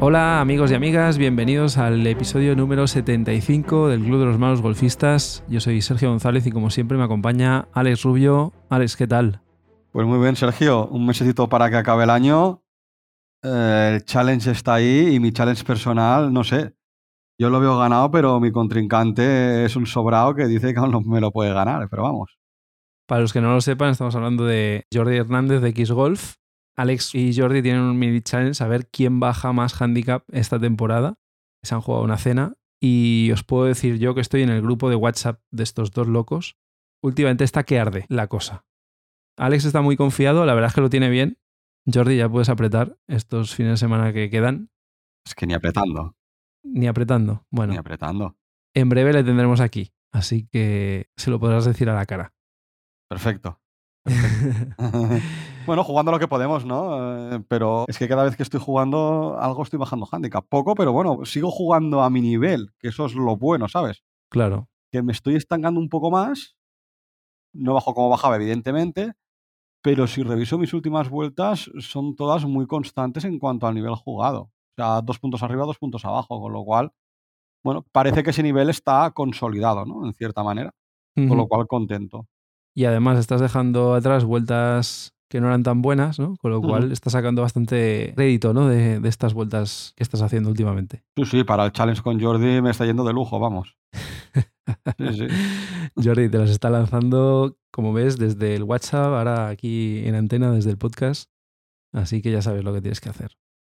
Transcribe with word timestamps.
Hola 0.00 0.40
amigos 0.40 0.70
y 0.70 0.74
amigas, 0.74 1.16
bienvenidos 1.18 1.78
al 1.78 2.06
episodio 2.06 2.54
número 2.54 2.86
75 2.86 3.88
del 3.88 4.02
Club 4.02 4.20
de 4.20 4.26
los 4.26 4.38
Malos 4.38 4.60
Golfistas. 4.60 5.42
Yo 5.48 5.60
soy 5.60 5.80
Sergio 5.80 6.10
González 6.10 6.46
y 6.46 6.52
como 6.52 6.68
siempre 6.70 6.98
me 6.98 7.04
acompaña 7.04 7.68
Alex 7.72 8.02
Rubio. 8.02 8.52
Alex, 8.68 8.96
¿qué 8.96 9.06
tal? 9.06 9.40
Pues 9.92 10.06
muy 10.06 10.18
bien, 10.18 10.36
Sergio. 10.36 10.88
Un 10.88 11.06
mesecito 11.06 11.48
para 11.48 11.70
que 11.70 11.76
acabe 11.76 12.04
el 12.04 12.10
año. 12.10 12.62
Eh, 13.42 13.92
el 13.94 14.04
challenge 14.04 14.50
está 14.50 14.74
ahí 14.74 15.14
y 15.14 15.20
mi 15.20 15.32
challenge 15.32 15.64
personal, 15.64 16.32
no 16.32 16.44
sé. 16.44 16.74
Yo 17.38 17.48
lo 17.48 17.60
veo 17.60 17.78
ganado, 17.78 18.10
pero 18.10 18.40
mi 18.40 18.52
contrincante 18.52 19.64
es 19.64 19.74
un 19.74 19.86
sobrado 19.86 20.34
que 20.34 20.46
dice 20.46 20.74
que 20.74 20.80
aún 20.80 20.90
no 20.90 21.00
me 21.00 21.20
lo 21.20 21.30
puede 21.32 21.54
ganar, 21.54 21.88
pero 21.88 22.02
vamos. 22.02 22.38
Para 23.06 23.20
los 23.20 23.32
que 23.32 23.40
no 23.40 23.52
lo 23.52 23.60
sepan, 23.60 23.90
estamos 23.90 24.14
hablando 24.14 24.44
de 24.44 24.86
Jordi 24.92 25.16
Hernández 25.16 25.60
de 25.60 25.68
X 25.70 25.90
Golf. 25.90 26.36
Alex 26.76 27.14
y 27.14 27.38
Jordi 27.38 27.62
tienen 27.62 27.82
un 27.82 27.98
mini 27.98 28.20
challenge 28.20 28.62
a 28.64 28.66
ver 28.66 28.88
quién 28.88 29.20
baja 29.20 29.52
más 29.52 29.80
handicap 29.80 30.24
esta 30.32 30.58
temporada. 30.58 31.14
Se 31.62 31.74
han 31.74 31.80
jugado 31.80 32.04
una 32.04 32.16
cena 32.16 32.54
y 32.80 33.30
os 33.32 33.44
puedo 33.44 33.64
decir 33.64 33.98
yo 33.98 34.14
que 34.14 34.20
estoy 34.20 34.42
en 34.42 34.50
el 34.50 34.62
grupo 34.62 34.90
de 34.90 34.96
WhatsApp 34.96 35.40
de 35.50 35.62
estos 35.62 35.92
dos 35.92 36.08
locos. 36.08 36.56
Últimamente 37.02 37.44
está 37.44 37.64
que 37.64 37.78
arde 37.78 38.06
la 38.08 38.26
cosa. 38.26 38.64
Alex 39.36 39.66
está 39.66 39.82
muy 39.82 39.96
confiado, 39.96 40.46
la 40.46 40.54
verdad 40.54 40.68
es 40.68 40.74
que 40.74 40.80
lo 40.80 40.90
tiene 40.90 41.10
bien. 41.10 41.38
Jordi, 41.92 42.16
ya 42.16 42.28
puedes 42.28 42.48
apretar 42.48 42.96
estos 43.06 43.54
fines 43.54 43.72
de 43.72 43.76
semana 43.76 44.12
que 44.12 44.30
quedan. 44.30 44.70
Es 45.26 45.34
que 45.34 45.46
ni 45.46 45.54
apretando. 45.54 46.16
Ni 46.62 46.86
apretando. 46.86 47.46
Bueno. 47.50 47.72
Ni 47.72 47.78
apretando. 47.78 48.36
En 48.74 48.88
breve 48.88 49.12
le 49.12 49.22
tendremos 49.22 49.60
aquí, 49.60 49.92
así 50.12 50.48
que 50.50 51.10
se 51.16 51.30
lo 51.30 51.38
podrás 51.38 51.66
decir 51.66 51.90
a 51.90 51.94
la 51.94 52.06
cara. 52.06 52.32
Perfecto. 53.14 53.60
bueno, 55.66 55.84
jugando 55.84 56.10
lo 56.10 56.18
que 56.18 56.26
podemos, 56.26 56.64
¿no? 56.64 57.36
Eh, 57.36 57.44
pero 57.46 57.84
es 57.86 57.96
que 57.96 58.08
cada 58.08 58.24
vez 58.24 58.36
que 58.36 58.42
estoy 58.42 58.58
jugando, 58.58 59.36
algo 59.38 59.62
estoy 59.62 59.78
bajando 59.78 60.08
handicap. 60.10 60.44
Poco, 60.48 60.74
pero 60.74 60.92
bueno, 60.92 61.24
sigo 61.24 61.52
jugando 61.52 62.02
a 62.02 62.10
mi 62.10 62.20
nivel, 62.20 62.72
que 62.80 62.88
eso 62.88 63.06
es 63.06 63.14
lo 63.14 63.36
bueno, 63.36 63.68
¿sabes? 63.68 64.02
Claro. 64.30 64.68
Que 64.90 65.00
me 65.00 65.12
estoy 65.12 65.36
estancando 65.36 65.78
un 65.78 65.88
poco 65.88 66.10
más. 66.10 66.56
No 67.52 67.74
bajo 67.74 67.94
como 67.94 68.08
bajaba, 68.08 68.34
evidentemente. 68.34 69.12
Pero 69.80 70.08
si 70.08 70.24
reviso 70.24 70.58
mis 70.58 70.74
últimas 70.74 71.08
vueltas, 71.08 71.70
son 71.78 72.16
todas 72.16 72.44
muy 72.46 72.66
constantes 72.66 73.24
en 73.24 73.38
cuanto 73.38 73.68
al 73.68 73.76
nivel 73.76 73.94
jugado. 73.94 74.40
O 74.40 74.74
sea, 74.76 75.02
dos 75.02 75.20
puntos 75.20 75.44
arriba, 75.44 75.66
dos 75.66 75.78
puntos 75.78 76.04
abajo. 76.04 76.40
Con 76.40 76.52
lo 76.52 76.64
cual, 76.64 76.90
bueno, 77.62 77.86
parece 77.92 78.24
que 78.24 78.30
ese 78.30 78.42
nivel 78.42 78.70
está 78.70 79.08
consolidado, 79.12 79.86
¿no? 79.86 80.04
En 80.04 80.14
cierta 80.14 80.42
manera. 80.42 80.74
Con 81.14 81.36
lo 81.36 81.46
cual, 81.46 81.68
contento 81.68 82.26
y 82.74 82.84
además 82.84 83.18
estás 83.18 83.40
dejando 83.40 83.94
atrás 83.94 84.24
vueltas 84.24 85.14
que 85.28 85.40
no 85.40 85.48
eran 85.48 85.62
tan 85.62 85.82
buenas, 85.82 86.18
¿no? 86.18 86.36
Con 86.36 86.52
lo 86.52 86.60
cual 86.60 86.92
estás 86.92 87.12
sacando 87.12 87.42
bastante 87.42 88.12
crédito, 88.14 88.52
¿no? 88.52 88.68
De, 88.68 89.00
estas 89.08 89.34
vueltas 89.34 89.92
que 89.96 90.04
estás 90.04 90.22
haciendo 90.22 90.50
últimamente. 90.50 91.02
Sí, 91.16 91.24
sí, 91.24 91.44
para 91.44 91.64
el 91.64 91.72
challenge 91.72 92.02
con 92.02 92.20
Jordi 92.20 92.60
me 92.60 92.70
está 92.70 92.84
yendo 92.84 93.04
de 93.04 93.12
lujo, 93.12 93.40
vamos. 93.40 93.76
Jordi, 95.96 96.28
te 96.28 96.38
las 96.38 96.50
está 96.50 96.70
lanzando, 96.70 97.56
como 97.72 97.92
ves, 97.92 98.16
desde 98.16 98.54
el 98.54 98.62
WhatsApp, 98.62 99.06
ahora 99.06 99.48
aquí 99.48 100.06
en 100.06 100.14
antena, 100.14 100.52
desde 100.52 100.70
el 100.70 100.78
podcast. 100.78 101.30
Así 101.92 102.22
que 102.22 102.30
ya 102.30 102.42
sabes 102.42 102.64
lo 102.64 102.72
que 102.72 102.80
tienes 102.80 103.00
que 103.00 103.08
hacer. 103.08 103.36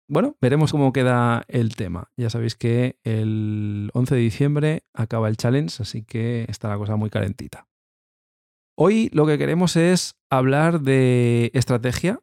Bueno, 0.09 0.37
veremos 0.41 0.73
cómo 0.73 0.93
queda 0.93 1.45
el 1.49 1.77
tema. 1.77 2.11
Ya 2.17 2.31
sabéis 2.31 2.57
que 2.57 2.99
el 3.05 3.91
11 3.95 4.15
de 4.15 4.21
diciembre 4.21 4.83
acaba 4.93 5.29
el 5.29 5.37
challenge, 5.37 5.83
así 5.83 6.05
que 6.05 6.45
está 6.49 6.69
la 6.69 6.79
cosa 6.79 6.97
muy 6.97 7.11
calentita. 7.11 7.69
Hoy 8.77 9.09
lo 9.13 9.25
que 9.25 9.39
queremos 9.39 9.77
es 9.77 10.17
hablar 10.31 10.81
de 10.81 11.53
estrategia. 11.55 12.21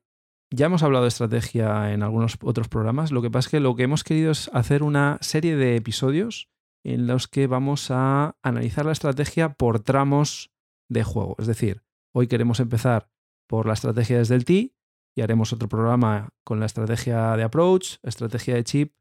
Ya 0.54 0.66
hemos 0.66 0.84
hablado 0.84 1.06
de 1.06 1.10
estrategia 1.10 1.94
en 1.94 2.04
algunos 2.04 2.38
otros 2.42 2.68
programas. 2.68 3.14
Lo 3.14 3.22
que 3.22 3.32
pasa 3.32 3.48
es 3.48 3.52
que 3.52 3.60
lo 3.62 3.78
que 3.78 3.84
hemos 3.84 4.04
querido 4.04 4.32
es 4.32 4.50
hacer 4.54 4.84
una 4.84 5.18
serie 5.22 5.56
de 5.56 5.78
episodios 5.78 6.50
en 6.84 7.08
los 7.08 7.30
que 7.30 7.48
vamos 7.48 7.90
a 7.90 8.36
analizar 8.44 8.86
la 8.86 8.92
estrategia 8.92 9.54
por 9.54 9.80
tramos 9.80 10.52
de 10.90 11.06
juego. 11.06 11.38
Es 11.40 11.48
decir, 11.48 11.84
hoy 12.14 12.28
queremos 12.28 12.60
empezar 12.60 13.10
por 13.48 13.66
la 13.66 13.74
estrategia 13.74 14.18
desde 14.18 14.36
el 14.36 14.44
T 14.44 14.76
y 15.16 15.22
haremos 15.22 15.54
otro 15.54 15.70
programa 15.70 16.34
con 16.44 16.60
la 16.60 16.66
estrategia 16.66 17.38
de 17.38 17.44
approach, 17.44 17.96
estrategia 18.04 18.56
de 18.56 18.66
chip 18.66 18.94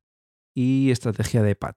y 0.55 0.93
estrategia 0.93 1.43
de 1.43 1.56
PAT. 1.56 1.77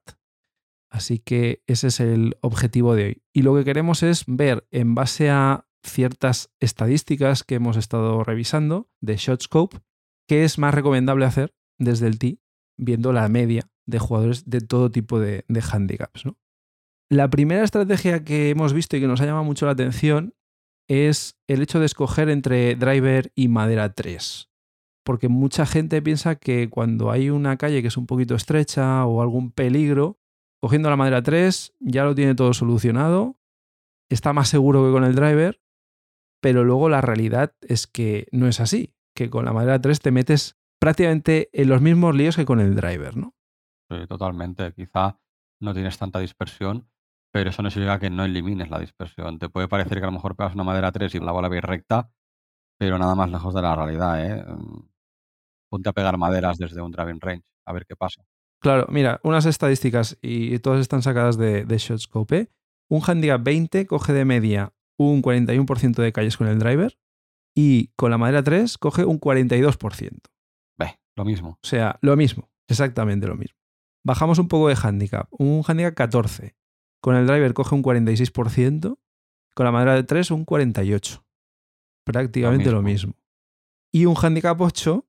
Así 0.94 1.18
que 1.18 1.60
ese 1.66 1.88
es 1.88 1.98
el 1.98 2.36
objetivo 2.40 2.94
de 2.94 3.04
hoy. 3.04 3.22
Y 3.32 3.42
lo 3.42 3.56
que 3.56 3.64
queremos 3.64 4.04
es 4.04 4.22
ver 4.28 4.64
en 4.70 4.94
base 4.94 5.28
a 5.28 5.66
ciertas 5.84 6.54
estadísticas 6.60 7.42
que 7.42 7.56
hemos 7.56 7.76
estado 7.76 8.22
revisando 8.22 8.88
de 9.00 9.16
ShotScope, 9.16 9.78
qué 10.28 10.44
es 10.44 10.56
más 10.56 10.72
recomendable 10.72 11.24
hacer 11.24 11.52
desde 11.80 12.06
el 12.06 12.20
T, 12.20 12.38
viendo 12.78 13.12
la 13.12 13.28
media 13.28 13.68
de 13.86 13.98
jugadores 13.98 14.48
de 14.48 14.60
todo 14.60 14.92
tipo 14.92 15.18
de, 15.18 15.44
handicaps. 15.72 16.26
La 17.10 17.28
primera 17.28 17.64
estrategia 17.64 18.22
que 18.22 18.50
hemos 18.50 18.72
visto 18.72 18.96
y 18.96 19.00
que 19.00 19.08
nos 19.08 19.20
ha 19.20 19.26
llamado 19.26 19.42
mucho 19.42 19.66
la 19.66 19.72
atención 19.72 20.36
es 20.88 21.40
el 21.48 21.60
hecho 21.60 21.80
de 21.80 21.86
escoger 21.86 22.28
entre 22.28 22.76
driver 22.76 23.32
y 23.34 23.48
madera 23.48 23.92
3. 23.92 24.48
Porque 25.04 25.26
mucha 25.26 25.66
gente 25.66 26.00
piensa 26.02 26.36
que 26.36 26.70
cuando 26.70 27.10
hay 27.10 27.30
una 27.30 27.56
calle 27.56 27.82
que 27.82 27.88
es 27.88 27.96
un 27.96 28.06
poquito 28.06 28.36
estrecha 28.36 29.04
o 29.06 29.22
algún 29.22 29.50
peligro, 29.50 30.20
Cogiendo 30.64 30.88
la 30.88 30.96
madera 30.96 31.22
3 31.22 31.74
ya 31.80 32.04
lo 32.04 32.14
tiene 32.14 32.34
todo 32.34 32.54
solucionado, 32.54 33.36
está 34.08 34.32
más 34.32 34.48
seguro 34.48 34.82
que 34.82 34.92
con 34.92 35.04
el 35.04 35.14
driver, 35.14 35.60
pero 36.40 36.64
luego 36.64 36.88
la 36.88 37.02
realidad 37.02 37.54
es 37.60 37.86
que 37.86 38.28
no 38.32 38.46
es 38.46 38.60
así, 38.60 38.94
que 39.14 39.28
con 39.28 39.44
la 39.44 39.52
madera 39.52 39.78
3 39.78 40.00
te 40.00 40.10
metes 40.10 40.56
prácticamente 40.80 41.50
en 41.52 41.68
los 41.68 41.82
mismos 41.82 42.14
líos 42.14 42.36
que 42.36 42.46
con 42.46 42.60
el 42.60 42.74
driver, 42.74 43.14
¿no? 43.14 43.34
Sí, 43.90 44.06
totalmente. 44.06 44.72
Quizá 44.72 45.20
no 45.60 45.74
tienes 45.74 45.98
tanta 45.98 46.20
dispersión, 46.20 46.88
pero 47.30 47.50
eso 47.50 47.60
no 47.60 47.70
significa 47.70 48.00
que 48.00 48.08
no 48.08 48.24
elimines 48.24 48.70
la 48.70 48.78
dispersión. 48.78 49.38
Te 49.38 49.50
puede 49.50 49.68
parecer 49.68 49.98
que 49.98 50.04
a 50.04 50.06
lo 50.06 50.12
mejor 50.12 50.34
pegas 50.34 50.54
una 50.54 50.64
madera 50.64 50.90
3 50.92 51.14
y 51.14 51.20
la 51.20 51.32
bola 51.32 51.50
va 51.50 51.60
recta, 51.60 52.10
pero 52.78 52.98
nada 52.98 53.14
más 53.14 53.30
lejos 53.30 53.52
de 53.52 53.60
la 53.60 53.76
realidad, 53.76 54.24
¿eh? 54.24 54.42
Ponte 55.68 55.90
a 55.90 55.92
pegar 55.92 56.16
maderas 56.16 56.56
desde 56.56 56.80
un 56.80 56.90
driving 56.90 57.20
range, 57.20 57.44
a 57.66 57.74
ver 57.74 57.84
qué 57.84 57.96
pasa. 57.96 58.24
Claro, 58.64 58.86
mira, 58.88 59.20
unas 59.24 59.44
estadísticas 59.44 60.16
y 60.22 60.58
todas 60.60 60.80
están 60.80 61.02
sacadas 61.02 61.36
de, 61.36 61.66
de 61.66 61.76
ShotScope. 61.76 62.50
Un 62.88 63.02
handicap 63.06 63.42
20 63.44 63.86
coge 63.86 64.14
de 64.14 64.24
media 64.24 64.72
un 64.96 65.20
41% 65.20 65.96
de 65.96 66.12
calles 66.14 66.38
con 66.38 66.46
el 66.46 66.58
driver 66.58 66.98
y 67.54 67.88
con 67.88 68.10
la 68.10 68.16
madera 68.16 68.42
3 68.42 68.78
coge 68.78 69.04
un 69.04 69.20
42%. 69.20 70.18
Ve, 70.78 70.98
lo 71.14 71.26
mismo. 71.26 71.58
O 71.62 71.66
sea, 71.66 71.98
lo 72.00 72.16
mismo, 72.16 72.50
exactamente 72.66 73.26
lo 73.26 73.36
mismo. 73.36 73.58
Bajamos 74.02 74.38
un 74.38 74.48
poco 74.48 74.68
de 74.68 74.78
handicap, 74.82 75.28
un 75.30 75.62
handicap 75.66 75.92
14. 75.92 76.56
Con 77.02 77.16
el 77.16 77.26
driver 77.26 77.52
coge 77.52 77.74
un 77.74 77.82
46%, 77.82 78.98
con 79.54 79.64
la 79.64 79.72
madera 79.72 79.94
de 79.94 80.04
3 80.04 80.30
un 80.30 80.46
48%. 80.46 81.22
Prácticamente 82.06 82.70
lo 82.70 82.80
mismo. 82.80 83.12
Y 83.92 84.06
un 84.06 84.16
handicap 84.16 84.58
8, 84.58 85.06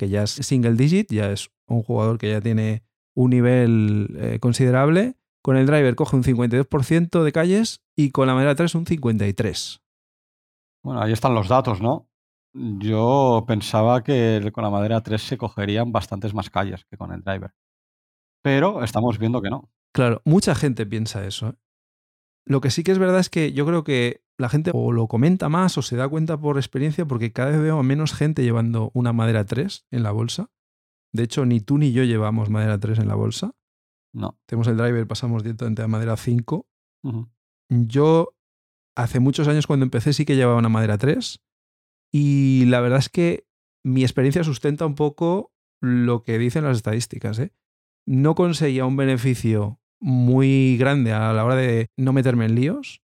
que 0.00 0.08
ya 0.08 0.22
es 0.22 0.30
single 0.30 0.76
digit, 0.76 1.12
ya 1.12 1.30
es 1.30 1.50
un 1.66 1.82
jugador 1.82 2.16
que 2.16 2.30
ya 2.30 2.40
tiene 2.40 2.82
un 3.14 3.28
nivel 3.28 4.16
eh, 4.18 4.38
considerable. 4.40 5.16
Con 5.42 5.58
el 5.58 5.66
driver 5.66 5.94
coge 5.94 6.16
un 6.16 6.24
52% 6.24 7.22
de 7.22 7.32
calles 7.32 7.82
y 7.94 8.10
con 8.10 8.26
la 8.26 8.32
madera 8.32 8.54
3 8.54 8.76
un 8.76 8.86
53%. 8.86 9.82
Bueno, 10.82 11.02
ahí 11.02 11.12
están 11.12 11.34
los 11.34 11.48
datos, 11.48 11.82
¿no? 11.82 12.08
Yo 12.54 13.44
pensaba 13.46 14.02
que 14.02 14.50
con 14.54 14.64
la 14.64 14.70
madera 14.70 15.02
3 15.02 15.20
se 15.20 15.36
cogerían 15.36 15.92
bastantes 15.92 16.32
más 16.32 16.48
calles 16.48 16.86
que 16.86 16.96
con 16.96 17.12
el 17.12 17.20
driver. 17.20 17.52
Pero 18.42 18.82
estamos 18.82 19.18
viendo 19.18 19.42
que 19.42 19.50
no. 19.50 19.68
Claro, 19.92 20.22
mucha 20.24 20.54
gente 20.54 20.86
piensa 20.86 21.26
eso. 21.26 21.56
Lo 22.50 22.60
que 22.60 22.70
sí 22.70 22.82
que 22.82 22.92
es 22.92 22.98
verdad 22.98 23.20
es 23.20 23.30
que 23.30 23.52
yo 23.52 23.64
creo 23.64 23.84
que 23.84 24.22
la 24.36 24.48
gente 24.48 24.72
o 24.74 24.92
lo 24.92 25.06
comenta 25.06 25.48
más 25.48 25.78
o 25.78 25.82
se 25.82 25.96
da 25.96 26.08
cuenta 26.08 26.38
por 26.38 26.58
experiencia 26.58 27.06
porque 27.06 27.32
cada 27.32 27.50
vez 27.50 27.60
veo 27.60 27.78
a 27.78 27.82
menos 27.82 28.12
gente 28.12 28.42
llevando 28.42 28.90
una 28.92 29.12
madera 29.12 29.44
3 29.44 29.86
en 29.90 30.02
la 30.02 30.10
bolsa 30.10 30.50
de 31.12 31.24
hecho, 31.24 31.44
ni 31.44 31.60
tú 31.60 31.78
ni 31.78 31.92
yo 31.92 32.04
llevamos 32.04 32.50
madera 32.50 32.78
3 32.78 33.00
en 33.00 33.08
la 33.08 33.14
bolsa. 33.14 33.54
No. 34.12 34.38
Tenemos 34.46 34.68
el 34.68 34.76
driver, 34.76 35.06
pasamos 35.06 35.42
directamente 35.42 35.82
a 35.82 35.88
madera 35.88 36.16
5. 36.16 36.68
Yo 37.68 38.34
hace 38.96 39.20
muchos 39.20 39.48
años 39.48 39.66
cuando 39.66 39.84
empecé 39.84 40.12
sí 40.12 40.24
que 40.24 40.36
llevaba 40.36 40.58
una 40.58 40.68
madera 40.68 40.98
3 40.98 41.40
y 42.12 42.64
la 42.66 42.80
verdad 42.80 42.98
es 42.98 43.08
que 43.08 43.46
mi 43.84 44.02
experiencia 44.02 44.44
sustenta 44.44 44.84
un 44.84 44.94
poco 44.94 45.52
lo 45.80 46.22
que 46.22 46.38
dicen 46.38 46.64
las 46.64 46.76
estadísticas. 46.76 47.38
¿eh? 47.38 47.52
No 48.06 48.34
conseguía 48.34 48.84
un 48.84 48.96
beneficio 48.96 49.80
muy 50.00 50.76
grande 50.78 51.12
a 51.12 51.32
la 51.32 51.44
hora 51.44 51.56
de 51.56 51.88
no 51.96 52.12
meterme 52.12 52.46
en 52.46 52.54
líos 52.54 53.02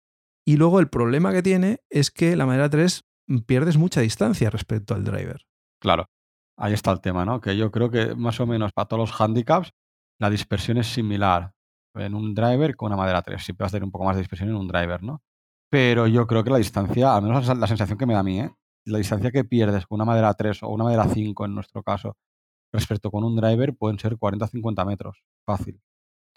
y 0.45 0.57
luego 0.57 0.79
el 0.79 0.89
problema 0.89 1.31
que 1.31 1.43
tiene 1.43 1.79
es 1.89 2.11
que 2.11 2.35
la 2.35 2.45
madera 2.45 2.69
3 2.69 3.03
pierdes 3.45 3.77
mucha 3.77 4.01
distancia 4.01 4.49
respecto 4.49 4.95
al 4.95 5.03
driver. 5.03 5.45
Claro. 5.79 6.09
Ahí 6.57 6.73
está 6.73 6.91
el 6.91 7.01
tema, 7.01 7.23
¿no? 7.23 7.39
Que 7.39 7.55
yo 7.55 7.71
creo 7.71 7.89
que 7.91 8.15
más 8.15 8.39
o 8.39 8.47
menos 8.47 8.73
para 8.73 8.87
todos 8.87 9.09
los 9.09 9.21
handicaps 9.21 9.71
la 10.19 10.29
dispersión 10.29 10.77
es 10.77 10.87
similar 10.87 11.53
en 11.95 12.13
un 12.15 12.33
driver 12.33 12.75
con 12.75 12.87
una 12.87 12.97
madera 12.97 13.21
3. 13.21 13.43
Siempre 13.43 13.63
vas 13.63 13.71
a 13.71 13.75
tener 13.77 13.85
un 13.85 13.91
poco 13.91 14.05
más 14.05 14.15
de 14.15 14.21
dispersión 14.21 14.49
en 14.49 14.55
un 14.55 14.67
driver, 14.67 15.01
¿no? 15.03 15.21
Pero 15.69 16.07
yo 16.07 16.25
creo 16.27 16.43
que 16.43 16.49
la 16.49 16.57
distancia, 16.57 17.15
al 17.15 17.21
menos 17.21 17.47
la 17.47 17.67
sensación 17.67 17.97
que 17.97 18.05
me 18.05 18.13
da 18.13 18.19
a 18.19 18.23
mí, 18.23 18.39
¿eh? 18.39 18.51
la 18.85 18.97
distancia 18.97 19.31
que 19.31 19.43
pierdes 19.43 19.85
con 19.85 19.97
una 19.97 20.05
madera 20.05 20.33
3 20.33 20.63
o 20.63 20.69
una 20.69 20.85
madera 20.85 21.05
5 21.07 21.45
en 21.45 21.53
nuestro 21.53 21.83
caso, 21.83 22.17
respecto 22.73 23.11
con 23.11 23.23
un 23.23 23.35
driver, 23.35 23.75
pueden 23.75 23.99
ser 23.99 24.17
40-50 24.17 24.85
metros. 24.85 25.23
Fácil. 25.45 25.79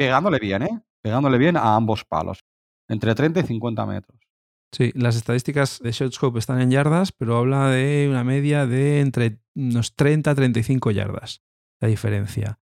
Pegándole 0.06 0.38
bien, 0.38 0.62
¿eh? 0.62 0.82
Pegándole 1.00 1.38
bien 1.38 1.56
a 1.56 1.76
ambos 1.76 2.04
palos. 2.04 2.44
Entre 2.88 3.14
30 3.14 3.40
y 3.40 3.42
50 3.44 3.86
metros. 3.86 4.18
Sí, 4.72 4.90
las 4.94 5.16
estadísticas 5.16 5.80
de 5.80 5.92
Shotscope 5.92 6.38
están 6.38 6.60
en 6.60 6.70
yardas, 6.70 7.12
pero 7.12 7.36
habla 7.36 7.68
de 7.68 8.08
una 8.10 8.24
media 8.24 8.66
de 8.66 9.00
entre 9.00 9.38
unos 9.54 9.94
30 9.94 10.30
a 10.30 10.34
35 10.34 10.90
yardas, 10.90 11.42
la 11.80 11.88
diferencia. 11.88 12.58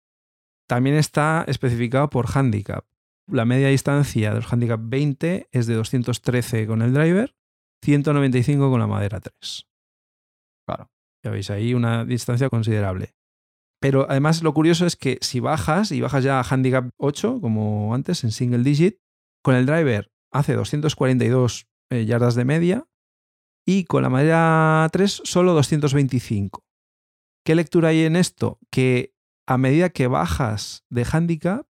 También 0.69 0.97
está 0.97 1.45
especificado 1.49 2.09
por 2.11 2.27
handicap. 2.33 2.85
La 3.27 3.45
media 3.45 3.69
distancia 3.69 4.31
de 4.31 4.37
los 4.37 4.53
handicap 4.53 4.81
20 4.83 5.49
es 5.51 5.67
de 5.67 5.75
213 5.75 6.67
con 6.67 6.83
el 6.83 6.93
driver, 6.93 7.35
195 7.83 8.71
con 8.71 8.81
la 8.81 8.87
madera 8.87 9.21
3. 9.21 9.67
Claro. 10.67 10.91
Ya 11.25 11.31
veis 11.31 11.51
ahí 11.51 11.75
una 11.75 12.05
distancia 12.05 12.51
considerable. 12.51 13.15
Pero 13.81 14.07
además 14.09 14.43
lo 14.43 14.55
curioso 14.55 14.87
es 14.87 14.97
que 14.97 15.19
si 15.21 15.41
bajas 15.41 15.93
y 15.93 16.01
bajas 16.01 16.25
ya 16.25 16.41
a 16.41 16.43
handicap 16.43 16.89
8, 16.97 17.41
como 17.41 17.95
antes, 17.95 18.25
en 18.25 18.31
single 18.31 18.63
digit, 18.63 18.99
con 19.43 19.55
el 19.55 19.67
driver 19.67 20.11
hace 20.33 20.55
242 20.55 21.67
eh, 21.91 22.07
yardas 22.07 22.35
de 22.35 22.45
media 22.45 22.87
y 23.67 23.85
con 23.85 24.03
la 24.03 24.09
madera 24.09 24.89
3 24.93 25.23
solo 25.25 25.53
225. 25.55 26.65
¿Qué 27.45 27.55
lectura 27.55 27.91
hay 27.91 28.05
en 28.05 28.17
esto? 28.17 28.59
Que 28.71 29.15
a 29.47 29.59
medida 29.59 29.91
que 29.91 30.07
bajas 30.07 30.85
de 30.89 31.07
handicap, 31.11 31.67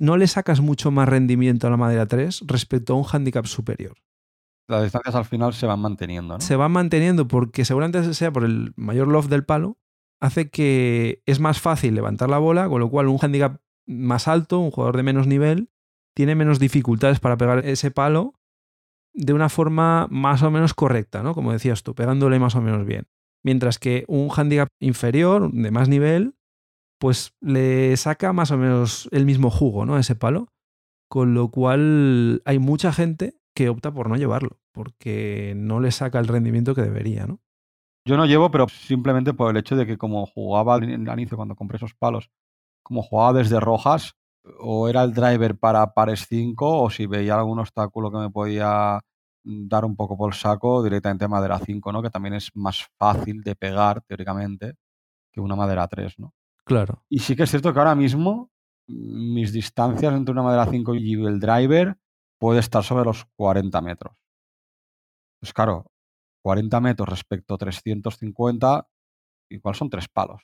no 0.00 0.16
le 0.16 0.26
sacas 0.26 0.60
mucho 0.60 0.90
más 0.90 1.08
rendimiento 1.08 1.66
a 1.66 1.70
la 1.70 1.76
madera 1.76 2.06
3 2.06 2.44
respecto 2.46 2.94
a 2.94 2.96
un 2.96 3.04
handicap 3.10 3.46
superior. 3.46 3.98
Las 4.68 4.82
distancias 4.82 5.14
al 5.14 5.24
final 5.24 5.52
se 5.52 5.66
van 5.66 5.80
manteniendo, 5.80 6.34
¿no? 6.34 6.40
Se 6.40 6.56
van 6.56 6.72
manteniendo 6.72 7.28
porque 7.28 7.64
seguramente 7.64 8.14
sea 8.14 8.32
por 8.32 8.44
el 8.44 8.72
mayor 8.76 9.08
loft 9.08 9.28
del 9.28 9.44
palo, 9.44 9.78
hace 10.22 10.50
que 10.50 11.20
es 11.26 11.40
más 11.40 11.60
fácil 11.60 11.96
levantar 11.96 12.30
la 12.30 12.38
bola, 12.38 12.68
con 12.68 12.80
lo 12.80 12.88
cual 12.88 13.08
un 13.08 13.18
handicap 13.20 13.60
más 13.86 14.28
alto, 14.28 14.60
un 14.60 14.70
jugador 14.70 14.96
de 14.96 15.02
menos 15.02 15.26
nivel, 15.26 15.68
tiene 16.14 16.36
menos 16.36 16.60
dificultades 16.60 17.18
para 17.18 17.36
pegar 17.36 17.66
ese 17.66 17.90
palo 17.90 18.34
de 19.12 19.32
una 19.32 19.48
forma 19.48 20.06
más 20.10 20.44
o 20.44 20.50
menos 20.50 20.74
correcta, 20.74 21.24
¿no? 21.24 21.34
Como 21.34 21.52
decías 21.52 21.82
tú, 21.82 21.96
pegándole 21.96 22.38
más 22.38 22.54
o 22.54 22.62
menos 22.62 22.86
bien. 22.86 23.08
Mientras 23.42 23.80
que 23.80 24.04
un 24.06 24.30
handicap 24.30 24.68
inferior, 24.78 25.50
de 25.52 25.70
más 25.72 25.88
nivel, 25.88 26.36
pues 27.00 27.34
le 27.40 27.96
saca 27.96 28.32
más 28.32 28.52
o 28.52 28.56
menos 28.56 29.08
el 29.10 29.26
mismo 29.26 29.50
jugo, 29.50 29.84
¿no? 29.84 29.98
Ese 29.98 30.14
palo. 30.14 30.46
Con 31.08 31.34
lo 31.34 31.50
cual 31.50 32.42
hay 32.44 32.60
mucha 32.60 32.92
gente 32.92 33.34
que 33.54 33.68
opta 33.68 33.92
por 33.92 34.08
no 34.08 34.16
llevarlo, 34.16 34.60
porque 34.70 35.54
no 35.56 35.80
le 35.80 35.90
saca 35.90 36.20
el 36.20 36.28
rendimiento 36.28 36.76
que 36.76 36.82
debería, 36.82 37.26
¿no? 37.26 37.40
Yo 38.04 38.16
no 38.16 38.26
llevo, 38.26 38.50
pero 38.50 38.68
simplemente 38.68 39.32
por 39.32 39.50
el 39.50 39.56
hecho 39.56 39.76
de 39.76 39.86
que 39.86 39.96
como 39.96 40.26
jugaba 40.26 40.74
al 40.74 40.84
inicio 40.84 41.36
cuando 41.36 41.54
compré 41.54 41.76
esos 41.76 41.94
palos, 41.94 42.30
como 42.82 43.02
jugaba 43.02 43.34
desde 43.34 43.60
rojas, 43.60 44.14
o 44.58 44.88
era 44.88 45.04
el 45.04 45.12
driver 45.12 45.56
para 45.56 45.94
pares 45.94 46.26
5 46.28 46.82
o 46.82 46.90
si 46.90 47.06
veía 47.06 47.36
algún 47.36 47.60
obstáculo 47.60 48.10
que 48.10 48.18
me 48.18 48.30
podía 48.30 49.00
dar 49.44 49.84
un 49.84 49.96
poco 49.96 50.16
por 50.16 50.34
saco, 50.34 50.82
directamente 50.82 51.28
madera 51.28 51.58
5, 51.58 51.92
¿no? 51.92 52.02
Que 52.02 52.10
también 52.10 52.34
es 52.34 52.50
más 52.54 52.86
fácil 52.98 53.42
de 53.42 53.54
pegar, 53.54 54.02
teóricamente, 54.02 54.74
que 55.32 55.40
una 55.40 55.56
madera 55.56 55.86
3, 55.88 56.18
¿no? 56.18 56.34
Claro. 56.64 57.04
Y 57.08 57.20
sí 57.20 57.36
que 57.36 57.44
es 57.44 57.50
cierto 57.50 57.72
que 57.72 57.78
ahora 57.78 57.94
mismo 57.94 58.50
mis 58.86 59.52
distancias 59.52 60.12
entre 60.14 60.32
una 60.32 60.42
madera 60.42 60.66
5 60.66 60.94
y 60.94 61.14
el 61.24 61.40
driver 61.40 61.96
puede 62.38 62.60
estar 62.60 62.82
sobre 62.82 63.04
los 63.04 63.24
40 63.36 63.80
metros. 63.80 64.16
Pues 65.40 65.52
claro, 65.52 65.86
40 66.42 66.80
metros 66.80 67.08
respecto 67.08 67.54
a 67.54 67.58
350, 67.58 68.88
igual 69.50 69.74
son 69.74 69.90
tres 69.90 70.08
palos. 70.08 70.42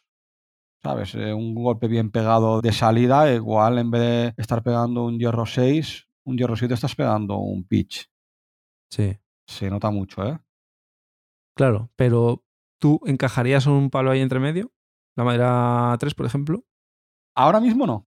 ¿sabes? 0.82 1.14
Eh, 1.14 1.32
un 1.32 1.54
golpe 1.54 1.88
bien 1.88 2.10
pegado 2.10 2.60
de 2.60 2.72
salida, 2.72 3.32
igual 3.32 3.78
en 3.78 3.90
vez 3.90 4.00
de 4.00 4.34
estar 4.36 4.62
pegando 4.62 5.04
un 5.04 5.18
hierro 5.18 5.46
6, 5.46 6.08
un 6.24 6.36
hierro 6.36 6.56
7 6.56 6.74
estás 6.74 6.94
pegando 6.94 7.38
un 7.38 7.64
pitch. 7.64 8.10
Sí. 8.90 9.18
Se 9.46 9.70
nota 9.70 9.90
mucho, 9.90 10.26
¿eh? 10.26 10.38
Claro, 11.56 11.90
pero 11.96 12.44
¿tú 12.78 13.00
encajarías 13.06 13.66
un 13.66 13.90
palo 13.90 14.10
ahí 14.10 14.20
entre 14.20 14.38
medio? 14.38 14.72
¿La 15.16 15.24
madera 15.24 15.96
3, 15.98 16.14
por 16.14 16.26
ejemplo? 16.26 16.64
Ahora 17.34 17.60
mismo 17.60 17.86
no. 17.86 18.06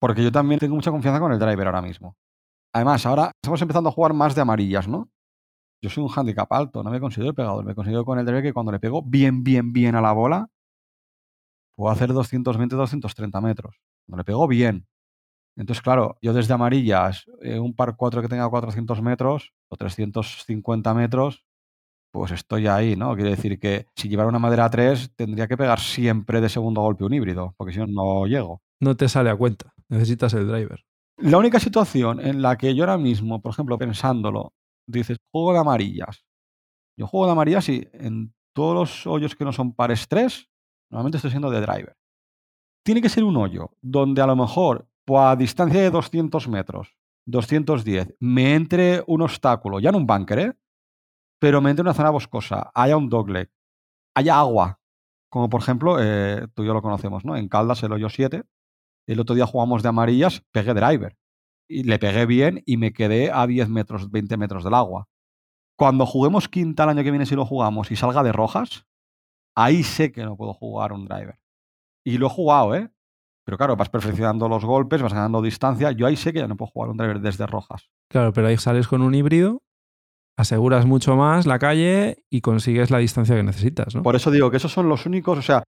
Porque 0.00 0.22
yo 0.22 0.30
también 0.30 0.58
tengo 0.58 0.74
mucha 0.74 0.90
confianza 0.90 1.20
con 1.20 1.32
el 1.32 1.38
driver 1.38 1.68
ahora 1.68 1.82
mismo. 1.82 2.16
Además, 2.74 3.06
ahora 3.06 3.30
estamos 3.42 3.62
empezando 3.62 3.88
a 3.88 3.92
jugar 3.92 4.12
más 4.12 4.34
de 4.34 4.42
amarillas, 4.42 4.86
¿no? 4.86 5.08
Yo 5.82 5.90
soy 5.90 6.04
un 6.04 6.10
handicap 6.14 6.52
alto, 6.52 6.82
no 6.82 6.90
me 6.90 7.00
considero 7.00 7.34
pegador. 7.34 7.64
Me 7.64 7.74
considero 7.74 8.04
con 8.04 8.18
el 8.18 8.24
driver 8.24 8.42
que 8.42 8.52
cuando 8.52 8.72
le 8.72 8.80
pego 8.80 9.02
bien, 9.02 9.44
bien, 9.44 9.72
bien 9.72 9.94
a 9.94 10.00
la 10.00 10.12
bola, 10.12 10.48
puedo 11.74 11.92
hacer 11.92 12.12
220, 12.12 12.76
230 12.76 13.40
metros. 13.40 13.80
No 14.06 14.16
le 14.16 14.24
pego 14.24 14.48
bien. 14.48 14.86
Entonces, 15.56 15.82
claro, 15.82 16.18
yo 16.20 16.32
desde 16.34 16.54
amarillas, 16.54 17.24
eh, 17.40 17.58
un 17.58 17.74
par 17.74 17.96
4 17.96 18.20
que 18.22 18.28
tenga 18.28 18.48
400 18.48 19.00
metros 19.02 19.52
o 19.68 19.76
350 19.76 20.94
metros, 20.94 21.44
pues 22.10 22.32
estoy 22.32 22.66
ahí, 22.66 22.96
¿no? 22.96 23.14
Quiere 23.14 23.30
decir 23.30 23.58
que 23.58 23.86
si 23.94 24.08
llevara 24.08 24.28
una 24.28 24.38
madera 24.38 24.68
3, 24.70 25.14
tendría 25.16 25.48
que 25.48 25.56
pegar 25.56 25.80
siempre 25.80 26.40
de 26.40 26.48
segundo 26.48 26.82
golpe 26.82 27.04
un 27.04 27.14
híbrido, 27.14 27.54
porque 27.56 27.72
si 27.72 27.80
no, 27.80 27.86
no 27.86 28.26
llego. 28.26 28.62
No 28.80 28.96
te 28.96 29.08
sale 29.08 29.30
a 29.30 29.36
cuenta, 29.36 29.72
necesitas 29.88 30.34
el 30.34 30.46
driver. 30.46 30.84
La 31.18 31.38
única 31.38 31.58
situación 31.58 32.20
en 32.20 32.42
la 32.42 32.56
que 32.56 32.74
yo 32.74 32.84
ahora 32.84 32.98
mismo, 32.98 33.40
por 33.40 33.52
ejemplo, 33.52 33.78
pensándolo, 33.78 34.52
dices, 34.86 35.18
juego 35.32 35.52
de 35.52 35.58
amarillas. 35.60 36.24
Yo 36.98 37.06
juego 37.06 37.26
de 37.26 37.32
amarillas 37.32 37.68
y 37.68 37.88
en 37.92 38.34
todos 38.54 38.74
los 38.74 39.06
hoyos 39.06 39.36
que 39.36 39.44
no 39.44 39.52
son 39.52 39.74
pares 39.74 40.08
3, 40.08 40.48
Normalmente 40.90 41.16
estoy 41.18 41.30
siendo 41.30 41.50
de 41.50 41.60
driver. 41.60 41.96
Tiene 42.84 43.02
que 43.02 43.08
ser 43.08 43.24
un 43.24 43.36
hoyo 43.36 43.72
donde 43.82 44.22
a 44.22 44.26
lo 44.26 44.36
mejor, 44.36 44.88
pues, 45.04 45.20
a 45.20 45.36
distancia 45.36 45.80
de 45.80 45.90
200 45.90 46.48
metros, 46.48 46.96
210, 47.26 48.14
me 48.20 48.54
entre 48.54 49.02
un 49.06 49.22
obstáculo, 49.22 49.80
ya 49.80 49.90
no 49.90 49.98
un 49.98 50.06
bunker, 50.06 50.38
¿eh? 50.38 50.52
pero 51.40 51.60
me 51.60 51.70
entre 51.70 51.82
una 51.82 51.94
zona 51.94 52.10
boscosa, 52.10 52.70
haya 52.74 52.96
un 52.96 53.08
dogleg, 53.08 53.50
haya 54.14 54.38
agua, 54.38 54.80
como 55.28 55.50
por 55.50 55.60
ejemplo, 55.60 55.96
eh, 56.00 56.46
tú 56.54 56.62
y 56.62 56.66
yo 56.66 56.72
lo 56.72 56.82
conocemos, 56.82 57.24
¿no? 57.24 57.36
En 57.36 57.48
Caldas, 57.48 57.82
el 57.82 57.92
hoyo 57.92 58.08
7, 58.08 58.44
el 59.08 59.20
otro 59.20 59.34
día 59.34 59.46
jugamos 59.46 59.82
de 59.82 59.88
amarillas, 59.88 60.44
pegué 60.52 60.72
driver. 60.72 61.16
Y 61.68 61.82
le 61.82 61.98
pegué 61.98 62.26
bien 62.26 62.62
y 62.66 62.76
me 62.76 62.92
quedé 62.92 63.30
a 63.32 63.46
10 63.46 63.68
metros, 63.68 64.10
20 64.10 64.36
metros 64.36 64.64
del 64.64 64.74
agua. 64.74 65.08
Cuando 65.76 66.06
juguemos 66.06 66.48
quinta 66.48 66.84
el 66.84 66.90
año 66.90 67.02
que 67.02 67.10
viene, 67.10 67.26
si 67.26 67.34
lo 67.34 67.44
jugamos 67.44 67.90
y 67.90 67.96
salga 67.96 68.22
de 68.22 68.32
rojas, 68.32 68.86
ahí 69.56 69.82
sé 69.82 70.12
que 70.12 70.24
no 70.24 70.36
puedo 70.36 70.54
jugar 70.54 70.92
un 70.92 71.06
driver. 71.06 71.38
Y 72.04 72.18
lo 72.18 72.26
he 72.26 72.30
jugado, 72.30 72.74
¿eh? 72.74 72.90
Pero 73.44 73.58
claro, 73.58 73.76
vas 73.76 73.88
perfeccionando 73.88 74.48
los 74.48 74.64
golpes, 74.64 75.02
vas 75.02 75.12
ganando 75.12 75.42
distancia. 75.42 75.92
Yo 75.92 76.06
ahí 76.06 76.16
sé 76.16 76.32
que 76.32 76.40
ya 76.40 76.48
no 76.48 76.56
puedo 76.56 76.70
jugar 76.70 76.90
un 76.90 76.96
driver 76.96 77.20
desde 77.20 77.46
rojas. 77.46 77.88
Claro, 78.10 78.32
pero 78.32 78.48
ahí 78.48 78.56
sales 78.56 78.88
con 78.88 79.02
un 79.02 79.14
híbrido, 79.14 79.62
aseguras 80.36 80.84
mucho 80.86 81.16
más 81.16 81.46
la 81.46 81.58
calle 81.58 82.24
y 82.28 82.40
consigues 82.40 82.90
la 82.90 82.98
distancia 82.98 83.36
que 83.36 83.42
necesitas, 83.42 83.94
¿no? 83.94 84.02
Por 84.02 84.16
eso 84.16 84.30
digo 84.30 84.50
que 84.50 84.56
esos 84.56 84.72
son 84.72 84.88
los 84.88 85.06
únicos, 85.06 85.38
o 85.38 85.42
sea, 85.42 85.62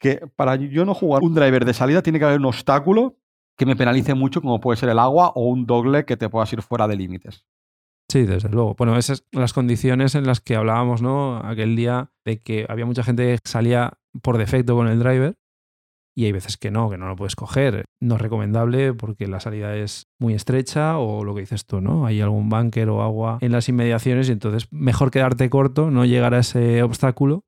que 0.00 0.26
para 0.34 0.56
yo 0.56 0.84
no 0.84 0.94
jugar 0.94 1.22
un 1.22 1.34
driver 1.34 1.64
de 1.64 1.74
salida 1.74 2.02
tiene 2.02 2.18
que 2.18 2.24
haber 2.24 2.38
un 2.38 2.46
obstáculo 2.46 3.16
que 3.60 3.66
me 3.66 3.76
penalice 3.76 4.14
mucho, 4.14 4.40
como 4.40 4.58
puede 4.58 4.78
ser 4.78 4.88
el 4.88 4.98
agua 4.98 5.32
o 5.34 5.44
un 5.44 5.66
dogle 5.66 6.06
que 6.06 6.16
te 6.16 6.30
puedas 6.30 6.50
ir 6.50 6.62
fuera 6.62 6.88
de 6.88 6.96
límites. 6.96 7.44
Sí, 8.10 8.22
desde 8.22 8.48
luego. 8.48 8.74
Bueno, 8.74 8.96
esas 8.96 9.26
las 9.32 9.52
condiciones 9.52 10.14
en 10.14 10.26
las 10.26 10.40
que 10.40 10.56
hablábamos, 10.56 11.02
¿no? 11.02 11.36
Aquel 11.44 11.76
día 11.76 12.10
de 12.24 12.40
que 12.40 12.64
había 12.70 12.86
mucha 12.86 13.02
gente 13.02 13.36
que 13.36 13.38
salía 13.44 13.98
por 14.22 14.38
defecto 14.38 14.74
con 14.76 14.88
el 14.88 14.98
driver 14.98 15.36
y 16.16 16.24
hay 16.24 16.32
veces 16.32 16.56
que 16.56 16.70
no, 16.70 16.88
que 16.88 16.96
no 16.96 17.06
lo 17.06 17.16
puedes 17.16 17.36
coger. 17.36 17.84
No 18.00 18.14
es 18.14 18.22
recomendable 18.22 18.94
porque 18.94 19.26
la 19.26 19.40
salida 19.40 19.76
es 19.76 20.06
muy 20.18 20.32
estrecha 20.32 20.96
o 20.96 21.22
lo 21.22 21.34
que 21.34 21.42
dices 21.42 21.66
tú, 21.66 21.82
¿no? 21.82 22.06
Hay 22.06 22.22
algún 22.22 22.48
bunker 22.48 22.88
o 22.88 23.02
agua 23.02 23.36
en 23.42 23.52
las 23.52 23.68
inmediaciones 23.68 24.30
y 24.30 24.32
entonces 24.32 24.72
mejor 24.72 25.10
quedarte 25.10 25.50
corto, 25.50 25.90
no 25.90 26.06
llegar 26.06 26.32
a 26.32 26.38
ese 26.38 26.82
obstáculo 26.82 27.44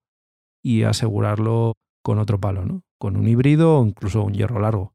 y 0.62 0.82
asegurarlo 0.82 1.72
con 2.04 2.18
otro 2.18 2.38
palo, 2.38 2.66
¿no? 2.66 2.82
Con 2.98 3.16
un 3.16 3.26
híbrido 3.26 3.78
o 3.78 3.86
incluso 3.86 4.22
un 4.22 4.34
hierro 4.34 4.60
largo. 4.60 4.91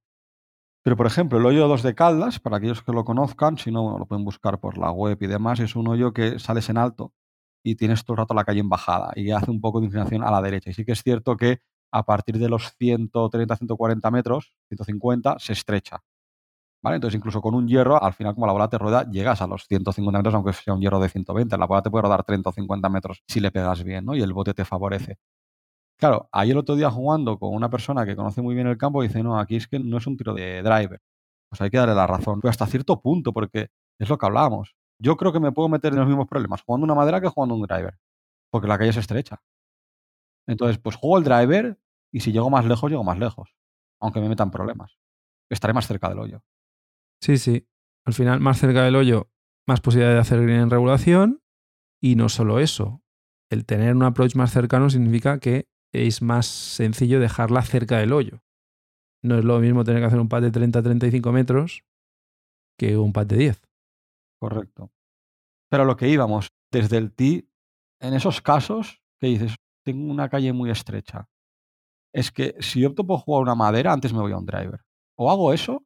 Pero, 0.88 0.96
por 0.96 1.06
ejemplo, 1.06 1.38
el 1.38 1.46
hoyo 1.46 1.68
2 1.68 1.84
de 1.84 1.94
Caldas, 1.96 2.40
para 2.40 2.56
aquellos 2.56 2.82
que 2.82 2.94
lo 2.94 3.04
conozcan, 3.04 3.58
si 3.58 3.74
no, 3.74 4.00
lo 4.00 4.06
pueden 4.06 4.24
buscar 4.24 4.58
por 4.62 4.78
la 4.78 4.90
web 4.90 5.18
y 5.20 5.28
demás, 5.28 5.60
es 5.60 5.76
un 5.76 5.90
hoyo 5.90 6.14
que 6.14 6.40
sales 6.40 6.70
en 6.70 6.78
alto 6.78 7.14
y 7.62 7.76
tienes 7.76 8.06
todo 8.06 8.14
el 8.14 8.20
rato 8.20 8.34
la 8.34 8.46
calle 8.46 8.62
en 8.62 8.70
bajada 8.70 9.12
y 9.14 9.32
hace 9.32 9.52
un 9.52 9.60
poco 9.60 9.82
de 9.82 9.88
inclinación 9.88 10.24
a 10.24 10.32
la 10.32 10.42
derecha. 10.42 10.70
Y 10.70 10.74
sí 10.74 10.86
que 10.86 10.94
es 10.94 11.04
cierto 11.04 11.36
que 11.36 11.60
a 11.92 12.04
partir 12.04 12.38
de 12.38 12.48
los 12.48 12.74
130, 12.78 13.58
140 13.58 14.12
metros, 14.12 14.54
150, 14.70 15.36
se 15.40 15.52
estrecha. 15.52 16.00
¿Vale? 16.82 16.96
Entonces, 16.96 17.18
incluso 17.18 17.42
con 17.42 17.54
un 17.54 17.68
hierro, 17.68 18.02
al 18.02 18.14
final, 18.14 18.34
como 18.34 18.48
la 18.48 18.54
bola 18.54 18.70
te 18.70 18.78
rueda, 18.78 19.12
llegas 19.12 19.42
a 19.42 19.48
los 19.48 19.66
150 19.68 20.20
metros, 20.20 20.36
aunque 20.36 20.54
sea 20.54 20.74
un 20.74 20.80
hierro 20.80 21.02
de 21.02 21.10
120. 21.10 21.58
La 21.58 21.66
bola 21.66 21.82
te 21.82 21.92
puede 21.92 22.04
rodar 22.04 22.24
30 22.24 22.50
o 22.50 22.54
50 22.54 22.88
metros 22.88 23.24
si 23.28 23.42
le 23.42 23.52
pegas 23.52 23.84
bien, 23.84 24.06
¿no? 24.06 24.16
Y 24.16 24.22
el 24.22 24.32
bote 24.32 24.54
te 24.54 24.64
favorece. 24.64 25.18
Claro, 26.00 26.30
ahí 26.32 26.52
el 26.52 26.58
otro 26.58 26.76
día 26.76 26.92
jugando 26.92 27.40
con 27.40 27.54
una 27.54 27.70
persona 27.70 28.06
que 28.06 28.16
conoce 28.16 28.42
muy 28.42 28.54
bien 28.54 28.68
el 28.68 28.78
campo, 28.78 29.02
dice, 29.02 29.24
no, 29.24 29.40
aquí 29.40 29.56
es 29.56 29.68
que 29.68 29.80
no 29.80 29.98
es 29.98 30.06
un 30.06 30.16
tiro 30.16 30.34
de 30.34 30.62
driver. 30.62 31.02
Pues 31.50 31.62
hay 31.62 31.70
que 31.72 31.78
darle 31.78 31.96
la 31.96 32.06
razón. 32.06 32.40
Pero 32.40 32.52
hasta 32.52 32.68
cierto 32.68 33.02
punto, 33.02 33.34
porque 33.34 33.70
es 34.00 34.10
lo 34.10 34.18
que 34.18 34.26
hablábamos. 34.26 34.76
Yo 35.00 35.18
creo 35.18 35.34
que 35.34 35.40
me 35.40 35.52
puedo 35.52 35.70
meter 35.70 35.94
en 35.94 36.00
los 36.00 36.08
mismos 36.08 36.28
problemas 36.28 36.62
jugando 36.62 36.86
una 36.86 36.94
madera 36.94 37.20
que 37.20 37.28
jugando 37.28 37.56
un 37.56 37.62
driver. 37.64 37.98
Porque 38.52 38.68
la 38.68 38.78
calle 38.78 38.92
es 38.92 38.98
estrecha. 38.98 39.42
Entonces, 40.48 40.78
pues 40.78 40.96
juego 40.96 41.18
el 41.18 41.24
driver 41.24 41.80
y 42.12 42.20
si 42.20 42.32
llego 42.32 42.50
más 42.50 42.66
lejos, 42.66 42.90
llego 42.92 43.04
más 43.04 43.18
lejos. 43.18 43.56
Aunque 44.00 44.22
me 44.22 44.30
metan 44.30 44.52
problemas. 44.52 45.00
Estaré 45.50 45.74
más 45.74 45.88
cerca 45.88 46.10
del 46.10 46.20
hoyo. 46.20 46.44
Sí, 47.22 47.38
sí. 47.38 47.68
Al 48.06 48.14
final, 48.14 48.40
más 48.40 48.60
cerca 48.60 48.84
del 48.84 48.96
hoyo, 48.96 49.32
más 49.68 49.82
posibilidad 49.82 50.14
de 50.14 50.20
hacer 50.20 50.42
green 50.42 50.62
en 50.62 50.70
regulación. 50.70 51.42
Y 52.02 52.16
no 52.16 52.30
solo 52.30 52.60
eso. 52.60 53.02
El 53.50 53.66
tener 53.66 53.96
un 53.96 54.04
approach 54.04 54.36
más 54.36 54.52
cercano 54.52 54.90
significa 54.90 55.40
que 55.40 55.68
es 56.06 56.22
más 56.22 56.46
sencillo 56.46 57.20
dejarla 57.20 57.62
cerca 57.64 57.98
del 57.98 58.14
hoyo. 58.14 58.44
No 59.24 59.38
es 59.38 59.46
lo 59.46 59.60
mismo 59.60 59.84
tener 59.84 60.02
que 60.02 60.08
hacer 60.08 60.20
un 60.20 60.30
pad 60.30 60.44
de 60.44 60.52
30-35 60.52 61.32
metros 61.32 61.84
que 62.78 62.98
un 62.98 63.14
pad 63.14 63.26
de 63.26 63.38
10. 63.38 63.62
Correcto. 64.40 64.92
Pero 65.70 65.86
lo 65.86 65.98
que 65.98 66.10
íbamos, 66.10 66.50
desde 66.72 66.98
el 66.98 67.14
tee, 67.14 67.50
en 68.00 68.14
esos 68.14 68.42
casos 68.42 69.02
que 69.20 69.28
dices, 69.28 69.56
tengo 69.84 70.12
una 70.12 70.30
calle 70.30 70.54
muy 70.54 70.70
estrecha, 70.70 71.28
es 72.14 72.32
que 72.32 72.56
si 72.60 72.86
opto 72.86 73.06
por 73.06 73.20
jugar 73.20 73.44
una 73.44 73.56
madera, 73.56 73.92
antes 73.92 74.14
me 74.14 74.20
voy 74.20 74.32
a 74.32 74.38
un 74.38 74.46
driver. 74.46 74.82
O 75.16 75.32
hago 75.32 75.54
eso, 75.54 75.86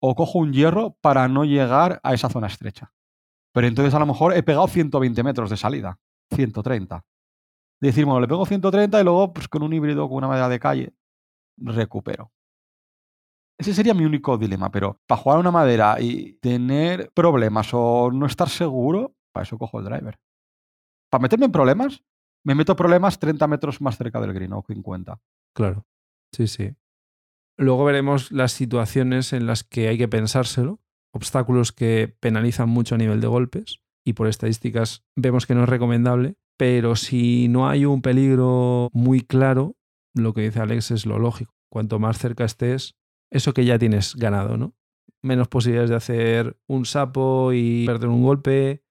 o 0.00 0.14
cojo 0.14 0.38
un 0.38 0.52
hierro 0.52 0.96
para 1.00 1.28
no 1.28 1.44
llegar 1.44 2.00
a 2.02 2.14
esa 2.14 2.28
zona 2.28 2.46
estrecha. 2.46 2.92
Pero 3.52 3.66
entonces 3.66 3.94
a 3.94 3.98
lo 3.98 4.06
mejor 4.06 4.34
he 4.34 4.42
pegado 4.42 4.66
120 4.66 5.22
metros 5.22 5.50
de 5.50 5.56
salida, 5.56 5.98
130. 6.34 7.04
Decir, 7.82 8.04
bueno, 8.04 8.20
le 8.20 8.28
pego 8.28 8.46
130 8.46 9.00
y 9.00 9.04
luego 9.04 9.32
pues, 9.32 9.48
con 9.48 9.64
un 9.64 9.72
híbrido, 9.72 10.08
con 10.08 10.18
una 10.18 10.28
madera 10.28 10.48
de 10.48 10.60
calle, 10.60 10.94
recupero. 11.56 12.30
Ese 13.58 13.74
sería 13.74 13.92
mi 13.92 14.04
único 14.04 14.38
dilema, 14.38 14.70
pero 14.70 15.00
para 15.06 15.20
jugar 15.20 15.40
una 15.40 15.50
madera 15.50 16.00
y 16.00 16.34
tener 16.34 17.10
problemas 17.12 17.70
o 17.72 18.10
no 18.12 18.26
estar 18.26 18.48
seguro, 18.48 19.16
para 19.32 19.42
eso 19.42 19.58
cojo 19.58 19.80
el 19.80 19.84
driver. 19.84 20.20
Para 21.10 21.22
meterme 21.22 21.46
en 21.46 21.52
problemas, 21.52 22.04
me 22.44 22.54
meto 22.54 22.76
problemas 22.76 23.18
30 23.18 23.48
metros 23.48 23.80
más 23.80 23.98
cerca 23.98 24.20
del 24.20 24.32
green 24.32 24.52
o 24.52 24.64
50. 24.64 25.20
Claro, 25.52 25.84
sí, 26.32 26.46
sí. 26.46 26.76
Luego 27.58 27.84
veremos 27.84 28.30
las 28.30 28.52
situaciones 28.52 29.32
en 29.32 29.46
las 29.46 29.64
que 29.64 29.88
hay 29.88 29.98
que 29.98 30.08
pensárselo, 30.08 30.80
obstáculos 31.12 31.72
que 31.72 32.16
penalizan 32.20 32.68
mucho 32.68 32.94
a 32.94 32.98
nivel 32.98 33.20
de 33.20 33.26
golpes 33.26 33.82
y 34.04 34.12
por 34.12 34.28
estadísticas 34.28 35.04
vemos 35.16 35.46
que 35.46 35.54
no 35.54 35.64
es 35.64 35.68
recomendable, 35.68 36.36
pero 36.56 36.96
si 36.96 37.48
no 37.48 37.68
hay 37.68 37.84
un 37.84 38.02
peligro 38.02 38.90
muy 38.92 39.20
claro, 39.20 39.76
lo 40.14 40.34
que 40.34 40.42
dice 40.42 40.60
Alex 40.60 40.90
es 40.90 41.06
lo 41.06 41.18
lógico. 41.18 41.54
Cuanto 41.70 41.98
más 41.98 42.18
cerca 42.18 42.44
estés, 42.44 42.94
eso 43.30 43.54
que 43.54 43.64
ya 43.64 43.78
tienes 43.78 44.14
ganado, 44.16 44.56
¿no? 44.56 44.74
Menos 45.22 45.48
posibilidades 45.48 45.90
de 45.90 45.96
hacer 45.96 46.56
un 46.66 46.84
sapo 46.84 47.52
y 47.52 47.86
perder 47.86 48.08
un 48.08 48.22
golpe, 48.22 48.82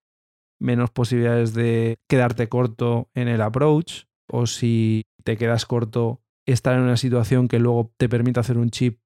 menos 0.58 0.90
posibilidades 0.90 1.54
de 1.54 1.98
quedarte 2.08 2.48
corto 2.48 3.10
en 3.14 3.28
el 3.28 3.40
approach, 3.40 4.04
o 4.28 4.46
si 4.46 5.04
te 5.24 5.36
quedas 5.36 5.66
corto, 5.66 6.22
estar 6.46 6.74
en 6.74 6.82
una 6.82 6.96
situación 6.96 7.48
que 7.48 7.58
luego 7.58 7.92
te 7.96 8.08
permite 8.08 8.40
hacer 8.40 8.58
un 8.58 8.70
chip 8.70 9.00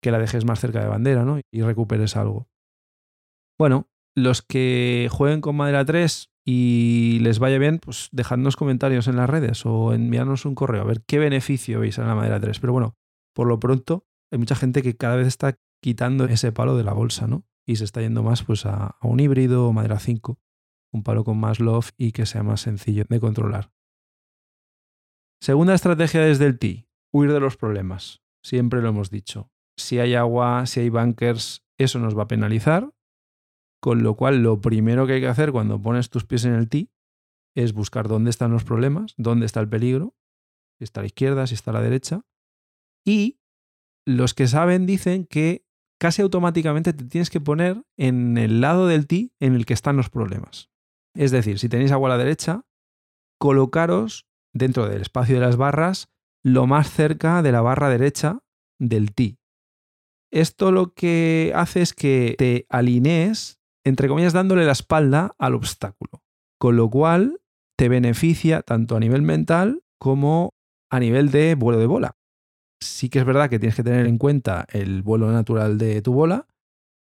que 0.00 0.12
la 0.12 0.18
dejes 0.18 0.44
más 0.44 0.60
cerca 0.60 0.80
de 0.80 0.88
bandera, 0.88 1.24
¿no? 1.24 1.40
Y 1.52 1.62
recuperes 1.62 2.16
algo. 2.16 2.48
Bueno, 3.58 3.88
los 4.14 4.42
que 4.42 5.08
jueguen 5.10 5.40
con 5.40 5.56
madera 5.56 5.84
3 5.84 6.30
y 6.50 7.18
les 7.18 7.40
vaya 7.40 7.58
bien, 7.58 7.78
pues 7.78 8.08
dejadnos 8.10 8.56
comentarios 8.56 9.06
en 9.06 9.16
las 9.16 9.28
redes 9.28 9.66
o 9.66 9.92
enviarnos 9.92 10.46
un 10.46 10.54
correo 10.54 10.80
a 10.80 10.86
ver 10.86 11.02
qué 11.04 11.18
beneficio 11.18 11.80
veis 11.80 11.98
en 11.98 12.06
la 12.06 12.14
madera 12.14 12.40
3. 12.40 12.58
Pero 12.58 12.72
bueno, 12.72 12.96
por 13.34 13.46
lo 13.46 13.60
pronto, 13.60 14.06
hay 14.32 14.38
mucha 14.38 14.54
gente 14.54 14.80
que 14.80 14.96
cada 14.96 15.16
vez 15.16 15.26
está 15.26 15.58
quitando 15.82 16.24
ese 16.24 16.50
palo 16.50 16.74
de 16.78 16.84
la 16.84 16.94
bolsa, 16.94 17.26
¿no? 17.26 17.44
Y 17.66 17.76
se 17.76 17.84
está 17.84 18.00
yendo 18.00 18.22
más 18.22 18.44
pues 18.44 18.64
a, 18.64 18.96
un 19.02 19.20
híbrido 19.20 19.68
o 19.68 19.74
madera 19.74 19.98
5, 19.98 20.40
un 20.94 21.02
palo 21.02 21.22
con 21.22 21.38
más 21.38 21.60
loft 21.60 21.92
y 21.98 22.12
que 22.12 22.24
sea 22.24 22.42
más 22.42 22.62
sencillo 22.62 23.04
de 23.06 23.20
controlar. 23.20 23.70
Segunda 25.42 25.74
estrategia 25.74 26.22
desde 26.22 26.46
el 26.46 26.58
tee, 26.58 26.88
huir 27.12 27.30
de 27.30 27.40
los 27.40 27.58
problemas. 27.58 28.22
Siempre 28.42 28.80
lo 28.80 28.88
hemos 28.88 29.10
dicho. 29.10 29.50
Si 29.76 29.98
hay 29.98 30.14
agua, 30.14 30.64
si 30.64 30.80
hay 30.80 30.88
bunkers, 30.88 31.62
eso 31.76 31.98
nos 31.98 32.16
va 32.16 32.22
a 32.22 32.28
penalizar. 32.28 32.90
Con 33.80 34.02
lo 34.02 34.14
cual, 34.14 34.42
lo 34.42 34.60
primero 34.60 35.06
que 35.06 35.14
hay 35.14 35.20
que 35.20 35.28
hacer 35.28 35.52
cuando 35.52 35.80
pones 35.80 36.10
tus 36.10 36.24
pies 36.24 36.44
en 36.44 36.54
el 36.54 36.68
tee 36.68 36.90
es 37.56 37.72
buscar 37.72 38.08
dónde 38.08 38.30
están 38.30 38.52
los 38.52 38.64
problemas, 38.64 39.14
dónde 39.16 39.46
está 39.46 39.60
el 39.60 39.68
peligro, 39.68 40.14
si 40.78 40.84
está 40.84 41.00
a 41.00 41.02
la 41.02 41.08
izquierda, 41.08 41.46
si 41.46 41.54
está 41.54 41.70
a 41.70 41.74
la 41.74 41.82
derecha, 41.82 42.24
y 43.04 43.40
los 44.06 44.34
que 44.34 44.46
saben 44.46 44.86
dicen 44.86 45.26
que 45.26 45.64
casi 46.00 46.22
automáticamente 46.22 46.92
te 46.92 47.04
tienes 47.04 47.30
que 47.30 47.40
poner 47.40 47.84
en 47.96 48.38
el 48.38 48.60
lado 48.60 48.86
del 48.86 49.06
ti 49.06 49.32
en 49.40 49.54
el 49.54 49.66
que 49.66 49.74
están 49.74 49.96
los 49.96 50.10
problemas. 50.10 50.70
Es 51.14 51.30
decir, 51.30 51.58
si 51.58 51.68
tenéis 51.68 51.92
agua 51.92 52.08
a 52.08 52.16
la 52.16 52.22
derecha, 52.22 52.64
colocaros 53.38 54.28
dentro 54.52 54.88
del 54.88 55.02
espacio 55.02 55.34
de 55.34 55.40
las 55.40 55.56
barras 55.56 56.08
lo 56.44 56.66
más 56.66 56.90
cerca 56.90 57.42
de 57.42 57.52
la 57.52 57.60
barra 57.60 57.88
derecha 57.88 58.40
del 58.78 59.12
ti. 59.12 59.38
Esto 60.30 60.72
lo 60.72 60.94
que 60.94 61.52
hace 61.54 61.82
es 61.82 61.94
que 61.94 62.34
te 62.38 62.66
alinees, 62.68 63.57
entre 63.88 64.08
comillas, 64.08 64.32
dándole 64.32 64.64
la 64.64 64.72
espalda 64.72 65.34
al 65.38 65.54
obstáculo, 65.54 66.22
con 66.58 66.76
lo 66.76 66.88
cual 66.90 67.40
te 67.76 67.88
beneficia 67.88 68.62
tanto 68.62 68.96
a 68.96 69.00
nivel 69.00 69.22
mental 69.22 69.82
como 69.98 70.54
a 70.90 71.00
nivel 71.00 71.30
de 71.30 71.54
vuelo 71.54 71.78
de 71.78 71.86
bola 71.86 72.18
sí 72.80 73.08
que 73.08 73.18
es 73.18 73.24
verdad 73.24 73.50
que 73.50 73.58
tienes 73.58 73.76
que 73.76 73.82
tener 73.82 74.06
en 74.06 74.18
cuenta 74.18 74.66
el 74.72 75.02
vuelo 75.02 75.30
natural 75.30 75.78
de 75.78 76.02
tu 76.02 76.12
bola. 76.12 76.46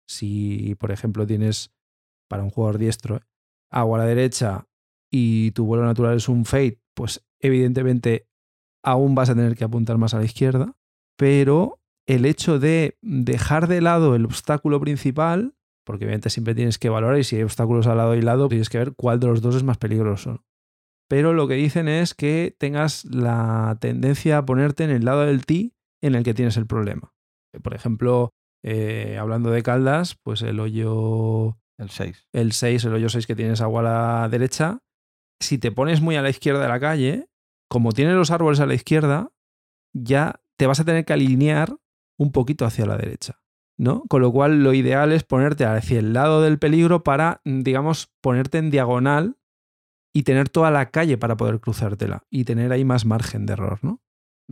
Si, 0.08 0.76
por 0.76 0.92
ejemplo, 0.92 1.28
tienes 1.28 1.72
para 2.30 2.44
un 2.44 2.50
jugador 2.50 2.78
diestro 2.78 3.20
agua 3.72 3.98
a 3.98 4.02
la 4.02 4.08
derecha 4.08 4.68
y 5.12 5.52
tu 5.52 5.66
vuelo 5.66 5.86
natural 5.86 6.18
es 6.18 6.30
un 6.30 6.46
fade, 6.46 6.80
pues 6.94 7.26
evidentemente 7.40 8.28
aún 8.84 9.16
vas 9.16 9.30
a 9.30 9.36
tener 9.36 9.56
que 9.56 9.66
apuntar 9.66 9.98
más 9.98 10.14
a 10.14 10.20
la 10.20 10.26
izquierda. 10.26 10.76
Pero 11.18 11.80
el 12.08 12.26
hecho 12.26 12.60
de 12.60 12.98
dejar 13.02 13.68
de 13.68 13.82
lado 13.82 14.16
el 14.16 14.26
obstáculo 14.26 14.80
principal, 14.80 15.56
porque 15.88 16.06
obviamente 16.06 16.30
siempre 16.30 16.54
tienes 16.54 16.78
que 16.78 16.90
valorar 16.90 17.18
y 17.18 17.24
si 17.24 17.38
hay 17.38 17.42
obstáculos 17.42 17.88
al 17.88 17.98
lado 17.98 18.14
y 18.14 18.22
lado, 18.22 18.48
tienes 18.48 18.70
que 18.70 18.78
ver 18.78 18.94
cuál 18.94 19.20
de 19.20 19.26
los 19.26 19.42
dos 19.42 19.56
es 19.56 19.64
más 19.64 19.78
peligroso 19.80 20.44
pero 21.08 21.34
lo 21.34 21.48
que 21.48 21.56
dicen 21.56 21.88
es 21.88 22.14
que 22.14 22.56
tengas 22.58 23.06
la 23.06 23.78
tendencia 23.80 24.40
a 24.40 24.46
ponerte 24.46 24.84
en 24.84 24.90
el 24.90 25.06
lado 25.06 25.22
del 25.26 25.46
ti 25.46 25.74
en 26.02 26.16
el 26.16 26.24
que 26.24 26.34
tienes 26.34 26.58
el 26.58 26.68
problema. 26.68 27.14
Por 27.64 27.74
ejemplo, 27.74 28.32
eh, 28.64 29.18
hablando 29.18 29.50
de 29.52 29.64
caldas, 29.64 30.16
pues 30.22 30.42
el 30.42 30.60
hoyo... 30.60 31.58
El 31.80 31.90
6. 31.92 32.28
El 32.34 32.52
6, 32.54 32.86
el 32.86 32.94
hoyo 32.94 33.10
6 33.10 33.28
que 33.28 33.36
tienes 33.36 33.62
agua 33.62 33.82
a 33.82 33.84
la 34.24 34.30
derecha, 34.30 34.80
si 35.40 35.60
te 35.60 35.72
pones 35.72 36.02
muy 36.02 36.16
a 36.16 36.24
la 36.24 36.30
izquierda 36.32 36.62
de 36.62 36.68
la 36.68 36.80
calle, 36.80 37.28
como 37.70 37.92
tienes 37.92 38.16
los 38.16 38.32
árboles 38.32 38.60
a 38.60 38.66
la 38.66 38.74
izquierda, 38.74 39.32
ya 39.94 40.42
te 40.58 40.66
vas 40.66 40.80
a 40.80 40.86
tener 40.86 41.06
que 41.06 41.14
alinear 41.14 41.78
un 42.18 42.32
poquito 42.32 42.66
hacia 42.66 42.88
la 42.88 42.98
derecha. 42.98 43.40
¿No? 43.78 44.04
Con 44.10 44.22
lo 44.22 44.32
cual, 44.32 44.64
lo 44.64 44.74
ideal 44.74 45.12
es 45.12 45.24
ponerte 45.24 45.66
hacia 45.66 46.00
el 46.00 46.14
lado 46.14 46.42
del 46.42 46.60
peligro 46.60 47.04
para, 47.04 47.42
digamos, 47.46 48.12
ponerte 48.22 48.58
en 48.58 48.72
diagonal 48.72 49.38
y 50.14 50.24
tener 50.24 50.50
toda 50.50 50.72
la 50.72 50.90
calle 50.90 51.18
para 51.18 51.38
poder 51.38 51.60
cruzártela 51.60 52.24
y 52.30 52.44
tener 52.44 52.72
ahí 52.72 52.84
más 52.84 53.06
margen 53.06 53.46
de 53.46 53.54
error, 53.54 53.80
¿no? 53.84 54.02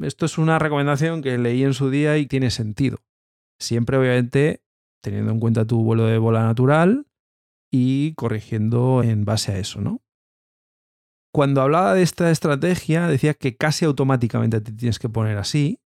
Esto 0.01 0.25
es 0.25 0.38
una 0.38 0.60
recomendación 0.60 1.22
que 1.22 1.38
leí 1.38 1.63
en 1.63 1.74
su 1.74 1.89
día 1.89 2.17
y 2.17 2.27
tiene 2.27 2.51
sentido. 2.51 3.00
Siempre, 3.60 3.98
obviamente, 3.98 4.62
teniendo 5.01 5.32
en 5.32 5.39
cuenta 5.39 5.65
tu 5.65 5.84
vuelo 5.84 6.05
de 6.05 6.17
bola 6.17 6.44
natural 6.44 7.08
y 7.72 8.13
corrigiendo 8.15 9.03
en 9.03 9.25
base 9.25 9.53
a 9.53 9.58
eso, 9.58 9.82
¿no? 9.82 10.01
Cuando 11.34 11.62
hablaba 11.62 11.94
de 11.94 12.01
esta 12.01 12.29
estrategia, 12.32 13.08
decía 13.08 13.34
que 13.34 13.58
casi 13.58 13.86
automáticamente 13.86 14.62
te 14.62 14.72
tienes 14.72 15.00
que 15.00 15.10
poner 15.10 15.38
así, 15.38 15.82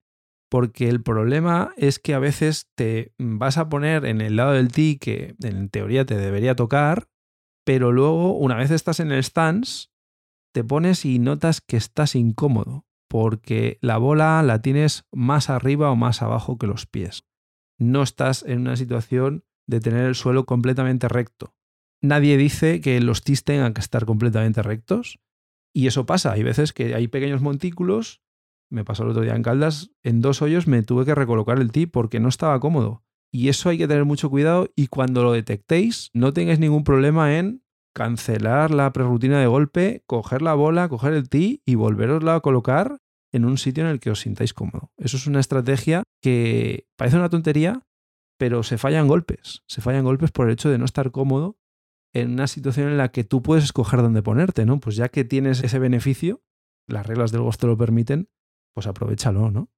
porque 0.50 0.90
el 0.90 1.02
problema 1.02 1.74
es 1.78 2.00
que 2.00 2.14
a 2.14 2.20
veces 2.20 2.68
te 2.76 3.14
vas 3.18 3.58
a 3.58 3.70
poner 3.70 4.06
en 4.06 4.22
el 4.22 4.36
lado 4.36 4.54
del 4.54 4.72
tee 4.72 4.98
que 4.98 5.36
en 5.44 5.70
teoría 5.70 6.06
te 6.06 6.18
debería 6.18 6.56
tocar 6.56 7.08
pero 7.70 7.92
luego, 7.92 8.36
una 8.36 8.56
vez 8.56 8.72
estás 8.72 9.00
en 9.00 9.12
el 9.12 9.24
stance, 9.24 9.90
te 10.56 10.64
pones 10.64 11.06
y 11.06 11.20
notas 11.20 11.62
que 11.62 11.78
estás 11.78 12.16
incómodo, 12.16 12.88
porque 13.08 13.78
la 13.80 14.00
bola 14.00 14.42
la 14.42 14.64
tienes 14.64 15.06
más 15.12 15.52
arriba 15.52 15.92
o 15.92 15.96
más 15.96 16.24
abajo 16.24 16.58
que 16.58 16.66
los 16.66 16.88
pies. 16.88 17.26
No 17.78 18.02
estás 18.02 18.42
en 18.42 18.62
una 18.62 18.76
situación 18.76 19.46
de 19.68 19.80
tener 19.82 20.06
el 20.06 20.16
suelo 20.16 20.48
completamente 20.48 21.08
recto. 21.08 21.54
Nadie 22.02 22.38
dice 22.38 22.82
que 22.82 23.00
los 23.02 23.24
tis 23.24 23.44
tengan 23.44 23.76
que 23.76 23.82
estar 23.82 24.08
completamente 24.08 24.64
rectos, 24.64 25.20
y 25.72 25.86
eso 25.86 26.08
pasa. 26.08 26.32
Hay 26.32 26.42
veces 26.42 26.74
que 26.74 26.96
hay 26.96 27.08
pequeños 27.08 27.44
montículos. 27.44 28.24
Me 28.70 28.86
pasó 28.86 29.04
el 29.04 29.10
otro 29.10 29.24
día 29.24 29.36
en 29.36 29.44
Caldas, 29.44 29.92
en 30.04 30.22
dos 30.22 30.42
hoyos 30.42 30.68
me 30.68 30.84
tuve 30.84 31.06
que 31.06 31.16
recolocar 31.16 31.60
el 31.60 31.72
tee 31.72 31.88
porque 31.88 32.20
no 32.20 32.30
estaba 32.30 32.60
cómodo. 32.60 33.04
Y 33.32 33.50
eso 33.50 33.70
hay 33.70 33.78
que 33.78 33.88
tener 33.88 34.06
mucho 34.06 34.30
cuidado 34.30 34.70
y 34.76 34.88
cuando 34.88 35.24
lo 35.24 35.32
detectéis, 35.32 36.10
no 36.14 36.34
tengáis 36.34 36.60
ningún 36.60 36.84
problema 36.84 37.38
en 37.38 37.64
cancelar 37.94 38.72
la 38.72 38.92
prerrutina 38.94 39.40
de 39.40 39.48
golpe, 39.48 40.04
coger 40.06 40.42
la 40.42 40.54
bola, 40.54 40.90
coger 40.90 41.14
el 41.14 41.30
tee 41.30 41.62
y 41.66 41.76
volverosla 41.76 42.36
a 42.36 42.40
colocar 42.42 43.00
en 43.32 43.46
un 43.46 43.58
sitio 43.58 43.84
en 43.84 43.90
el 43.90 44.00
que 44.00 44.12
os 44.12 44.22
sintáis 44.22 44.54
cómodo. 44.54 44.92
Eso 44.98 45.18
es 45.18 45.28
una 45.28 45.40
estrategia 45.40 46.04
que 46.22 46.88
parece 46.96 47.18
una 47.18 47.30
tontería, 47.30 47.86
pero 48.38 48.64
se 48.64 48.78
fallan 48.78 49.08
golpes. 49.08 49.64
Se 49.68 49.82
fallan 49.82 50.06
golpes 50.06 50.32
por 50.32 50.48
el 50.48 50.54
hecho 50.54 50.70
de 50.70 50.78
no 50.78 50.86
estar 50.86 51.12
cómodo 51.12 51.58
en 52.14 52.32
una 52.32 52.48
situación 52.48 52.88
en 52.88 52.98
la 52.98 53.10
que 53.10 53.24
tú 53.24 53.42
puedes 53.42 53.64
escoger 53.64 54.02
dónde 54.02 54.24
ponerte, 54.24 54.66
¿no? 54.66 54.80
Pues 54.80 54.96
ya 54.96 55.10
que 55.10 55.24
tienes 55.24 55.64
ese 55.64 55.78
beneficio, 55.78 56.42
las 56.88 57.06
reglas 57.06 57.32
del 57.32 57.42
golf 57.42 57.58
te 57.58 57.68
lo 57.68 57.78
permiten, 57.78 58.30
pues 58.74 58.88
aprovechalo, 58.88 59.52
¿no? 59.52 59.70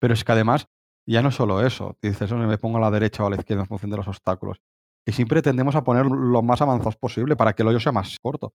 Pero 0.00 0.14
es 0.14 0.24
que 0.24 0.32
además, 0.32 0.66
ya 1.06 1.22
no 1.22 1.30
solo 1.30 1.64
eso, 1.64 1.96
dices, 2.02 2.30
"Oye, 2.32 2.46
me 2.46 2.58
pongo 2.58 2.78
a 2.78 2.80
la 2.80 2.90
derecha 2.90 3.22
o 3.24 3.26
a 3.26 3.30
la 3.30 3.36
izquierda 3.36 3.62
en 3.62 3.68
función 3.68 3.90
de 3.90 3.96
los 3.98 4.08
obstáculos. 4.08 4.60
Que 5.06 5.12
siempre 5.12 5.42
tendemos 5.42 5.74
a 5.76 5.84
poner 5.84 6.06
lo 6.06 6.42
más 6.42 6.62
avanzados 6.62 6.96
posible 6.96 7.36
para 7.36 7.52
que 7.52 7.62
el 7.62 7.68
hoyo 7.68 7.80
sea 7.80 7.92
más 7.92 8.18
corto. 8.20 8.54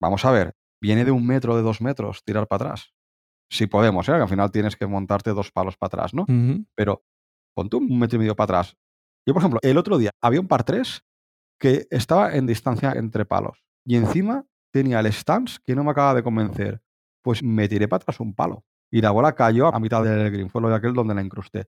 Vamos 0.00 0.24
a 0.24 0.30
ver, 0.30 0.54
viene 0.80 1.04
de 1.04 1.10
un 1.10 1.26
metro, 1.26 1.56
de 1.56 1.62
dos 1.62 1.80
metros, 1.80 2.22
tirar 2.24 2.46
para 2.46 2.66
atrás. 2.66 2.92
Si 3.50 3.66
podemos, 3.66 4.08
¿eh? 4.08 4.12
que 4.12 4.22
al 4.22 4.28
final 4.28 4.50
tienes 4.50 4.76
que 4.76 4.86
montarte 4.86 5.30
dos 5.30 5.50
palos 5.50 5.76
para 5.76 5.88
atrás, 5.88 6.14
¿no? 6.14 6.24
Pero 6.74 7.02
ponte 7.56 7.76
un 7.76 7.98
metro 7.98 8.16
y 8.16 8.18
medio 8.20 8.36
para 8.36 8.58
atrás. 8.58 8.76
Yo, 9.26 9.34
por 9.34 9.40
ejemplo, 9.42 9.60
el 9.62 9.78
otro 9.78 9.98
día 9.98 10.10
había 10.22 10.40
un 10.40 10.48
par 10.48 10.64
3 10.64 11.02
que 11.60 11.86
estaba 11.90 12.34
en 12.34 12.46
distancia 12.46 12.92
entre 12.92 13.24
palos. 13.24 13.64
Y 13.86 13.96
encima 13.96 14.44
tenía 14.72 15.00
el 15.00 15.06
stance 15.12 15.58
que 15.66 15.74
no 15.74 15.82
me 15.82 15.90
acaba 15.90 16.14
de 16.14 16.22
convencer. 16.22 16.82
Pues 17.22 17.42
me 17.42 17.68
tiré 17.68 17.88
para 17.88 18.02
atrás 18.02 18.20
un 18.20 18.34
palo. 18.34 18.64
Y 18.90 19.00
la 19.00 19.10
bola 19.10 19.34
cayó 19.34 19.74
a 19.74 19.80
mitad 19.80 20.02
del 20.02 20.30
green. 20.30 20.50
Fue 20.50 20.62
lo 20.62 20.68
de 20.68 20.76
aquel 20.76 20.94
donde 20.94 21.14
la 21.14 21.22
incrusté. 21.22 21.66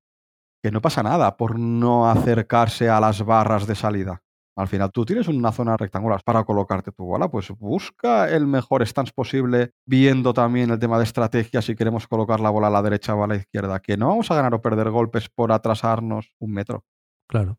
Que 0.63 0.71
no 0.71 0.81
pasa 0.81 1.03
nada 1.03 1.37
por 1.37 1.59
no 1.59 2.09
acercarse 2.09 2.89
a 2.89 3.01
las 3.01 3.25
barras 3.25 3.67
de 3.67 3.75
salida. 3.75 4.23
Al 4.57 4.69
final 4.69 4.91
tú 4.91 5.07
tienes 5.07 5.29
una 5.29 5.53
zona 5.53 5.77
rectangular 5.77 6.21
para 6.25 6.45
colocarte 6.45 6.93
tu 6.93 7.05
bola, 7.05 7.31
pues 7.31 7.51
busca 7.51 8.29
el 8.29 8.47
mejor 8.47 8.87
stance 8.87 9.13
posible, 9.15 9.73
viendo 9.87 10.35
también 10.35 10.71
el 10.71 10.79
tema 10.79 10.99
de 10.99 11.05
estrategia 11.05 11.63
si 11.63 11.75
queremos 11.75 12.07
colocar 12.07 12.41
la 12.41 12.51
bola 12.51 12.67
a 12.67 12.71
la 12.71 12.83
derecha 12.83 13.15
o 13.15 13.25
a 13.25 13.27
la 13.27 13.37
izquierda, 13.37 13.81
que 13.81 13.97
no 13.97 14.09
vamos 14.09 14.31
a 14.31 14.35
ganar 14.35 14.53
o 14.53 14.61
perder 14.61 14.91
golpes 14.91 15.31
por 15.31 15.53
atrasarnos 15.53 16.35
un 16.39 16.53
metro. 16.53 16.85
Claro. 17.27 17.59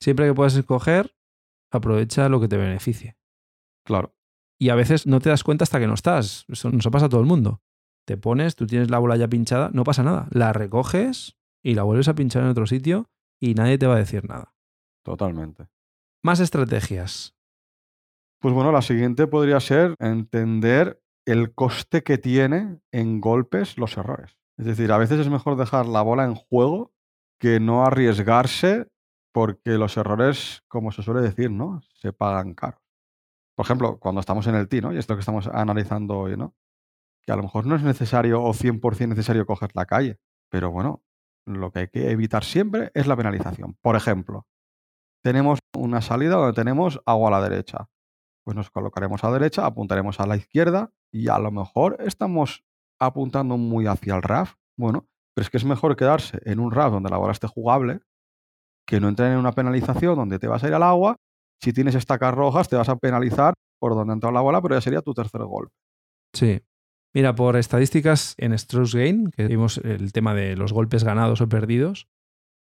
Siempre 0.00 0.28
que 0.28 0.34
puedas 0.34 0.56
escoger, 0.56 1.14
aprovecha 1.70 2.28
lo 2.28 2.40
que 2.40 2.48
te 2.48 2.56
beneficie. 2.56 3.16
Claro. 3.84 4.14
Y 4.60 4.68
a 4.68 4.74
veces 4.74 5.06
no 5.06 5.20
te 5.20 5.30
das 5.30 5.42
cuenta 5.42 5.64
hasta 5.64 5.80
que 5.80 5.86
no 5.86 5.94
estás. 5.94 6.44
Eso 6.48 6.70
nos 6.70 6.86
pasa 6.88 7.06
a 7.06 7.08
todo 7.08 7.20
el 7.20 7.26
mundo. 7.26 7.62
Te 8.06 8.18
pones, 8.18 8.56
tú 8.56 8.66
tienes 8.66 8.90
la 8.90 8.98
bola 8.98 9.16
ya 9.16 9.26
pinchada, 9.26 9.70
no 9.72 9.84
pasa 9.84 10.02
nada. 10.02 10.28
La 10.30 10.52
recoges 10.52 11.38
y 11.62 11.74
la 11.74 11.82
vuelves 11.82 12.08
a 12.08 12.14
pinchar 12.14 12.42
en 12.42 12.50
otro 12.50 12.66
sitio 12.66 13.08
y 13.40 13.54
nadie 13.54 13.78
te 13.78 13.86
va 13.86 13.94
a 13.94 13.98
decir 13.98 14.28
nada. 14.28 14.54
Totalmente. 15.02 15.68
Más 16.22 16.40
estrategias. 16.40 17.34
Pues 18.38 18.54
bueno, 18.54 18.70
la 18.70 18.82
siguiente 18.82 19.26
podría 19.26 19.60
ser 19.60 19.94
entender 19.98 21.02
el 21.24 21.54
coste 21.54 22.02
que 22.02 22.18
tiene 22.18 22.80
en 22.92 23.20
golpes 23.20 23.78
los 23.78 23.96
errores. 23.96 24.38
Es 24.58 24.66
decir, 24.66 24.92
a 24.92 24.98
veces 24.98 25.20
es 25.20 25.30
mejor 25.30 25.56
dejar 25.56 25.86
la 25.86 26.02
bola 26.02 26.24
en 26.24 26.34
juego 26.34 26.92
que 27.38 27.60
no 27.60 27.86
arriesgarse 27.86 28.88
porque 29.32 29.78
los 29.78 29.96
errores, 29.96 30.62
como 30.68 30.92
se 30.92 31.02
suele 31.02 31.22
decir, 31.22 31.50
¿no? 31.50 31.80
Se 31.94 32.12
pagan 32.12 32.52
caro. 32.52 32.78
Por 33.60 33.66
ejemplo, 33.66 33.98
cuando 33.98 34.22
estamos 34.22 34.46
en 34.46 34.54
el 34.54 34.68
tee, 34.68 34.80
¿no? 34.80 34.90
Y 34.90 34.96
esto 34.96 35.16
que 35.16 35.20
estamos 35.20 35.46
analizando 35.46 36.18
hoy, 36.18 36.34
¿no? 36.34 36.54
Que 37.20 37.30
a 37.30 37.36
lo 37.36 37.42
mejor 37.42 37.66
no 37.66 37.76
es 37.76 37.82
necesario 37.82 38.42
o 38.42 38.54
100% 38.54 39.08
necesario 39.08 39.44
coger 39.44 39.68
la 39.74 39.84
calle, 39.84 40.18
pero 40.48 40.70
bueno, 40.70 41.04
lo 41.44 41.70
que 41.70 41.80
hay 41.80 41.88
que 41.88 42.10
evitar 42.10 42.42
siempre 42.42 42.90
es 42.94 43.06
la 43.06 43.16
penalización. 43.16 43.76
Por 43.82 43.96
ejemplo, 43.96 44.46
tenemos 45.22 45.58
una 45.76 46.00
salida 46.00 46.36
donde 46.36 46.54
tenemos 46.54 47.02
agua 47.04 47.28
a 47.28 47.32
la 47.32 47.42
derecha. 47.50 47.90
Pues 48.46 48.56
nos 48.56 48.70
colocaremos 48.70 49.22
a 49.24 49.26
la 49.26 49.34
derecha, 49.34 49.66
apuntaremos 49.66 50.20
a 50.20 50.26
la 50.26 50.38
izquierda 50.38 50.94
y 51.12 51.28
a 51.28 51.38
lo 51.38 51.50
mejor 51.50 51.98
estamos 52.00 52.64
apuntando 52.98 53.58
muy 53.58 53.86
hacia 53.86 54.16
el 54.16 54.22
RAF. 54.22 54.54
Bueno, 54.78 55.06
pero 55.34 55.42
es 55.42 55.50
que 55.50 55.58
es 55.58 55.66
mejor 55.66 55.96
quedarse 55.96 56.40
en 56.46 56.60
un 56.60 56.70
RAF 56.70 56.92
donde 56.92 57.10
la 57.10 57.18
bola 57.18 57.32
esté 57.32 57.46
jugable 57.46 58.00
que 58.86 59.00
no 59.00 59.08
entrar 59.08 59.30
en 59.30 59.36
una 59.36 59.52
penalización 59.52 60.16
donde 60.16 60.38
te 60.38 60.48
vas 60.48 60.64
a 60.64 60.68
ir 60.68 60.72
al 60.72 60.82
agua. 60.82 61.16
Si 61.62 61.72
tienes 61.72 61.94
estacas 61.94 62.34
rojas, 62.34 62.68
te 62.68 62.76
vas 62.76 62.88
a 62.88 62.96
penalizar 62.96 63.54
por 63.78 63.94
donde 63.94 64.12
ha 64.12 64.14
entrado 64.14 64.32
la 64.32 64.40
bola, 64.40 64.62
pero 64.62 64.74
ya 64.74 64.80
sería 64.80 65.02
tu 65.02 65.14
tercer 65.14 65.42
golpe. 65.42 65.74
Sí. 66.34 66.60
Mira, 67.14 67.34
por 67.34 67.56
estadísticas 67.56 68.34
en 68.38 68.56
Strokes 68.56 68.96
Gain, 68.96 69.30
que 69.30 69.46
vimos 69.46 69.78
el 69.78 70.12
tema 70.12 70.34
de 70.34 70.56
los 70.56 70.72
golpes 70.72 71.02
ganados 71.02 71.40
o 71.40 71.48
perdidos, 71.48 72.08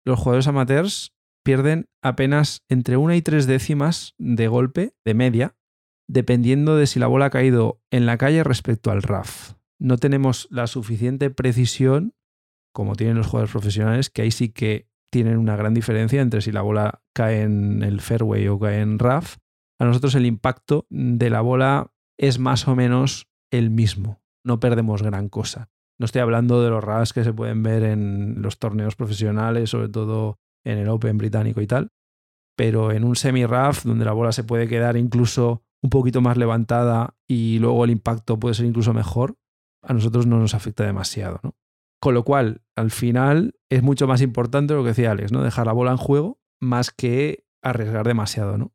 los 0.05 0.19
jugadores 0.19 0.47
amateurs 0.47 1.13
pierden 1.43 1.85
apenas 2.03 2.61
entre 2.69 2.97
una 2.97 3.15
y 3.15 3.21
tres 3.21 3.47
décimas 3.47 4.13
de 4.17 4.47
golpe 4.47 4.93
de 5.05 5.13
media, 5.13 5.55
dependiendo 6.07 6.75
de 6.75 6.87
si 6.87 6.99
la 6.99 7.07
bola 7.07 7.25
ha 7.25 7.29
caído 7.29 7.81
en 7.91 8.05
la 8.05 8.17
calle 8.17 8.43
respecto 8.43 8.91
al 8.91 9.01
RAF. 9.01 9.53
No 9.79 9.97
tenemos 9.97 10.47
la 10.51 10.67
suficiente 10.67 11.29
precisión 11.29 12.13
como 12.77 12.95
tienen 12.95 13.17
los 13.17 13.25
jugadores 13.25 13.51
profesionales, 13.51 14.11
que 14.11 14.21
ahí 14.21 14.29
sí 14.29 14.49
que 14.49 14.86
tienen 15.11 15.37
una 15.37 15.55
gran 15.55 15.73
diferencia 15.73 16.21
entre 16.21 16.41
si 16.41 16.51
la 16.51 16.61
bola 16.61 17.01
cae 17.13 17.41
en 17.41 17.83
el 17.83 18.01
fairway 18.01 18.47
o 18.47 18.59
cae 18.59 18.81
en 18.81 18.99
RAF. 18.99 19.37
A 19.79 19.85
nosotros 19.85 20.15
el 20.15 20.25
impacto 20.25 20.85
de 20.89 21.29
la 21.29 21.41
bola 21.41 21.91
es 22.17 22.39
más 22.39 22.67
o 22.67 22.75
menos 22.75 23.27
el 23.51 23.69
mismo. 23.69 24.21
No 24.43 24.59
perdemos 24.59 25.03
gran 25.03 25.29
cosa. 25.29 25.69
No 25.99 26.05
estoy 26.05 26.21
hablando 26.21 26.61
de 26.61 26.69
los 26.69 26.83
RAFs 26.83 27.13
que 27.13 27.23
se 27.23 27.33
pueden 27.33 27.63
ver 27.63 27.83
en 27.83 28.41
los 28.41 28.59
torneos 28.59 28.95
profesionales, 28.95 29.69
sobre 29.69 29.89
todo 29.89 30.39
en 30.63 30.77
el 30.77 30.89
Open 30.89 31.17
británico 31.17 31.61
y 31.61 31.67
tal, 31.67 31.91
pero 32.55 32.91
en 32.91 33.03
un 33.03 33.15
semi-RAF 33.15 33.83
donde 33.83 34.05
la 34.05 34.13
bola 34.13 34.31
se 34.31 34.43
puede 34.43 34.67
quedar 34.67 34.97
incluso 34.97 35.63
un 35.81 35.89
poquito 35.89 36.21
más 36.21 36.37
levantada 36.37 37.15
y 37.27 37.59
luego 37.59 37.85
el 37.85 37.91
impacto 37.91 38.39
puede 38.39 38.55
ser 38.55 38.65
incluso 38.65 38.93
mejor, 38.93 39.37
a 39.81 39.93
nosotros 39.93 40.25
no 40.27 40.39
nos 40.39 40.53
afecta 40.53 40.83
demasiado, 40.83 41.39
¿no? 41.43 41.55
Con 41.99 42.13
lo 42.13 42.23
cual, 42.23 42.61
al 42.75 42.91
final 42.91 43.55
es 43.69 43.81
mucho 43.81 44.07
más 44.07 44.21
importante 44.21 44.73
lo 44.73 44.83
que 44.83 44.89
decía 44.89 45.11
Alex, 45.11 45.31
¿no? 45.31 45.43
Dejar 45.43 45.65
la 45.65 45.73
bola 45.73 45.91
en 45.91 45.97
juego 45.97 46.39
más 46.59 46.91
que 46.91 47.45
arriesgar 47.61 48.07
demasiado, 48.07 48.57
¿no? 48.57 48.73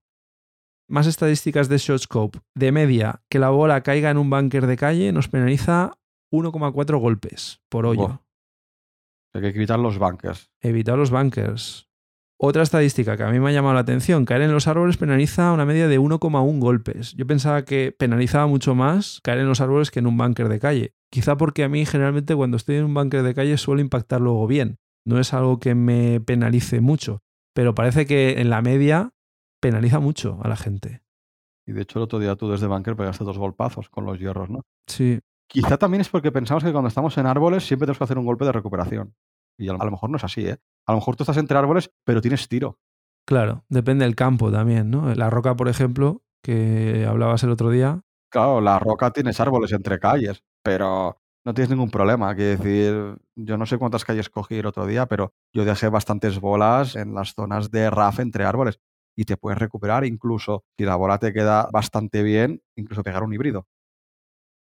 Más 0.89 1.07
estadísticas 1.07 1.69
de 1.69 1.79
Shotscope. 1.79 2.41
De 2.55 2.73
media, 2.73 3.23
que 3.31 3.39
la 3.39 3.51
bola 3.51 3.83
caiga 3.83 4.11
en 4.11 4.19
un 4.19 4.29
bunker 4.29 4.67
de 4.67 4.77
calle 4.77 5.13
nos 5.13 5.29
penaliza 5.29 5.93
1,4 6.33 7.01
golpes 7.01 7.61
por 7.69 7.87
hoyo. 7.87 8.23
Hay 9.35 9.41
que 9.41 9.49
evitar 9.49 9.79
los 9.79 9.99
bunkers. 9.99 10.51
Evitar 10.61 10.99
los 10.99 11.11
bunkers. 11.11 11.89
Otra 12.39 12.65
estadística 12.65 13.17
que 13.17 13.23
a 13.23 13.31
mí 13.31 13.39
me 13.39 13.51
ha 13.51 13.53
llamado 13.53 13.75
la 13.75 13.81
atención, 13.81 14.25
caer 14.25 14.43
en 14.43 14.53
los 14.53 14.67
árboles 14.67 14.97
penaliza 14.97 15.53
una 15.53 15.65
media 15.65 15.87
de 15.87 16.01
1,1 16.01 16.59
golpes. 16.59 17.15
Yo 17.15 17.27
pensaba 17.27 17.65
que 17.65 17.95
penalizaba 17.97 18.49
mucho 18.49 18.75
más 18.75 19.21
caer 19.23 19.39
en 19.39 19.47
los 19.47 19.61
árboles 19.61 19.91
que 19.91 20.01
en 20.01 20.09
un 20.09 20.19
bunker 20.19 20.49
de 20.49 20.59
calle. 20.59 20.95
Quizá 21.13 21.37
porque 21.37 21.63
a 21.63 21.69
mí 21.69 21.85
generalmente 21.85 22.35
cuando 22.35 22.57
estoy 22.57 22.77
en 22.77 22.85
un 22.85 22.95
bunker 22.95 23.23
de 23.23 23.35
calle 23.35 23.59
suelo 23.59 23.83
impactar 23.83 24.21
luego 24.21 24.47
bien. 24.47 24.79
No 25.05 25.21
es 25.21 25.35
algo 25.35 25.59
que 25.59 25.75
me 25.75 26.21
penalice 26.21 26.81
mucho, 26.81 27.21
pero 27.55 27.75
parece 27.75 28.07
que 28.07 28.41
en 28.41 28.49
la 28.49 28.63
media 28.63 29.11
penaliza 29.61 30.01
mucho 30.01 30.39
a 30.43 30.49
la 30.49 30.57
gente. 30.57 31.03
Y 31.67 31.73
de 31.73 31.83
hecho 31.83 31.99
el 31.99 32.05
otro 32.05 32.19
día 32.19 32.35
tú 32.37 32.51
desde 32.51 32.67
bunker 32.67 32.97
pegaste 32.97 33.25
dos 33.25 33.37
golpazos 33.37 33.91
con 33.91 34.07
los 34.07 34.19
hierros, 34.19 34.49
¿no? 34.49 34.63
Sí, 34.87 35.21
Quizá 35.49 35.77
también 35.77 36.01
es 36.01 36.09
porque 36.09 36.33
pensamos 36.33 36.65
que 36.65 36.73
cuando 36.73 36.89
estamos 36.89 37.19
en 37.19 37.27
árboles 37.27 37.67
siempre 37.67 37.85
tenemos 37.85 37.99
que 37.99 38.05
hacer 38.05 38.17
un 38.17 38.25
golpe 38.25 38.47
de 38.47 38.53
recuperación. 38.53 39.15
Y 39.59 39.69
a 39.69 39.75
lo, 39.75 39.83
a 39.83 39.85
lo 39.85 39.91
mejor 39.91 40.09
no 40.09 40.17
es 40.17 40.25
así, 40.25 40.47
¿eh? 40.47 40.57
A 40.87 40.93
lo 40.93 40.99
mejor 40.99 41.15
tú 41.15 41.25
estás 41.25 41.37
entre 41.37 41.59
árboles, 41.59 41.93
pero 42.05 42.23
tienes 42.23 42.49
tiro. 42.49 42.79
claro, 43.27 43.65
depende 43.69 44.07
del 44.07 44.17
campo 44.17 44.51
también, 44.51 44.91
¿no? 44.91 45.15
La 45.15 45.29
roca, 45.29 45.55
por 45.55 45.69
ejemplo, 45.69 46.23
que 46.43 47.05
hablabas 47.07 47.43
el 47.45 47.51
otro 47.51 47.69
día, 47.69 48.01
Claro, 48.31 48.63
la 48.63 48.79
roca 48.79 49.11
tienes 49.11 49.39
árboles 49.41 49.73
entre 49.73 49.99
calles, 49.99 50.43
pero 50.63 51.21
no 51.45 51.55
tienes 51.55 51.71
ningún 51.71 51.91
problema. 51.91 52.35
Quiero 52.35 52.63
decir, 52.63 53.19
yo 53.37 53.57
no 53.57 53.67
sé 53.67 53.79
cuántas 53.79 54.05
calles 54.05 54.31
cogí 54.31 54.57
el 54.57 54.67
otro 54.67 54.87
día, 54.87 55.07
pero 55.07 55.35
yo 55.53 55.65
dejé 55.65 55.89
bastantes 55.89 56.41
bolas 56.41 56.97
en 56.97 57.15
las 57.15 57.35
zonas 57.35 57.71
de 57.71 57.91
RAF 57.91 58.21
entre 58.21 58.45
árboles 58.45 58.81
y 59.17 59.25
te 59.25 59.37
puedes 59.37 59.59
recuperar 59.59 60.05
incluso 60.05 60.65
si 60.79 60.85
la 60.85 60.97
bola 60.97 61.19
te 61.19 61.33
queda 61.33 61.69
bastante 61.73 62.23
bien, 62.23 62.63
incluso 62.77 63.03
pegar 63.03 63.23
un 63.23 63.35
híbrido. 63.35 63.67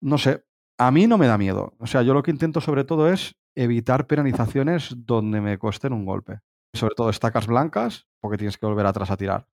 No 0.02 0.18
sé, 0.18 0.44
a 0.78 0.92
mí 0.92 1.08
no 1.08 1.18
me 1.18 1.28
da 1.28 1.38
miedo. 1.38 1.74
O 1.80 1.88
sea, 1.88 2.02
yo 2.02 2.14
lo 2.14 2.24
que 2.24 2.32
intento 2.32 2.60
sobre 2.62 2.84
todo 2.84 3.08
es 3.12 3.36
evitar 3.56 4.08
penalizaciones 4.08 4.96
donde 4.98 5.42
me 5.42 5.58
cuesten 5.58 5.94
un 5.94 6.06
golpe. 6.06 6.40
Sobre 6.74 6.96
todo 6.96 7.10
estacas 7.10 7.48
blancas, 7.48 8.08
porque 8.20 8.38
tienes 8.38 8.58
que 8.58 8.66
volver 8.66 8.86
atrás 8.86 9.12
a 9.12 9.18
tirar. 9.18 9.48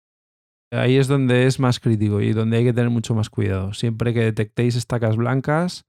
Ahí 0.71 0.97
es 0.97 1.09
donde 1.09 1.47
es 1.47 1.61
más 1.61 1.81
crítico 1.81 2.21
y 2.21 2.33
donde 2.33 2.59
hay 2.59 2.65
que 2.65 2.73
tener 2.73 2.91
mucho 2.91 3.15
más 3.15 3.31
cuidado. 3.31 3.73
Siempre 3.73 4.13
que 4.13 4.21
detectéis 4.21 4.77
estacas 4.77 5.17
blancas, 5.17 5.87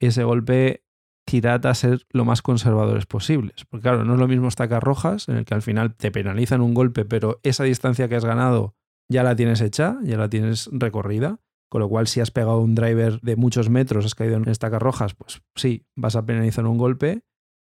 ese 0.00 0.24
golpe 0.24 0.84
tirad 1.26 1.66
a 1.66 1.74
ser 1.74 2.06
lo 2.10 2.24
más 2.24 2.42
conservadores 2.42 3.06
posibles. 3.06 3.64
Porque 3.68 3.82
claro, 3.82 4.04
no 4.04 4.14
es 4.14 4.20
lo 4.20 4.28
mismo 4.28 4.48
estacas 4.48 4.82
rojas, 4.82 5.28
en 5.28 5.36
el 5.36 5.44
que 5.44 5.54
al 5.54 5.62
final 5.62 5.94
te 5.94 6.10
penalizan 6.10 6.60
un 6.60 6.74
golpe, 6.74 7.04
pero 7.04 7.40
esa 7.42 7.64
distancia 7.64 8.08
que 8.08 8.16
has 8.16 8.24
ganado 8.24 8.76
ya 9.08 9.22
la 9.22 9.36
tienes 9.36 9.60
hecha, 9.60 9.98
ya 10.02 10.16
la 10.16 10.28
tienes 10.28 10.68
recorrida. 10.72 11.40
Con 11.68 11.80
lo 11.80 11.88
cual, 11.88 12.06
si 12.06 12.20
has 12.20 12.30
pegado 12.30 12.60
un 12.60 12.76
driver 12.76 13.20
de 13.22 13.34
muchos 13.34 13.70
metros, 13.70 14.04
has 14.04 14.14
caído 14.14 14.36
en 14.36 14.48
estacas 14.48 14.80
rojas, 14.80 15.14
pues 15.14 15.42
sí, 15.56 15.84
vas 15.96 16.14
a 16.14 16.24
penalizar 16.24 16.64
un 16.64 16.78
golpe, 16.78 17.24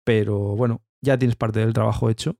pero 0.05 0.57
bueno, 0.57 0.81
ya 1.01 1.17
tienes 1.17 1.37
parte 1.37 1.61
del 1.61 1.71
trabajo 1.71 2.09
hecho. 2.09 2.35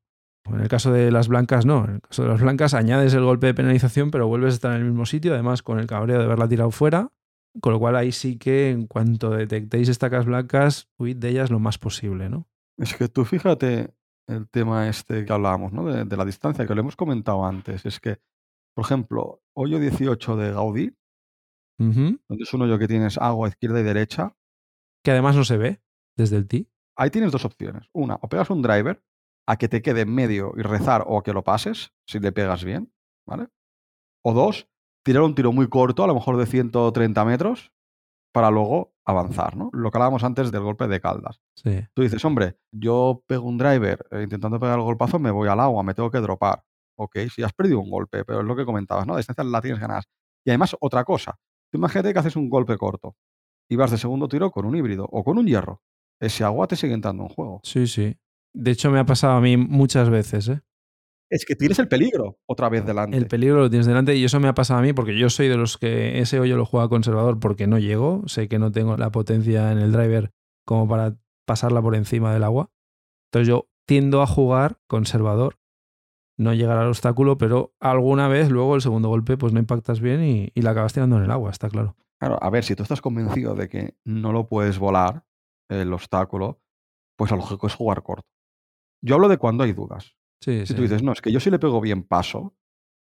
En 0.46 0.60
el 0.60 0.68
caso 0.68 0.92
de 0.92 1.10
las 1.10 1.30
blancas, 1.30 1.66
no. 1.66 1.86
En 1.86 1.96
el 1.96 2.02
caso 2.02 2.24
de 2.24 2.30
las 2.30 2.42
blancas, 2.42 2.74
añades 2.74 3.14
el 3.14 3.24
golpe 3.24 3.48
de 3.48 3.54
penalización, 3.54 4.12
pero 4.12 4.28
vuelves 4.28 4.54
a 4.54 4.56
estar 4.56 4.72
en 4.74 4.82
el 4.82 4.88
mismo 4.90 5.06
sitio, 5.06 5.34
además 5.34 5.64
con 5.64 5.80
el 5.80 5.88
cabreo 5.88 6.20
de 6.20 6.26
haberla 6.26 6.48
tirado 6.48 6.72
fuera. 6.72 7.12
Con 7.62 7.74
lo 7.74 7.80
cual, 7.80 7.96
ahí 7.96 8.12
sí 8.12 8.38
que, 8.38 8.70
en 8.70 8.88
cuanto 8.88 9.32
detectéis 9.32 9.90
estacas 9.90 10.26
blancas, 10.26 10.90
huid 11.00 11.18
de 11.18 11.30
ellas 11.30 11.50
lo 11.50 11.60
más 11.60 11.78
posible, 11.78 12.30
¿no? 12.30 12.48
Es 12.78 12.96
que 12.96 13.08
tú 13.08 13.26
fíjate 13.26 13.94
el 14.28 14.48
tema 14.50 14.88
este 14.88 15.26
que 15.26 15.34
hablábamos, 15.34 15.74
¿no? 15.74 15.86
De, 15.86 16.06
de 16.06 16.18
la 16.18 16.26
distancia, 16.26 16.68
que 16.68 16.76
lo 16.76 16.82
hemos 16.82 16.96
comentado 16.96 17.46
antes. 17.46 17.86
Es 17.86 18.00
que, 18.00 18.20
por 18.76 18.86
ejemplo, 18.86 19.42
hoyo 19.56 19.80
18 19.80 20.36
de 20.36 20.52
Gaudí, 20.52 20.96
Ujú. 21.80 22.20
donde 22.28 22.44
es 22.44 22.54
un 22.54 22.62
hoyo 22.64 22.78
que 22.80 22.88
tienes 22.88 23.18
agua 23.18 23.48
izquierda 23.50 23.80
y 23.80 23.84
derecha, 23.84 24.36
que 25.04 25.12
además 25.12 25.36
no 25.36 25.44
se 25.44 25.58
ve 25.58 25.82
desde 26.18 26.38
el 26.38 26.48
tee. 26.48 26.70
Ahí 26.98 27.10
tienes 27.12 27.32
dos 27.32 27.46
opciones. 27.46 27.88
Una, 27.94 28.16
o 28.16 28.28
pegas 28.28 28.50
un 28.50 28.62
driver 28.62 29.04
a 29.48 29.58
que 29.58 29.70
te 29.70 29.82
quede 29.82 30.02
en 30.02 30.14
medio 30.14 30.54
y 30.58 30.62
rezar 30.62 31.04
o 31.08 31.20
a 31.20 31.24
que 31.24 31.34
lo 31.34 31.44
pases, 31.44 31.94
si 32.08 32.20
le 32.20 32.32
pegas 32.32 32.64
bien, 32.64 32.92
¿vale? 33.28 33.48
O 34.26 34.34
dos, 34.34 34.68
tirar 35.08 35.24
un 35.24 35.36
tiro 35.36 35.54
muy 35.54 35.70
corto, 35.70 36.04
a 36.04 36.08
lo 36.08 36.14
mejor 36.14 36.36
de 36.36 36.46
130 36.46 37.24
metros, 37.24 37.72
para 38.34 38.52
luego 38.52 38.94
avanzar, 39.06 39.56
¿no? 39.56 39.70
Lo 39.72 39.90
que 39.90 39.98
hablábamos 39.98 40.26
antes 40.26 40.52
del 40.52 40.64
golpe 40.64 40.86
de 40.90 41.00
caldas. 41.00 41.40
Sí. 41.56 41.80
Tú 41.94 42.02
dices, 42.02 42.26
hombre, 42.26 42.58
yo 42.74 43.24
pego 43.26 43.48
un 43.48 43.58
driver 43.58 44.06
eh, 44.12 44.24
intentando 44.24 44.60
pegar 44.60 44.78
el 44.78 44.84
golpazo, 44.84 45.18
me 45.18 45.32
voy 45.32 45.48
al 45.48 45.62
agua, 45.62 45.82
me 45.82 45.94
tengo 45.94 46.12
que 46.12 46.18
dropar. 46.18 46.62
Ok, 46.98 47.20
si 47.34 47.42
has 47.42 47.54
perdido 47.54 47.80
un 47.80 47.90
golpe, 47.90 48.26
pero 48.26 48.42
es 48.42 48.46
lo 48.46 48.54
que 48.54 48.66
comentabas, 48.66 49.08
¿no? 49.08 49.14
La 49.14 49.20
distancia 49.20 49.46
la 49.46 49.62
tienes 49.62 49.80
ganadas. 49.80 50.10
Y 50.44 50.50
además, 50.50 50.76
otra 50.82 51.06
cosa. 51.06 51.40
Tú 51.72 51.78
imagínate 51.78 52.12
que 52.12 52.20
haces 52.20 52.36
un 52.36 52.50
golpe 52.50 52.78
corto 52.78 53.16
y 53.70 53.78
vas 53.78 53.92
de 53.92 53.98
segundo 53.98 54.28
tiro 54.28 54.52
con 54.52 54.66
un 54.66 54.76
híbrido 54.76 55.08
o 55.10 55.24
con 55.24 55.38
un 55.38 55.48
hierro. 55.48 55.82
Ese 56.20 56.44
agua 56.44 56.68
te 56.68 56.76
sigue 56.76 56.94
entrando 56.94 57.24
en 57.24 57.30
juego. 57.30 57.62
Sí, 57.64 57.88
sí. 57.88 58.18
De 58.54 58.72
hecho, 58.72 58.92
me 58.92 59.00
ha 59.00 59.06
pasado 59.06 59.38
a 59.38 59.42
mí 59.42 59.56
muchas 59.56 60.10
veces, 60.10 60.50
¿eh? 60.50 60.62
Es 61.30 61.46
que 61.46 61.56
tienes 61.56 61.80
el 61.80 61.88
peligro 61.88 62.40
otra 62.46 62.70
vez 62.70 62.86
delante. 62.86 63.18
El 63.18 63.28
peligro 63.28 63.58
lo 63.58 63.70
tienes 63.70 63.86
delante 63.86 64.16
y 64.16 64.24
eso 64.24 64.40
me 64.40 64.48
ha 64.48 64.54
pasado 64.54 64.80
a 64.80 64.84
mí 64.84 64.94
porque 64.94 65.18
yo 65.18 65.30
soy 65.30 65.48
de 65.48 65.58
los 65.58 65.78
que 65.78 66.20
ese 66.20 66.40
hoyo 66.40 66.56
lo 66.56 66.66
juega 66.66 66.88
conservador 66.88 67.40
porque 67.40 67.68
no 67.68 67.80
llego, 67.80 68.24
sé 68.28 68.48
que 68.48 68.60
no 68.60 68.72
tengo 68.72 68.96
la 68.98 69.12
potencia 69.12 69.72
en 69.72 69.80
el 69.80 69.92
driver 69.92 70.32
como 70.66 70.88
para 70.88 71.18
pasarla 71.46 71.82
por 71.82 71.96
encima 71.96 72.34
del 72.34 72.44
agua. 72.44 72.72
Entonces 73.28 73.48
yo 73.48 73.70
tiendo 73.86 74.22
a 74.22 74.28
jugar 74.28 74.80
conservador, 74.88 75.60
no 76.38 76.54
llegar 76.54 76.78
al 76.78 76.88
obstáculo, 76.88 77.38
pero 77.38 77.74
alguna 77.80 78.28
vez 78.28 78.50
luego 78.50 78.76
el 78.76 78.82
segundo 78.82 79.10
golpe 79.10 79.38
pues 79.38 79.54
no 79.54 79.60
impactas 79.60 80.00
bien 80.00 80.24
y, 80.24 80.52
y 80.54 80.62
la 80.62 80.72
acabas 80.72 80.94
tirando 80.94 81.18
en 81.18 81.24
el 81.24 81.32
agua, 81.32 81.52
está 81.52 81.70
claro. 81.70 81.96
Claro, 82.20 82.42
a 82.42 82.50
ver, 82.50 82.64
si 82.64 82.76
tú 82.76 82.84
estás 82.84 83.02
convencido 83.02 83.54
de 83.54 83.70
que 83.70 83.96
no 84.04 84.32
lo 84.32 84.48
puedes 84.48 84.80
volar, 84.80 85.26
el 85.70 85.94
obstáculo, 85.94 86.62
pues 87.18 87.32
lo 87.32 87.38
lógico 87.38 87.68
es 87.68 87.76
jugar 87.76 88.04
corto. 88.04 88.28
Yo 89.02 89.16
hablo 89.16 89.28
de 89.28 89.38
cuando 89.38 89.64
hay 89.64 89.74
dudas. 89.74 90.17
Sí, 90.42 90.62
Si 90.62 90.68
sí. 90.68 90.74
tú 90.76 90.82
dices, 90.84 91.04
no, 91.04 91.12
es 91.12 91.22
que 91.22 91.32
yo 91.32 91.40
si 91.40 91.50
le 91.50 91.60
pego 91.60 91.82
bien 91.82 92.04
paso 92.04 92.56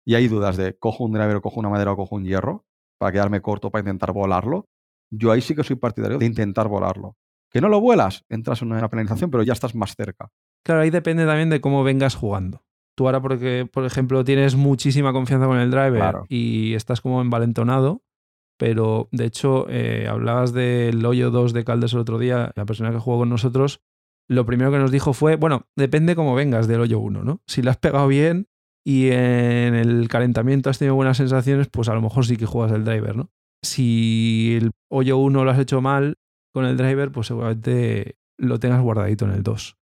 y 0.06 0.16
hay 0.16 0.28
dudas 0.28 0.58
de 0.58 0.78
cojo 0.78 1.04
un 1.06 1.12
driver 1.14 1.38
o 1.38 1.42
cojo 1.42 1.60
una 1.60 1.70
madera 1.70 1.92
o 1.94 1.96
cojo 1.96 2.16
un 2.16 2.26
hierro 2.26 2.66
para 3.00 3.12
quedarme 3.12 3.42
corto 3.42 3.72
para 3.72 3.82
intentar 3.82 4.12
volarlo, 4.14 4.68
yo 5.12 5.32
ahí 5.32 5.42
sí 5.42 5.56
que 5.56 5.64
soy 5.64 5.76
partidario 5.76 6.18
de 6.18 6.26
intentar 6.26 6.68
volarlo. 6.68 7.16
Que 7.50 7.60
no 7.62 7.68
lo 7.70 7.82
vuelas, 7.82 8.24
entras 8.30 8.62
en 8.62 8.72
una 8.72 8.88
penalización, 8.90 9.30
pero 9.30 9.44
ya 9.44 9.54
estás 9.54 9.76
más 9.76 9.96
cerca. 9.96 10.30
Claro, 10.64 10.82
ahí 10.82 10.90
depende 10.90 11.26
también 11.26 11.50
de 11.50 11.60
cómo 11.60 11.84
vengas 11.84 12.16
jugando. 12.16 12.64
Tú 12.96 13.08
ahora, 13.08 13.22
porque, 13.22 13.68
por 13.72 13.86
ejemplo, 13.86 14.24
tienes 14.24 14.56
muchísima 14.56 15.12
confianza 15.12 15.48
con 15.48 15.58
el 15.58 15.72
driver 15.72 15.98
Claro. 16.00 16.26
y 16.30 16.74
estás 16.76 17.02
como 17.02 17.22
envalentonado, 17.22 18.04
pero 18.58 19.10
de 19.12 19.26
hecho, 19.26 19.66
eh, 19.70 20.08
hablabas 20.10 20.54
del 20.54 21.04
hoyo 21.06 21.32
2 21.32 21.52
de 21.54 21.64
Caldes 21.64 21.94
el 21.94 22.00
otro 22.00 22.20
día, 22.20 22.52
la 22.56 22.66
persona 22.66 22.92
que 22.92 23.00
jugó 23.00 23.18
con 23.20 23.30
nosotros, 23.30 23.82
lo 24.30 24.46
primero 24.46 24.72
que 24.72 24.78
nos 24.78 24.92
dijo 24.92 25.14
fue, 25.14 25.36
bueno, 25.36 25.68
depende 25.76 26.16
cómo 26.16 26.36
vengas 26.36 26.68
del 26.68 26.82
hoyo 26.82 27.00
1, 27.00 27.24
¿no? 27.24 27.42
Si 27.48 27.62
le 27.62 27.70
has 27.70 27.78
pegado 27.78 28.08
bien 28.08 28.48
y 28.86 29.10
en 29.10 29.76
el 29.76 30.08
calentamiento 30.08 30.70
has 30.70 30.80
tenido 30.80 30.96
buenas 30.96 31.18
sensaciones, 31.18 31.68
pues 31.68 31.90
a 31.90 31.94
lo 31.94 32.02
mejor 32.02 32.26
sí 32.26 32.38
que 32.38 32.46
juegas 32.46 32.72
el 32.72 32.84
driver, 32.84 33.16
¿no? 33.16 33.32
Si 33.64 34.58
el 34.58 34.72
hoyo 34.90 35.18
1 35.18 35.44
lo 35.44 35.52
has 35.52 35.60
hecho 35.60 35.82
mal 35.82 36.18
con 36.54 36.66
el 36.66 36.78
driver, 36.78 37.12
pues 37.12 37.28
seguramente 37.28 38.18
lo 38.38 38.60
tengas 38.60 38.82
guardadito 38.82 39.26
en 39.26 39.32
el 39.32 39.44
2. 39.44 39.78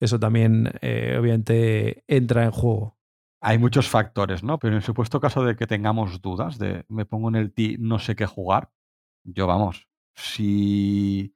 Eso 0.00 0.18
también, 0.18 0.72
eh, 0.80 1.16
obviamente, 1.20 2.04
entra 2.08 2.44
en 2.44 2.50
juego. 2.50 2.96
Hay 3.42 3.58
muchos 3.58 3.88
factores, 3.88 4.42
¿no? 4.42 4.58
Pero 4.58 4.72
en 4.72 4.76
el 4.78 4.82
supuesto 4.82 5.20
caso 5.20 5.44
de 5.44 5.56
que 5.56 5.66
tengamos 5.66 6.20
dudas 6.22 6.58
de 6.58 6.84
me 6.88 7.06
pongo 7.06 7.28
en 7.28 7.36
el 7.36 7.52
tee, 7.52 7.76
no 7.78 7.98
sé 7.98 8.16
qué 8.16 8.26
jugar, 8.26 8.70
yo 9.24 9.46
vamos, 9.46 9.88
si 10.14 11.34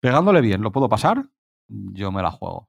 pegándole 0.00 0.40
bien 0.40 0.62
lo 0.62 0.72
puedo 0.72 0.88
pasar, 0.88 1.28
yo 1.68 2.12
me 2.12 2.22
la 2.22 2.30
juego. 2.30 2.68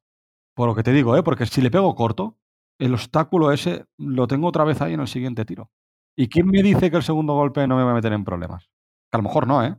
Por 0.55 0.69
lo 0.69 0.75
que 0.75 0.84
te 0.84 0.91
digo, 0.91 1.15
¿eh? 1.17 1.23
Porque 1.23 1.45
si 1.45 1.62
le 1.62 1.71
pego 1.71 1.95
corto, 1.95 2.38
el 2.79 2.93
obstáculo 2.93 3.51
ese 3.51 3.86
lo 3.97 4.27
tengo 4.27 4.47
otra 4.47 4.63
vez 4.63 4.81
ahí 4.81 4.93
en 4.93 5.01
el 5.01 5.08
siguiente 5.08 5.45
tiro. 5.45 5.71
¿Y 6.17 6.29
quién 6.29 6.47
me 6.47 6.63
dice 6.63 6.89
que 6.89 6.97
el 6.97 7.03
segundo 7.03 7.34
golpe 7.34 7.67
no 7.67 7.75
me 7.75 7.84
va 7.84 7.91
a 7.91 7.95
meter 7.95 8.13
en 8.13 8.23
problemas? 8.23 8.65
Que 9.12 9.17
a 9.17 9.17
lo 9.17 9.23
mejor 9.23 9.47
no, 9.47 9.63
¿eh? 9.65 9.75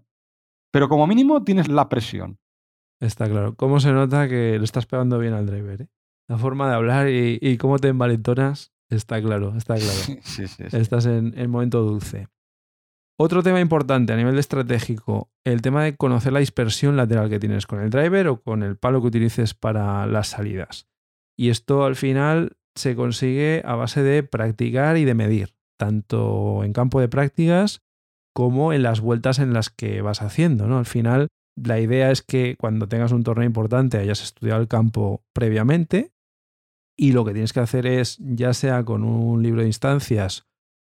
Pero 0.72 0.88
como 0.88 1.07
mínimo 1.07 1.42
tienes 1.44 1.68
la 1.68 1.88
presión. 1.88 2.38
Está 3.00 3.29
claro. 3.29 3.55
¿Cómo 3.57 3.81
se 3.81 3.92
nota 3.92 4.29
que 4.29 4.59
le 4.59 4.64
estás 4.64 4.87
pegando 4.87 5.18
bien 5.18 5.35
al 5.35 5.46
driver? 5.46 5.83
eh? 5.83 5.88
La 6.29 6.38
forma 6.38 6.68
de 6.68 6.74
hablar 6.74 7.09
y, 7.09 7.38
y 7.40 7.57
cómo 7.57 7.79
te 7.79 7.88
envalentonas, 7.88 8.72
está 8.90 9.20
claro, 9.22 9.55
está 9.57 9.76
claro. 9.76 9.90
Sí, 10.22 10.46
sí, 10.46 10.46
sí. 10.48 10.64
Estás 10.72 11.07
en 11.07 11.33
el 11.38 11.48
momento 11.48 11.83
dulce. 11.83 12.29
Otro 13.18 13.42
tema 13.42 13.61
importante 13.61 14.12
a 14.12 14.16
nivel 14.16 14.38
estratégico, 14.38 15.31
el 15.44 15.62
tema 15.62 15.83
de 15.83 15.96
conocer 15.96 16.35
la 16.35 16.40
dispersión 16.40 16.98
lateral 16.98 17.31
que 17.31 17.40
tienes 17.40 17.66
con 17.66 17.81
el 17.81 17.88
driver 17.88 18.29
o 18.29 18.42
con 18.42 18.62
el 18.62 18.76
palo 18.76 19.00
que 19.00 19.07
utilices 19.07 19.55
para 19.55 20.07
las 20.07 20.29
salidas. 20.29 20.87
Y 21.38 21.48
esto 21.48 21.85
al 21.85 21.96
final 21.96 22.57
se 22.74 22.94
consigue 22.94 23.62
a 23.64 23.74
base 23.74 24.02
de 24.02 24.22
practicar 24.22 24.98
y 24.98 25.05
de 25.07 25.14
medir, 25.14 25.55
tanto 25.79 26.62
en 26.62 26.74
campo 26.74 27.00
de 27.00 27.09
prácticas 27.09 27.81
como 28.35 28.74
en 28.74 28.83
las 28.83 29.00
vueltas 29.00 29.38
en 29.38 29.55
las 29.55 29.70
que 29.70 30.02
vas 30.02 30.20
haciendo. 30.20 30.66
¿no? 30.66 30.76
Al 30.76 30.85
final, 30.85 31.29
la 31.57 31.81
idea 31.81 32.11
es 32.11 32.20
que 32.20 32.57
cuando 32.59 32.87
tengas 32.87 33.12
un 33.12 33.24
torneo 33.24 33.46
importante 33.46 33.96
hayas 33.96 34.22
estudiado 34.22 34.61
el 34.61 34.68
campo 34.68 35.24
previamente 35.33 36.12
y 36.98 37.12
lo 37.12 37.24
que 37.24 37.33
tienes 37.33 37.55
que 37.55 37.61
hacer 37.61 37.87
es, 37.87 38.18
ya 38.20 38.52
sea 38.52 38.85
con 38.85 39.05
un 39.05 39.42
libro 39.42 39.62
de 39.62 39.68
instancias 39.68 40.46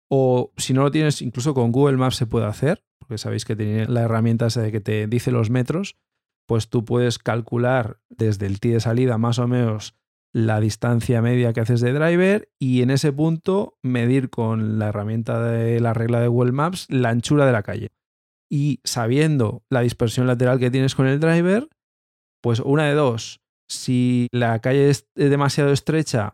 o 0.10 0.52
si 0.58 0.74
no 0.74 0.84
lo 0.84 0.92
tienes, 0.92 1.22
incluso 1.22 1.54
con 1.54 1.72
Google 1.72 1.98
Maps 1.98 2.16
se 2.16 2.26
puede 2.26 2.46
hacer, 2.46 2.84
porque 3.00 3.18
sabéis 3.18 3.46
que 3.46 3.56
tiene 3.56 3.86
la 3.88 4.02
herramienta 4.02 4.48
de 4.48 4.72
que 4.72 4.82
te 4.82 5.08
dice 5.08 5.32
los 5.32 5.50
metros, 5.50 5.98
pues 6.48 6.70
tú 6.70 6.84
puedes 6.84 7.20
calcular 7.20 8.00
desde 8.10 8.48
el 8.48 8.60
tee 8.60 8.74
de 8.74 8.80
salida 8.80 9.18
más 9.18 9.38
o 9.38 9.48
menos 9.48 9.96
la 10.34 10.60
distancia 10.60 11.22
media 11.22 11.54
que 11.54 11.62
haces 11.62 11.82
de 11.82 11.94
driver 11.94 12.50
y 12.60 12.82
en 12.82 12.92
ese 12.92 13.12
punto 13.12 13.78
medir 13.84 14.30
con 14.30 14.80
la 14.80 14.90
herramienta 14.90 15.42
de 15.44 15.80
la 15.80 15.94
regla 15.94 16.20
de 16.20 16.28
Google 16.28 16.52
Maps 16.52 16.88
la 16.90 17.10
anchura 17.10 17.46
de 17.46 17.52
la 17.52 17.64
calle. 17.64 17.92
Y 18.52 18.80
sabiendo 18.84 19.64
la 19.70 19.82
dispersión 19.82 20.28
lateral 20.28 20.60
que 20.60 20.72
tienes 20.72 20.96
con 20.96 21.08
el 21.08 21.20
driver, 21.20 21.70
pues 22.42 22.60
una 22.60 22.86
de 22.86 22.94
dos, 22.94 23.42
si 23.68 24.28
la 24.32 24.60
calle 24.60 24.90
es 24.90 25.08
demasiado 25.14 25.72
estrecha, 25.72 26.34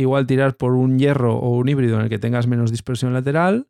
igual 0.00 0.26
tirar 0.26 0.56
por 0.56 0.72
un 0.72 0.98
hierro 0.98 1.36
o 1.36 1.50
un 1.50 1.68
híbrido 1.68 1.96
en 1.96 2.02
el 2.02 2.08
que 2.08 2.18
tengas 2.18 2.46
menos 2.46 2.70
dispersión 2.70 3.12
lateral, 3.12 3.68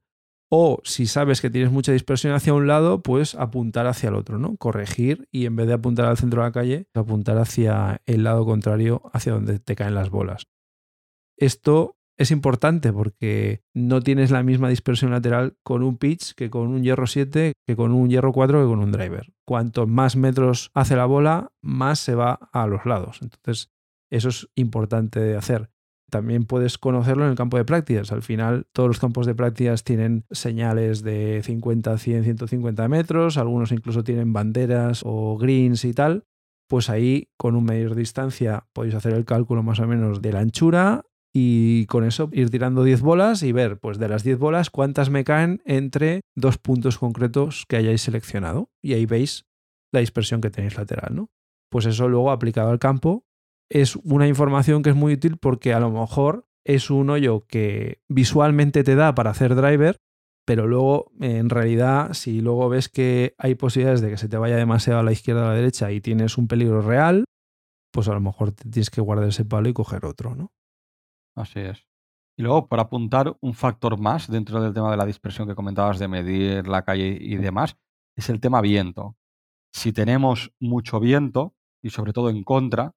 o 0.49 0.81
si 0.85 1.07
sabes 1.07 1.41
que 1.41 1.51
tienes 1.51 1.71
mucha 1.71 1.93
dispersión 1.93 2.33
hacia 2.35 2.55
un 2.55 2.67
lado, 2.67 3.03
pues 3.03 3.35
apuntar 3.35 3.87
hacia 3.87 4.09
el 4.09 4.17
otro, 4.17 4.39
¿no? 4.39 4.57
Corregir 4.57 5.29
y 5.31 5.47
en 5.47 5.55
vez 5.55 5.69
de 5.69 5.75
apuntar 5.75 6.07
al 6.07 6.17
centro 6.17 6.43
de 6.43 6.49
la 6.49 6.53
calle, 6.53 6.89
apuntar 6.95 7.39
hacia 7.39 8.03
el 8.07 8.25
lado 8.25 8.45
contrario, 8.45 9.03
hacia 9.13 9.33
donde 9.33 9.61
te 9.61 9.77
caen 9.77 9.95
las 9.95 10.11
bolas. 10.11 10.49
Esto 11.37 11.97
es 12.19 12.33
importante 12.33 12.93
porque 12.93 13.63
no 13.73 14.03
tienes 14.03 14.31
la 14.31 14.43
misma 14.43 14.69
dispersión 14.69 15.13
lateral 15.13 15.57
con 15.63 15.83
un 15.83 15.97
pitch 15.97 16.35
que 16.35 16.51
con 16.51 16.69
un 16.69 16.83
hierro 16.83 17.07
7, 17.07 17.53
que 17.67 17.77
con 17.77 17.93
un 17.93 18.11
hierro 18.11 18.33
4, 18.33 18.61
que 18.61 18.69
con 18.69 18.81
un 18.81 18.93
driver. 18.93 19.33
Cuanto 19.47 19.87
más 19.87 20.17
metros 20.17 20.71
hace 20.75 20.97
la 20.97 21.07
bola, 21.07 21.53
más 21.63 22.01
se 22.01 22.15
va 22.15 22.51
a 22.53 22.67
los 22.67 22.85
lados. 22.85 23.21
Entonces, 23.23 23.71
eso 24.11 24.29
es 24.29 24.49
importante 24.57 25.21
de 25.21 25.37
hacer. 25.37 25.71
También 26.11 26.45
puedes 26.45 26.77
conocerlo 26.77 27.25
en 27.25 27.31
el 27.31 27.37
campo 27.37 27.57
de 27.57 27.65
prácticas. 27.65 28.13
Al 28.13 28.23
final, 28.23 28.67
todos 28.73 28.89
los 28.89 28.99
campos 29.01 29.27
de 29.27 29.35
prácticas 29.35 29.85
tienen 29.85 30.25
señales 30.31 31.03
de 31.03 31.41
50, 31.43 31.97
100, 31.97 32.25
150 32.25 32.89
metros. 32.89 33.39
Algunos 33.39 33.73
incluso 33.73 34.05
tienen 34.05 34.33
banderas 34.33 35.03
o 35.05 35.39
greens 35.39 35.85
y 35.85 35.95
tal. 35.95 36.25
Pues 36.69 36.91
ahí, 36.91 37.31
con 37.37 37.57
un 37.57 37.65
medidor 37.65 37.95
de 37.95 38.01
distancia, 38.01 38.67
podéis 38.73 38.95
hacer 38.95 39.15
el 39.15 39.25
cálculo 39.25 39.63
más 39.63 39.81
o 39.81 39.87
menos 39.87 40.23
de 40.23 40.33
la 40.33 40.41
anchura 40.41 41.05
y 41.33 41.87
con 41.87 42.05
eso 42.05 42.29
ir 42.33 42.51
tirando 42.51 42.83
10 42.85 43.03
bolas 43.03 43.43
y 43.43 43.53
ver, 43.53 43.79
pues 43.79 43.99
de 43.99 44.09
las 44.09 44.25
10 44.25 44.39
bolas, 44.39 44.71
cuántas 44.71 45.11
me 45.11 45.25
caen 45.25 45.63
entre 45.65 46.23
dos 46.37 46.59
puntos 46.59 46.99
concretos 46.99 47.65
que 47.69 47.77
hayáis 47.77 48.03
seleccionado. 48.03 48.71
Y 48.83 48.95
ahí 48.95 49.07
veis 49.07 49.47
la 49.93 50.01
dispersión 50.01 50.41
que 50.41 50.51
tenéis 50.51 50.77
lateral, 50.77 51.15
¿no? 51.15 51.31
Pues 51.71 51.87
eso 51.87 52.09
luego 52.09 52.33
aplicado 52.33 52.71
al 52.71 52.79
campo 52.79 53.25
es 53.71 53.97
una 53.97 54.27
información 54.27 54.83
que 54.83 54.91
es 54.91 54.97
muy 54.97 55.15
útil 55.15 55.39
porque 55.39 55.73
a 55.73 55.81
lo 55.81 55.91
mejor 55.91 56.47
es 56.65 56.91
un 56.91 57.09
hoyo 57.09 57.47
que 57.47 58.03
visualmente 58.09 58.85
te 58.85 58.97
da 58.97 59.15
para 59.15 59.31
hacer 59.31 59.55
driver, 59.55 59.97
pero 60.45 60.67
luego 60.67 61.13
en 61.21 61.49
realidad 61.49 62.13
si 62.13 62.41
luego 62.41 62.69
ves 62.69 62.89
que 62.89 63.35
hay 63.39 63.55
posibilidades 63.55 64.01
de 64.01 64.11
que 64.11 64.17
se 64.17 64.29
te 64.29 64.37
vaya 64.37 64.57
demasiado 64.57 65.01
a 65.01 65.03
la 65.03 65.13
izquierda 65.13 65.43
o 65.43 65.45
a 65.47 65.49
la 65.49 65.55
derecha 65.55 65.93
y 65.93 66.01
tienes 66.01 66.37
un 66.37 66.49
peligro 66.49 66.83
real, 66.83 67.25
pues 67.93 68.09
a 68.09 68.15
lo 68.15 68.21
mejor 68.21 68.53
tienes 68.53 68.91
que 68.91 69.01
guardar 69.01 69.29
ese 69.29 69.45
palo 69.45 69.69
y 69.69 69.73
coger 69.73 70.05
otro, 70.05 70.35
¿no? 70.35 70.53
Así 71.37 71.61
es. 71.61 71.87
Y 72.37 72.43
luego, 72.43 72.69
por 72.69 72.81
apuntar 72.81 73.37
un 73.41 73.55
factor 73.55 73.99
más 73.99 74.31
dentro 74.31 74.63
del 74.63 74.73
tema 74.73 74.91
de 74.91 74.97
la 74.97 75.07
dispersión 75.07 75.47
que 75.47 75.55
comentabas 75.55 75.99
de 75.99 76.09
medir 76.09 76.67
la 76.67 76.83
calle 76.83 77.19
y 77.21 77.37
demás, 77.37 77.77
es 78.17 78.31
el 78.31 78.41
tema 78.41 78.61
viento. 78.61 79.17
Si 79.73 79.93
tenemos 79.93 80.53
mucho 80.59 81.01
viento, 81.01 81.55
y 81.83 81.91
sobre 81.91 82.13
todo 82.13 82.31
en 82.31 82.43
contra, 82.43 82.95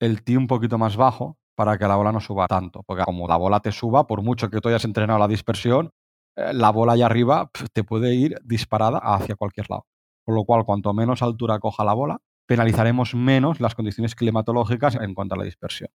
el 0.00 0.22
tee 0.22 0.36
un 0.36 0.46
poquito 0.46 0.78
más 0.78 0.96
bajo 0.96 1.38
para 1.54 1.78
que 1.78 1.86
la 1.86 1.96
bola 1.96 2.12
no 2.12 2.20
suba 2.20 2.46
tanto. 2.46 2.82
Porque 2.86 3.04
como 3.04 3.26
la 3.26 3.36
bola 3.36 3.60
te 3.60 3.72
suba, 3.72 4.06
por 4.06 4.22
mucho 4.22 4.50
que 4.50 4.60
tú 4.60 4.68
hayas 4.68 4.84
entrenado 4.84 5.18
la 5.18 5.28
dispersión, 5.28 5.90
eh, 6.36 6.52
la 6.52 6.70
bola 6.70 6.92
allá 6.92 7.06
arriba 7.06 7.50
pf, 7.50 7.68
te 7.72 7.84
puede 7.84 8.14
ir 8.14 8.38
disparada 8.44 8.98
hacia 8.98 9.36
cualquier 9.36 9.68
lado. 9.70 9.86
Por 10.24 10.34
lo 10.34 10.44
cual, 10.44 10.64
cuanto 10.64 10.92
menos 10.92 11.22
altura 11.22 11.58
coja 11.58 11.84
la 11.84 11.94
bola, 11.94 12.18
penalizaremos 12.46 13.14
menos 13.14 13.60
las 13.60 13.74
condiciones 13.74 14.14
climatológicas 14.14 14.96
en 14.96 15.14
cuanto 15.14 15.34
a 15.34 15.38
la 15.38 15.44
dispersión. 15.44 15.90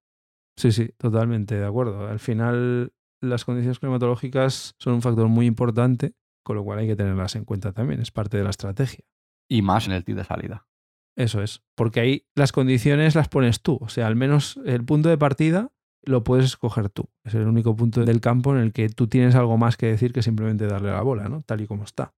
Sí, 0.56 0.72
sí, 0.72 0.90
totalmente 0.98 1.58
de 1.58 1.66
acuerdo. 1.66 2.08
Al 2.08 2.18
final, 2.18 2.92
las 3.20 3.44
condiciones 3.44 3.78
climatológicas 3.78 4.74
son 4.78 4.94
un 4.94 5.02
factor 5.02 5.28
muy 5.28 5.46
importante, 5.46 6.14
con 6.44 6.56
lo 6.56 6.64
cual 6.64 6.80
hay 6.80 6.88
que 6.88 6.96
tenerlas 6.96 7.36
en 7.36 7.44
cuenta 7.44 7.72
también, 7.72 8.00
es 8.00 8.10
parte 8.10 8.36
de 8.36 8.44
la 8.44 8.50
estrategia. 8.50 9.04
Y 9.48 9.62
más 9.62 9.86
en 9.86 9.92
el 9.92 10.04
tee 10.04 10.14
de 10.14 10.24
salida. 10.24 10.66
Eso 11.16 11.42
es, 11.42 11.62
porque 11.74 12.00
ahí 12.00 12.26
las 12.34 12.52
condiciones 12.52 13.14
las 13.14 13.28
pones 13.28 13.60
tú, 13.60 13.78
o 13.80 13.88
sea, 13.88 14.06
al 14.06 14.16
menos 14.16 14.58
el 14.64 14.84
punto 14.84 15.08
de 15.08 15.18
partida 15.18 15.72
lo 16.04 16.24
puedes 16.24 16.46
escoger 16.46 16.88
tú. 16.88 17.10
Es 17.24 17.34
el 17.34 17.46
único 17.46 17.76
punto 17.76 18.04
del 18.04 18.20
campo 18.20 18.54
en 18.54 18.62
el 18.62 18.72
que 18.72 18.88
tú 18.88 19.06
tienes 19.06 19.34
algo 19.34 19.56
más 19.56 19.76
que 19.76 19.86
decir 19.86 20.12
que 20.12 20.22
simplemente 20.22 20.66
darle 20.66 20.90
la 20.90 21.02
bola, 21.02 21.28
¿no? 21.28 21.42
Tal 21.42 21.60
y 21.60 21.66
como 21.66 21.84
está. 21.84 22.14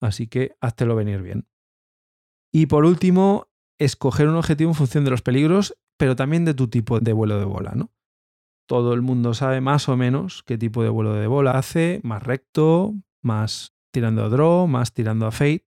Así 0.00 0.26
que 0.26 0.56
háztelo 0.60 0.96
venir 0.96 1.22
bien. 1.22 1.46
Y 2.52 2.66
por 2.66 2.84
último, 2.84 3.48
escoger 3.78 4.28
un 4.28 4.36
objetivo 4.36 4.70
en 4.70 4.74
función 4.74 5.04
de 5.04 5.10
los 5.10 5.22
peligros, 5.22 5.78
pero 5.96 6.16
también 6.16 6.44
de 6.44 6.54
tu 6.54 6.68
tipo 6.68 7.00
de 7.00 7.12
vuelo 7.12 7.38
de 7.38 7.44
bola, 7.44 7.72
¿no? 7.74 7.92
Todo 8.66 8.94
el 8.94 9.02
mundo 9.02 9.34
sabe 9.34 9.60
más 9.60 9.88
o 9.88 9.96
menos 9.96 10.42
qué 10.44 10.58
tipo 10.58 10.82
de 10.82 10.88
vuelo 10.88 11.14
de 11.14 11.26
bola 11.26 11.52
hace, 11.52 12.00
más 12.02 12.22
recto, 12.22 12.94
más 13.22 13.74
tirando 13.92 14.24
a 14.24 14.28
draw, 14.28 14.66
más 14.66 14.92
tirando 14.92 15.26
a 15.26 15.30
fade. 15.30 15.66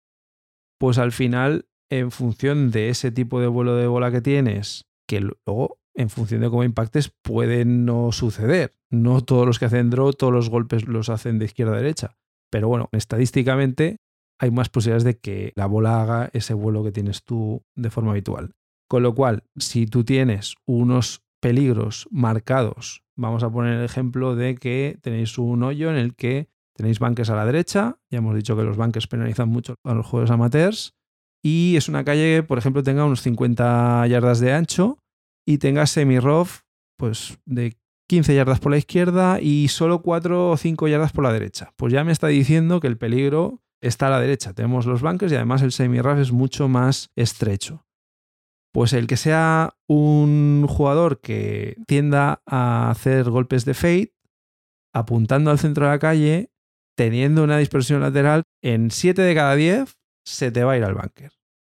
Pues 0.79 0.97
al 0.97 1.11
final, 1.11 1.67
en 1.89 2.11
función 2.11 2.71
de 2.71 2.89
ese 2.89 3.11
tipo 3.11 3.39
de 3.39 3.47
vuelo 3.47 3.75
de 3.75 3.87
bola 3.87 4.11
que 4.11 4.21
tienes, 4.21 4.85
que 5.07 5.21
luego, 5.21 5.77
en 5.95 6.09
función 6.09 6.41
de 6.41 6.49
cómo 6.49 6.63
impactes, 6.63 7.11
puede 7.21 7.65
no 7.65 8.11
suceder. 8.11 8.73
No 8.89 9.21
todos 9.21 9.45
los 9.45 9.59
que 9.59 9.65
hacen 9.65 9.89
draw, 9.89 10.13
todos 10.13 10.33
los 10.33 10.49
golpes 10.49 10.87
los 10.87 11.09
hacen 11.09 11.39
de 11.39 11.45
izquierda 11.45 11.73
a 11.73 11.77
derecha. 11.77 12.17
Pero 12.51 12.67
bueno, 12.67 12.89
estadísticamente 12.91 13.97
hay 14.39 14.51
más 14.51 14.69
posibilidades 14.69 15.03
de 15.03 15.17
que 15.17 15.53
la 15.55 15.65
bola 15.65 16.01
haga 16.01 16.29
ese 16.33 16.53
vuelo 16.53 16.83
que 16.83 16.91
tienes 16.91 17.23
tú 17.23 17.63
de 17.75 17.89
forma 17.89 18.11
habitual. 18.11 18.55
Con 18.89 19.03
lo 19.03 19.15
cual, 19.15 19.43
si 19.55 19.87
tú 19.87 20.03
tienes 20.03 20.55
unos 20.65 21.23
peligros 21.39 22.07
marcados, 22.11 23.03
vamos 23.15 23.43
a 23.43 23.49
poner 23.49 23.79
el 23.79 23.85
ejemplo 23.85 24.35
de 24.35 24.55
que 24.55 24.97
tenéis 25.01 25.37
un 25.37 25.63
hoyo 25.63 25.89
en 25.89 25.97
el 25.97 26.15
que 26.15 26.49
tenéis 26.75 26.99
banques 26.99 27.29
a 27.29 27.35
la 27.35 27.45
derecha, 27.45 27.97
ya 28.09 28.19
hemos 28.19 28.35
dicho 28.35 28.55
que 28.55 28.63
los 28.63 28.77
banques 28.77 29.07
penalizan 29.07 29.49
mucho 29.49 29.75
a 29.83 29.93
los 29.93 30.05
juegos 30.05 30.31
amateurs, 30.31 30.93
y 31.43 31.75
es 31.75 31.89
una 31.89 32.05
calle 32.05 32.37
que, 32.37 32.43
por 32.43 32.57
ejemplo, 32.57 32.83
tenga 32.83 33.05
unos 33.05 33.21
50 33.21 34.07
yardas 34.07 34.39
de 34.39 34.53
ancho 34.53 34.97
y 35.45 35.57
tenga 35.57 35.85
semi-rough 35.85 36.61
pues, 36.97 37.37
de 37.45 37.75
15 38.09 38.33
yardas 38.33 38.59
por 38.61 38.71
la 38.71 38.77
izquierda 38.77 39.41
y 39.41 39.67
solo 39.67 40.01
4 40.01 40.51
o 40.51 40.57
5 40.57 40.87
yardas 40.87 41.11
por 41.11 41.25
la 41.25 41.33
derecha. 41.33 41.73
Pues 41.75 41.91
ya 41.91 42.05
me 42.05 42.13
está 42.13 42.27
diciendo 42.27 42.79
que 42.79 42.87
el 42.87 42.97
peligro 42.97 43.61
está 43.81 44.07
a 44.07 44.11
la 44.11 44.21
derecha. 44.21 44.53
Tenemos 44.53 44.85
los 44.85 45.01
bunkers 45.01 45.33
y 45.33 45.35
además 45.35 45.61
el 45.61 45.73
semi-rough 45.73 46.19
es 46.19 46.31
mucho 46.31 46.69
más 46.69 47.11
estrecho. 47.17 47.85
Pues 48.71 48.93
el 48.93 49.05
que 49.05 49.17
sea 49.17 49.75
un 49.87 50.65
jugador 50.67 51.19
que 51.19 51.75
tienda 51.85 52.41
a 52.45 52.89
hacer 52.89 53.29
golpes 53.29 53.65
de 53.65 53.73
fade, 53.73 54.13
apuntando 54.93 55.51
al 55.51 55.59
centro 55.59 55.85
de 55.85 55.91
la 55.91 55.99
calle, 55.99 56.51
teniendo 56.95 57.43
una 57.43 57.57
dispersión 57.57 58.01
lateral, 58.01 58.43
en 58.63 58.89
7 58.89 59.21
de 59.21 59.35
cada 59.35 59.55
10 59.55 60.02
se 60.25 60.51
te 60.51 60.63
va 60.63 60.73
a 60.73 60.77
ir 60.77 60.83
al 60.83 60.95
bunker. 60.95 61.31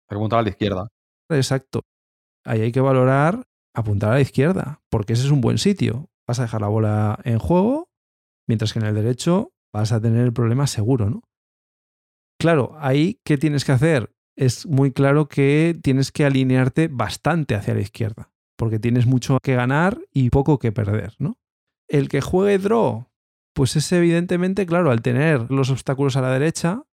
Apuntar 0.09 0.39
a 0.39 0.43
la 0.43 0.49
izquierda. 0.49 0.87
Exacto. 1.29 1.81
Ahí 2.45 2.61
hay 2.61 2.71
que 2.71 2.81
valorar 2.81 3.45
apuntar 3.73 4.11
a 4.11 4.15
la 4.15 4.21
izquierda, 4.21 4.81
porque 4.89 5.13
ese 5.13 5.25
es 5.25 5.31
un 5.31 5.41
buen 5.41 5.57
sitio. 5.57 6.09
Vas 6.27 6.39
a 6.39 6.43
dejar 6.43 6.61
la 6.61 6.67
bola 6.67 7.19
en 7.23 7.39
juego, 7.39 7.89
mientras 8.47 8.73
que 8.73 8.79
en 8.79 8.85
el 8.85 8.95
derecho 8.95 9.53
vas 9.73 9.91
a 9.91 10.01
tener 10.01 10.23
el 10.23 10.33
problema 10.33 10.67
seguro, 10.67 11.09
¿no? 11.09 11.23
Claro, 12.39 12.75
ahí, 12.79 13.19
¿qué 13.23 13.37
tienes 13.37 13.65
que 13.65 13.73
hacer? 13.73 14.11
Es 14.37 14.65
muy 14.65 14.91
claro 14.91 15.27
que 15.27 15.77
tienes 15.81 16.11
que 16.11 16.25
alinearte 16.25 16.87
bastante 16.87 17.55
hacia 17.55 17.73
la 17.73 17.81
izquierda, 17.81 18.31
porque 18.57 18.79
tienes 18.79 19.05
mucho 19.05 19.37
que 19.43 19.55
ganar 19.55 19.99
y 20.13 20.29
poco 20.29 20.59
que 20.59 20.71
perder, 20.71 21.15
¿no? 21.19 21.37
El 21.89 22.07
que 22.07 22.21
juegue 22.21 22.57
draw, 22.57 23.07
pues 23.53 23.75
es 23.75 23.91
evidentemente, 23.91 24.65
claro, 24.65 24.91
al 24.91 25.01
tener 25.01 25.51
los 25.51 25.69
obstáculos 25.69 26.15
a 26.15 26.21
la 26.21 26.31
derecha, 26.31 26.83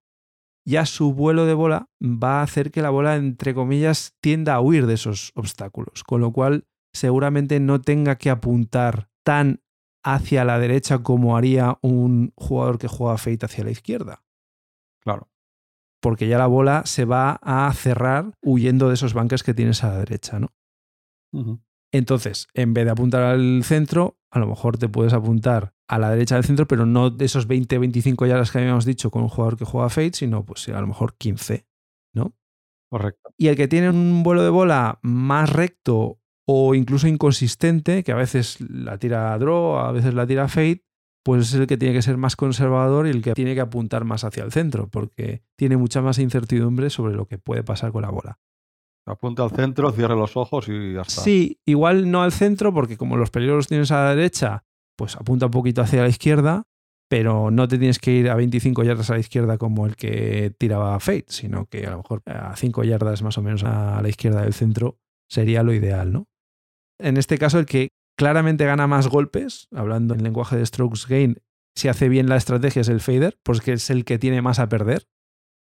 ya 0.66 0.85
su 0.85 1.14
vuelo 1.14 1.46
de 1.46 1.55
bola 1.55 1.88
va 2.02 2.40
a 2.40 2.42
hacer 2.42 2.70
que 2.70 2.83
la 2.83 2.90
bola, 2.90 3.16
entre 3.16 3.55
comillas, 3.55 4.14
tienda 4.20 4.55
a 4.55 4.61
huir 4.61 4.87
de 4.87 4.94
esos 4.94 5.33
obstáculos, 5.35 6.05
con 6.05 6.20
lo 6.20 6.33
cual 6.33 6.66
seguramente 6.92 7.61
no 7.61 7.81
tenga 7.81 8.16
que 8.16 8.31
apuntar 8.31 9.09
tan 9.24 9.62
hacia 10.05 10.44
la 10.44 10.59
derecha 10.59 11.02
como 11.02 11.37
haría 11.37 11.79
un 11.81 12.33
jugador 12.37 12.79
que 12.79 12.88
juega 12.88 13.16
fade 13.16 13.38
hacia 13.42 13.64
la 13.64 13.70
izquierda. 13.70 14.24
Claro 15.02 15.31
porque 16.07 16.29
ya 16.29 16.38
la 16.38 16.46
bola 16.46 16.83
se 16.87 17.05
va 17.05 17.40
a 17.42 17.72
cerrar 17.72 18.33
huyendo 18.40 18.87
de 18.87 18.94
esos 18.94 19.12
bunkers 19.12 19.42
que 19.42 19.55
tienes 19.55 19.83
a 19.83 19.88
la 19.88 19.98
derecha, 19.98 20.38
¿no? 20.38 20.52
Entonces, 21.92 22.46
en 22.55 22.74
vez 22.74 22.85
de 22.85 22.92
apuntar 22.92 23.22
al 23.22 23.64
centro, 23.64 24.16
a 24.31 24.38
lo 24.38 24.46
mejor 24.46 24.79
te 24.79 24.88
puedes 24.88 25.12
apuntar 25.12 25.74
a 25.88 25.99
la 25.99 26.11
derecha 26.11 26.35
del 26.35 26.44
centro, 26.44 26.66
pero 26.66 26.87
no 26.87 27.11
de 27.11 27.25
esos 27.25 27.49
20-25 27.49 28.27
yardas 28.27 28.51
que 28.51 28.59
habíamos 28.59 28.85
dicho 28.85 29.11
con 29.11 29.22
un 29.22 29.29
jugador 29.29 29.57
que 29.57 29.64
juega 29.64 29.88
Fade, 29.88 30.12
sino 30.14 30.44
pues 30.44 30.68
a 30.68 30.81
lo 30.81 30.87
mejor 30.87 31.16
15, 31.16 31.66
¿no? 32.14 32.35
Correcto. 32.90 33.31
Y 33.37 33.49
el 33.49 33.57
que 33.57 33.68
tiene 33.68 33.90
un 33.90 34.22
vuelo 34.22 34.42
de 34.42 34.51
bola 34.51 34.99
más 35.03 35.51
recto 35.53 36.18
o 36.46 36.75
incluso 36.75 37.09
inconsistente, 37.09 38.05
que 38.05 38.12
a 38.12 38.16
veces 38.16 38.61
la 38.61 38.99
tira 38.99 39.33
a 39.33 39.38
draw, 39.38 39.79
a 39.79 39.92
veces 39.92 40.14
la 40.14 40.27
tira 40.27 40.49
fade, 40.49 40.85
pues 41.25 41.49
es 41.49 41.55
el 41.55 41.66
que 41.66 41.77
tiene 41.77 41.92
que 41.92 42.03
ser 42.03 42.16
más 42.16 42.37
conservador 42.37 43.09
y 43.09 43.11
el 43.11 43.20
que 43.22 43.33
tiene 43.33 43.55
que 43.55 43.61
apuntar 43.61 44.05
más 44.05 44.22
hacia 44.22 44.44
el 44.44 44.53
centro, 44.53 44.88
porque 44.88 45.42
tiene 45.57 45.77
mucha 45.77 46.01
más 46.01 46.18
incertidumbre 46.18 46.88
sobre 46.88 47.14
lo 47.14 47.27
que 47.27 47.38
puede 47.38 47.64
pasar 47.64 47.90
con 47.90 48.03
la 48.03 48.11
bola. 48.11 48.38
Apunta 49.07 49.42
al 49.42 49.51
centro, 49.51 49.90
cierre 49.90 50.14
los 50.14 50.37
ojos 50.37 50.68
y 50.68 50.94
ya 50.94 51.03
está. 51.03 51.22
Sí, 51.22 51.61
igual 51.64 52.11
no 52.11 52.22
al 52.22 52.33
centro, 52.33 52.72
porque 52.72 52.96
como 52.96 53.16
los 53.16 53.31
peligros 53.31 53.57
los 53.57 53.68
tienes 53.68 53.90
a 53.90 54.05
la 54.05 54.14
derecha, 54.14 54.64
pues 54.96 55.16
apunta 55.16 55.46
un 55.46 55.52
poquito 55.52 55.82
hacia 55.82 56.02
la 56.02 56.09
izquierda, 56.09 56.64
pero 57.09 57.50
no 57.50 57.68
te 57.68 57.78
tienes 57.78 57.98
que 57.98 58.12
ir 58.12 58.30
a 58.30 58.35
25 58.35 58.82
yardas 58.82 59.11
a 59.11 59.14
la 59.14 59.20
izquierda 59.20 59.59
como 59.59 59.87
el 59.87 59.96
que 59.96 60.52
tiraba 60.59 60.98
Fate, 60.98 61.26
sino 61.28 61.66
que 61.66 61.87
a 61.87 61.90
lo 61.90 61.98
mejor 61.98 62.22
a 62.26 62.56
5 62.56 62.85
yardas 62.85 63.22
más 63.22 63.38
o 63.38 63.42
menos 63.42 63.62
a 63.64 64.00
la 64.02 64.09
izquierda 64.09 64.42
del 64.42 64.54
centro 64.54 64.98
sería 65.28 65.62
lo 65.62 65.72
ideal, 65.72 66.12
¿no? 66.12 66.26
En 66.98 67.16
este 67.16 67.38
caso, 67.38 67.59
el 67.59 67.66
que 67.66 67.90
claramente 68.16 68.64
gana 68.64 68.87
más 68.87 69.09
golpes, 69.09 69.68
hablando 69.72 70.14
en 70.14 70.22
lenguaje 70.22 70.56
de 70.56 70.64
strokes 70.66 71.06
gain, 71.09 71.42
si 71.76 71.88
hace 71.88 72.09
bien 72.09 72.28
la 72.28 72.37
estrategia 72.37 72.80
es 72.80 72.88
el 72.88 73.00
fader, 73.00 73.38
porque 73.42 73.74
es 73.74 73.90
el 73.90 74.04
que 74.04 74.18
tiene 74.18 74.40
más 74.40 74.59
a 74.59 74.68
perder, 74.68 75.06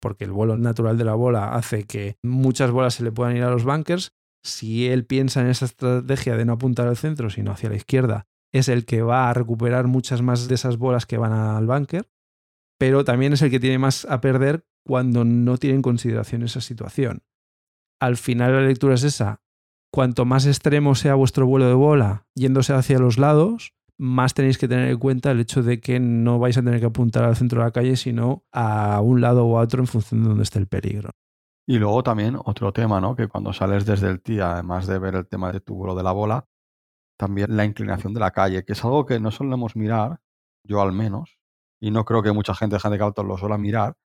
porque 0.02 0.24
el 0.24 0.32
vuelo 0.32 0.58
natural 0.58 0.98
de 0.98 1.06
la 1.06 1.14
bola 1.14 1.54
hace 1.54 1.84
que 1.84 2.18
muchas 2.24 2.72
bolas 2.72 2.96
se 2.96 3.04
le 3.04 3.12
puedan 3.12 3.38
ir 3.38 3.44
a 3.44 3.52
los 3.52 3.64
bunkers. 3.64 4.12
Si 4.44 4.88
él 4.88 5.06
piensa 5.06 5.42
en 5.42 5.48
esa 5.48 5.66
estrategia 5.66 6.36
de 6.36 6.46
no 6.46 6.54
apuntar 6.54 6.88
al 6.88 6.98
centro, 6.98 7.30
sino 7.30 7.52
hacia 7.52 7.70
la 7.70 7.76
izquierda, 7.76 8.26
es 8.52 8.70
el 8.70 8.86
que 8.86 9.02
va 9.02 9.30
a 9.30 9.34
recuperar 9.34 9.88
muchas 9.88 10.22
más 10.22 10.48
de 10.48 10.56
esas 10.56 10.78
bolas 10.78 11.06
que 11.06 11.18
van 11.18 11.34
al 11.34 11.68
bunker, 11.68 12.10
pero 12.78 13.04
también 13.04 13.34
es 13.34 13.42
el 13.42 13.52
que 13.52 13.60
tiene 13.60 13.78
más 13.78 14.06
a 14.06 14.22
perder 14.22 14.66
cuando 14.86 15.26
no 15.26 15.58
tiene 15.58 15.76
en 15.76 15.82
consideración 15.82 16.44
esa 16.44 16.62
situación. 16.62 17.24
Al 18.00 18.18
final 18.18 18.54
la 18.54 18.62
lectura 18.62 18.96
es 18.96 19.04
esa, 19.04 19.42
cuanto 19.92 20.26
más 20.26 20.46
extremo 20.46 20.96
sea 20.96 21.16
vuestro 21.16 21.46
vuelo 21.46 21.68
de 21.68 21.74
bola 21.74 22.28
yéndose 22.36 22.74
hacia 22.74 23.00
los 23.00 23.18
lados, 23.18 23.74
más 23.98 24.34
tenéis 24.34 24.58
que 24.58 24.70
tener 24.70 24.90
en 24.90 24.98
cuenta 24.98 25.32
el 25.32 25.42
hecho 25.42 25.62
de 25.62 25.82
que 25.82 26.00
no 26.00 26.40
vais 26.40 26.58
a 26.58 26.64
tener 26.64 26.80
que 26.80 26.86
apuntar 26.86 27.26
al 27.26 27.36
centro 27.36 27.60
de 27.60 27.66
la 27.66 27.72
calle, 27.72 27.98
sino 27.98 28.46
a 28.54 29.02
un 29.02 29.20
lado 29.20 29.46
o 29.46 29.60
a 29.60 29.62
otro 29.62 29.82
en 29.82 29.88
función 29.88 30.24
de 30.24 30.30
dónde 30.30 30.44
esté 30.44 30.58
el 30.58 30.68
peligro. 30.68 31.12
Y 31.68 31.78
luego 31.78 32.02
también 32.02 32.38
otro 32.46 32.72
tema, 32.72 33.02
¿no? 33.02 33.16
Que 33.16 33.28
cuando 33.28 33.54
sales 33.54 33.86
desde 33.86 34.10
el 34.10 34.22
tee, 34.22 34.42
además 34.42 34.88
de 34.88 34.98
ver 34.98 35.16
el 35.16 35.28
tema 35.28 35.52
de 35.52 35.60
tu 35.60 35.76
vuelo 35.76 35.96
de 35.96 36.04
la 36.04 36.14
bola, 36.14 36.49
también 37.20 37.58
la 37.58 37.66
inclinación 37.66 38.14
de 38.14 38.22
la 38.22 38.32
calle, 38.32 38.64
que 38.64 38.72
es 38.72 38.86
algo 38.86 39.06
que 39.06 39.20
no 39.20 39.30
solemos 39.30 39.76
mirar, 39.76 40.22
yo 40.64 40.82
al 40.82 40.94
menos, 40.94 41.38
y 41.82 41.92
no 41.92 42.06
creo 42.06 42.24
que 42.24 42.32
mucha 42.32 42.56
gente 42.56 42.78
de 42.78 42.82
handicap 42.82 43.18
lo 43.20 43.38
suela 43.38 43.58
mirar, 43.58 43.98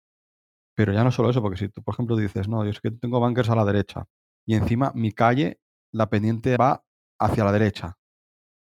pero 0.76 0.94
ya 0.94 1.04
no 1.04 1.12
solo 1.12 1.30
eso, 1.30 1.40
porque 1.40 1.58
si 1.58 1.70
tú, 1.70 1.84
por 1.84 1.94
ejemplo, 1.94 2.16
dices, 2.16 2.48
no, 2.48 2.64
yo 2.64 2.72
es 2.72 2.82
que 2.82 2.90
tengo 2.90 3.20
bunkers 3.20 3.52
a 3.52 3.56
la 3.56 3.66
derecha, 3.66 4.08
y 4.48 4.56
encima 4.56 4.92
mi 4.96 5.12
calle 5.12 5.62
la 5.92 6.10
pendiente 6.10 6.58
va 6.58 6.84
hacia 7.20 7.44
la 7.44 7.52
derecha, 7.52 8.00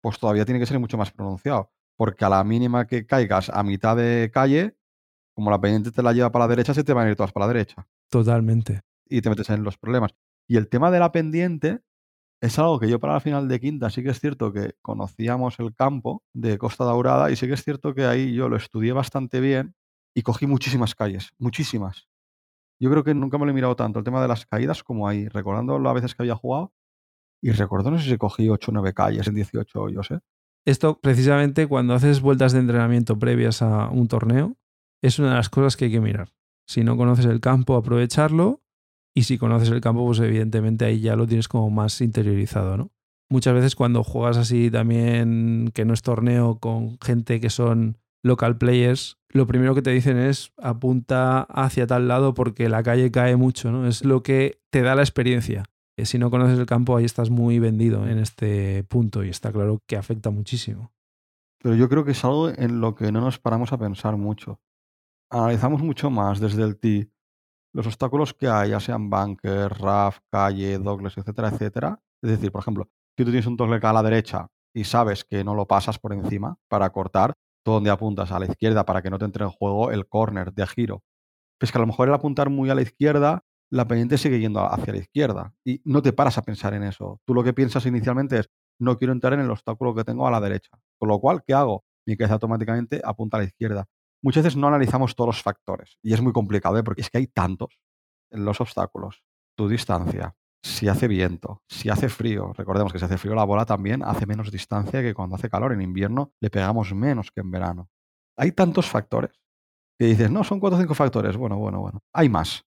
pues 0.01 0.17
todavía 0.17 0.45
tiene 0.45 0.59
que 0.59 0.65
ser 0.65 0.79
mucho 0.79 0.97
más 0.97 1.11
pronunciado, 1.11 1.71
porque 1.95 2.25
a 2.25 2.29
la 2.29 2.43
mínima 2.43 2.87
que 2.87 3.05
caigas 3.05 3.51
a 3.51 3.61
mitad 3.61 3.95
de 3.95 4.31
calle, 4.33 4.75
como 5.35 5.51
la 5.51 5.61
pendiente 5.61 5.91
te 5.91 6.01
la 6.01 6.11
lleva 6.11 6.31
para 6.31 6.45
la 6.45 6.49
derecha, 6.49 6.73
se 6.73 6.83
te 6.83 6.93
van 6.93 7.05
a 7.05 7.11
ir 7.11 7.15
todas 7.15 7.31
para 7.31 7.45
la 7.45 7.53
derecha. 7.53 7.87
Totalmente. 8.09 8.81
Y 9.05 9.21
te 9.21 9.29
metes 9.29 9.51
en 9.51 9.63
los 9.63 9.77
problemas. 9.77 10.15
Y 10.47 10.57
el 10.57 10.69
tema 10.69 10.89
de 10.89 10.99
la 10.99 11.11
pendiente 11.11 11.83
es 12.41 12.57
algo 12.59 12.79
que 12.79 12.89
yo 12.89 12.99
para 12.99 13.13
la 13.13 13.19
final 13.19 13.47
de 13.47 13.59
quinta 13.59 13.89
sí 13.89 14.01
que 14.03 14.09
es 14.09 14.19
cierto 14.19 14.53
que 14.53 14.73
conocíamos 14.81 15.59
el 15.59 15.75
campo 15.75 16.23
de 16.33 16.57
Costa 16.57 16.85
Daurada 16.85 17.31
y 17.31 17.35
sí 17.35 17.47
que 17.47 17.53
es 17.53 17.63
cierto 17.63 17.93
que 17.93 18.05
ahí 18.05 18.33
yo 18.33 18.49
lo 18.49 18.55
estudié 18.55 18.93
bastante 18.93 19.39
bien 19.39 19.75
y 20.15 20.21
cogí 20.21 20.47
muchísimas 20.47 20.95
calles, 20.95 21.31
muchísimas. 21.37 22.07
Yo 22.81 22.89
creo 22.89 23.03
que 23.03 23.13
nunca 23.13 23.37
me 23.37 23.45
lo 23.45 23.51
he 23.51 23.53
mirado 23.53 23.75
tanto 23.75 23.99
el 23.99 24.05
tema 24.05 24.21
de 24.21 24.27
las 24.27 24.45
caídas 24.45 24.83
como 24.83 25.07
ahí, 25.07 25.27
recordando 25.27 25.77
las 25.79 25.93
veces 25.93 26.15
que 26.15 26.23
había 26.23 26.35
jugado, 26.35 26.73
y 27.41 27.51
recuerdo, 27.51 27.91
no 27.91 27.99
sé 27.99 28.09
si 28.09 28.17
cogí 28.17 28.49
8 28.49 28.71
o 28.71 28.73
9 28.73 28.93
calles 28.93 29.27
en 29.27 29.35
18 29.35 29.81
hoyos. 29.81 30.11
¿eh? 30.11 30.19
Esto, 30.65 30.99
precisamente, 30.99 31.67
cuando 31.67 31.93
haces 31.93 32.21
vueltas 32.21 32.53
de 32.53 32.59
entrenamiento 32.59 33.17
previas 33.17 33.61
a 33.61 33.89
un 33.89 34.07
torneo, 34.07 34.57
es 35.01 35.19
una 35.19 35.29
de 35.29 35.35
las 35.35 35.49
cosas 35.49 35.77
que 35.77 35.85
hay 35.85 35.91
que 35.91 36.01
mirar. 36.01 36.29
Si 36.67 36.83
no 36.83 36.97
conoces 36.97 37.25
el 37.25 37.39
campo, 37.39 37.75
aprovecharlo. 37.75 38.61
Y 39.15 39.23
si 39.23 39.37
conoces 39.37 39.69
el 39.69 39.81
campo, 39.81 40.05
pues 40.05 40.19
evidentemente 40.19 40.85
ahí 40.85 40.99
ya 40.99 41.15
lo 41.15 41.27
tienes 41.27 41.47
como 41.47 41.69
más 41.69 41.99
interiorizado, 42.01 42.77
¿no? 42.77 42.91
Muchas 43.29 43.53
veces 43.53 43.75
cuando 43.75 44.03
juegas 44.03 44.37
así 44.37 44.71
también, 44.71 45.71
que 45.73 45.85
no 45.85 45.93
es 45.93 46.01
torneo, 46.01 46.59
con 46.59 46.97
gente 46.99 47.39
que 47.39 47.49
son 47.49 47.97
local 48.23 48.57
players, 48.57 49.19
lo 49.29 49.45
primero 49.45 49.75
que 49.75 49.81
te 49.81 49.91
dicen 49.91 50.17
es 50.17 50.51
apunta 50.57 51.41
hacia 51.43 51.85
tal 51.85 52.07
lado 52.07 52.33
porque 52.33 52.67
la 52.69 52.81
calle 52.81 53.11
cae 53.11 53.35
mucho, 53.35 53.71
¿no? 53.71 53.87
Es 53.87 54.03
lo 54.03 54.23
que 54.23 54.59
te 54.71 54.81
da 54.81 54.95
la 54.95 55.03
experiencia. 55.03 55.65
Eh, 55.97 56.05
si 56.05 56.17
no 56.17 56.31
conoces 56.31 56.57
el 56.57 56.65
campo, 56.65 56.97
ahí 56.97 57.05
estás 57.05 57.29
muy 57.29 57.59
vendido 57.59 58.07
en 58.07 58.17
este 58.17 58.83
punto 58.85 59.23
y 59.23 59.29
está 59.29 59.51
claro 59.51 59.83
que 59.85 59.97
afecta 59.97 60.31
muchísimo. 60.31 60.91
Pero 61.61 61.75
yo 61.75 61.89
creo 61.89 62.05
que 62.05 62.11
es 62.11 62.23
algo 62.23 62.49
en 62.49 62.81
lo 62.81 62.95
que 62.95 63.11
no 63.11 63.21
nos 63.21 63.37
paramos 63.37 63.73
a 63.73 63.77
pensar 63.77 64.17
mucho. 64.17 64.59
Analizamos 65.29 65.83
mucho 65.83 66.09
más 66.09 66.39
desde 66.39 66.63
el 66.63 66.79
tee 66.79 67.11
los 67.73 67.85
obstáculos 67.87 68.33
que 68.33 68.47
hay, 68.47 68.71
ya 68.71 68.79
sean 68.79 69.09
bunker, 69.09 69.71
RAF, 69.71 70.19
calle, 70.31 70.77
dobles, 70.79 71.17
etcétera, 71.17 71.49
etcétera. 71.49 71.99
Es 72.21 72.31
decir, 72.31 72.51
por 72.51 72.61
ejemplo, 72.61 72.89
si 73.17 73.25
tú 73.25 73.31
tienes 73.31 73.45
un 73.47 73.57
que 73.57 73.87
a 73.87 73.93
la 73.93 74.03
derecha 74.03 74.47
y 74.73 74.83
sabes 74.83 75.23
que 75.23 75.43
no 75.43 75.55
lo 75.55 75.67
pasas 75.67 75.99
por 75.99 76.13
encima 76.13 76.57
para 76.67 76.89
cortar, 76.91 77.35
tú 77.63 77.71
donde 77.71 77.89
apuntas 77.89 78.31
a 78.31 78.39
la 78.39 78.45
izquierda 78.45 78.85
para 78.85 79.01
que 79.01 79.09
no 79.09 79.19
te 79.19 79.25
entre 79.25 79.43
en 79.43 79.51
juego 79.51 79.91
el 79.91 80.07
corner 80.07 80.53
de 80.53 80.65
giro. 80.67 81.03
Pues 81.59 81.71
que 81.71 81.77
a 81.77 81.81
lo 81.81 81.87
mejor 81.87 82.07
el 82.07 82.13
apuntar 82.13 82.49
muy 82.49 82.69
a 82.69 82.75
la 82.75 82.81
izquierda, 82.81 83.43
la 83.71 83.87
pendiente 83.87 84.17
sigue 84.17 84.39
yendo 84.39 84.61
hacia 84.61 84.93
la 84.93 84.99
izquierda 84.99 85.53
y 85.63 85.81
no 85.83 86.01
te 86.01 86.13
paras 86.13 86.37
a 86.37 86.41
pensar 86.41 86.73
en 86.73 86.83
eso. 86.83 87.19
Tú 87.25 87.33
lo 87.33 87.43
que 87.43 87.53
piensas 87.53 87.85
inicialmente 87.85 88.39
es, 88.39 88.49
no 88.79 88.97
quiero 88.97 89.13
entrar 89.13 89.33
en 89.33 89.41
el 89.41 89.51
obstáculo 89.51 89.93
que 89.93 90.03
tengo 90.03 90.27
a 90.27 90.31
la 90.31 90.39
derecha. 90.39 90.71
Con 90.97 91.09
lo 91.09 91.19
cual, 91.19 91.43
¿qué 91.45 91.53
hago? 91.53 91.83
Mi 92.07 92.15
cabeza 92.15 92.35
automáticamente 92.35 93.01
apunta 93.03 93.37
a 93.37 93.41
la 93.41 93.45
izquierda. 93.45 93.85
Muchas 94.21 94.43
veces 94.43 94.57
no 94.57 94.67
analizamos 94.67 95.15
todos 95.15 95.29
los 95.29 95.41
factores 95.41 95.97
y 96.03 96.13
es 96.13 96.21
muy 96.21 96.33
complicado 96.33 96.77
¿eh? 96.77 96.83
porque 96.83 97.01
es 97.01 97.09
que 97.09 97.19
hay 97.19 97.27
tantos 97.27 97.79
en 98.31 98.45
los 98.45 98.59
obstáculos. 98.61 99.23
Tu 99.55 99.67
distancia, 99.67 100.35
si 100.63 100.87
hace 100.87 101.07
viento, 101.07 101.63
si 101.67 101.89
hace 101.89 102.09
frío. 102.09 102.53
Recordemos 102.53 102.91
que 102.91 102.99
si 102.99 103.05
hace 103.05 103.17
frío 103.17 103.35
la 103.35 103.43
bola 103.43 103.65
también 103.65 104.03
hace 104.03 104.25
menos 104.25 104.51
distancia 104.51 105.01
que 105.01 105.13
cuando 105.13 105.35
hace 105.35 105.49
calor. 105.49 105.73
En 105.73 105.81
invierno 105.81 106.33
le 106.41 106.49
pegamos 106.49 106.93
menos 106.93 107.31
que 107.31 107.41
en 107.41 107.51
verano. 107.51 107.89
Hay 108.37 108.51
tantos 108.51 108.87
factores 108.87 109.31
que 109.97 110.05
dices, 110.05 110.31
no, 110.31 110.43
son 110.43 110.59
cuatro 110.59 110.77
o 110.77 110.81
cinco 110.81 110.95
factores. 110.95 111.35
Bueno, 111.35 111.57
bueno, 111.57 111.81
bueno. 111.81 111.99
Hay 112.13 112.29
más. 112.29 112.63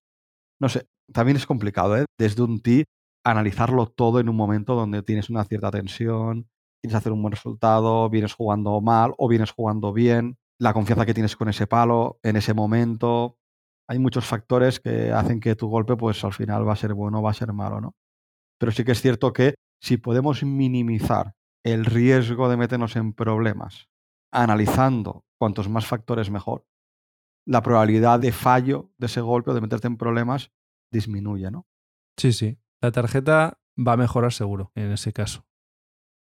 No 0.61 0.69
sé, 0.69 0.87
también 1.13 1.37
es 1.37 1.47
complicado, 1.47 1.97
¿eh? 1.97 2.05
Desde 2.19 2.43
un 2.43 2.61
tee 2.61 2.85
analizarlo 3.25 3.87
todo 3.87 4.21
en 4.21 4.29
un 4.29 4.37
momento 4.37 4.75
donde 4.75 5.03
tienes 5.03 5.31
una 5.31 5.45
cierta 5.45 5.71
tensión, 5.71 6.49
quieres 6.83 6.97
hacer 6.97 7.13
un 7.13 7.23
buen 7.23 7.33
resultado, 7.33 8.11
vienes 8.11 8.35
jugando 8.35 8.81
mal 8.81 9.15
o 9.17 9.29
vienes 9.29 9.51
jugando 9.53 9.93
bien, 9.93 10.37
la 10.63 10.73
confianza 10.73 11.05
que 11.05 11.13
tienes 11.13 11.35
con 11.35 11.49
ese 11.49 11.67
palo 11.67 12.21
en 12.23 12.37
ese 12.37 12.55
momento. 12.55 13.37
Hay 13.89 13.99
muchos 13.99 14.25
factores 14.25 14.79
que 14.79 15.11
hacen 15.11 15.41
que 15.41 15.57
tu 15.57 15.67
golpe, 15.67 15.97
pues 15.97 16.23
al 16.23 16.33
final 16.33 16.67
va 16.67 16.75
a 16.75 16.77
ser 16.77 16.95
bueno 16.95 17.19
o 17.19 17.23
va 17.23 17.31
a 17.31 17.35
ser 17.35 17.53
malo, 17.53 17.81
¿no? 17.81 17.97
Pero 18.61 18.71
sí 18.71 18.85
que 18.85 18.93
es 18.93 19.03
cierto 19.03 19.33
que 19.33 19.57
si 19.83 19.97
podemos 19.97 20.45
minimizar 20.45 21.35
el 21.65 21.85
riesgo 21.85 22.49
de 22.49 22.57
meternos 22.57 22.95
en 22.95 23.13
problemas 23.13 23.89
analizando 24.33 25.25
cuantos 25.37 25.69
más 25.69 25.85
factores 25.85 26.31
mejor, 26.31 26.65
la 27.45 27.63
probabilidad 27.63 28.21
de 28.21 28.31
fallo 28.31 28.93
de 28.99 29.07
ese 29.07 29.21
golpe 29.21 29.51
o 29.51 29.55
de 29.55 29.63
meterte 29.63 29.89
en 29.89 29.97
problemas 29.97 30.53
disminuye, 30.93 31.51
¿no? 31.51 31.67
Sí, 32.17 32.33
sí. 32.33 32.61
La 32.81 32.93
tarjeta 32.93 33.59
va 33.77 33.95
a 33.95 33.97
mejorar 33.97 34.33
seguro 34.33 34.71
en 34.77 34.93
ese 34.93 35.13
caso. 35.13 35.45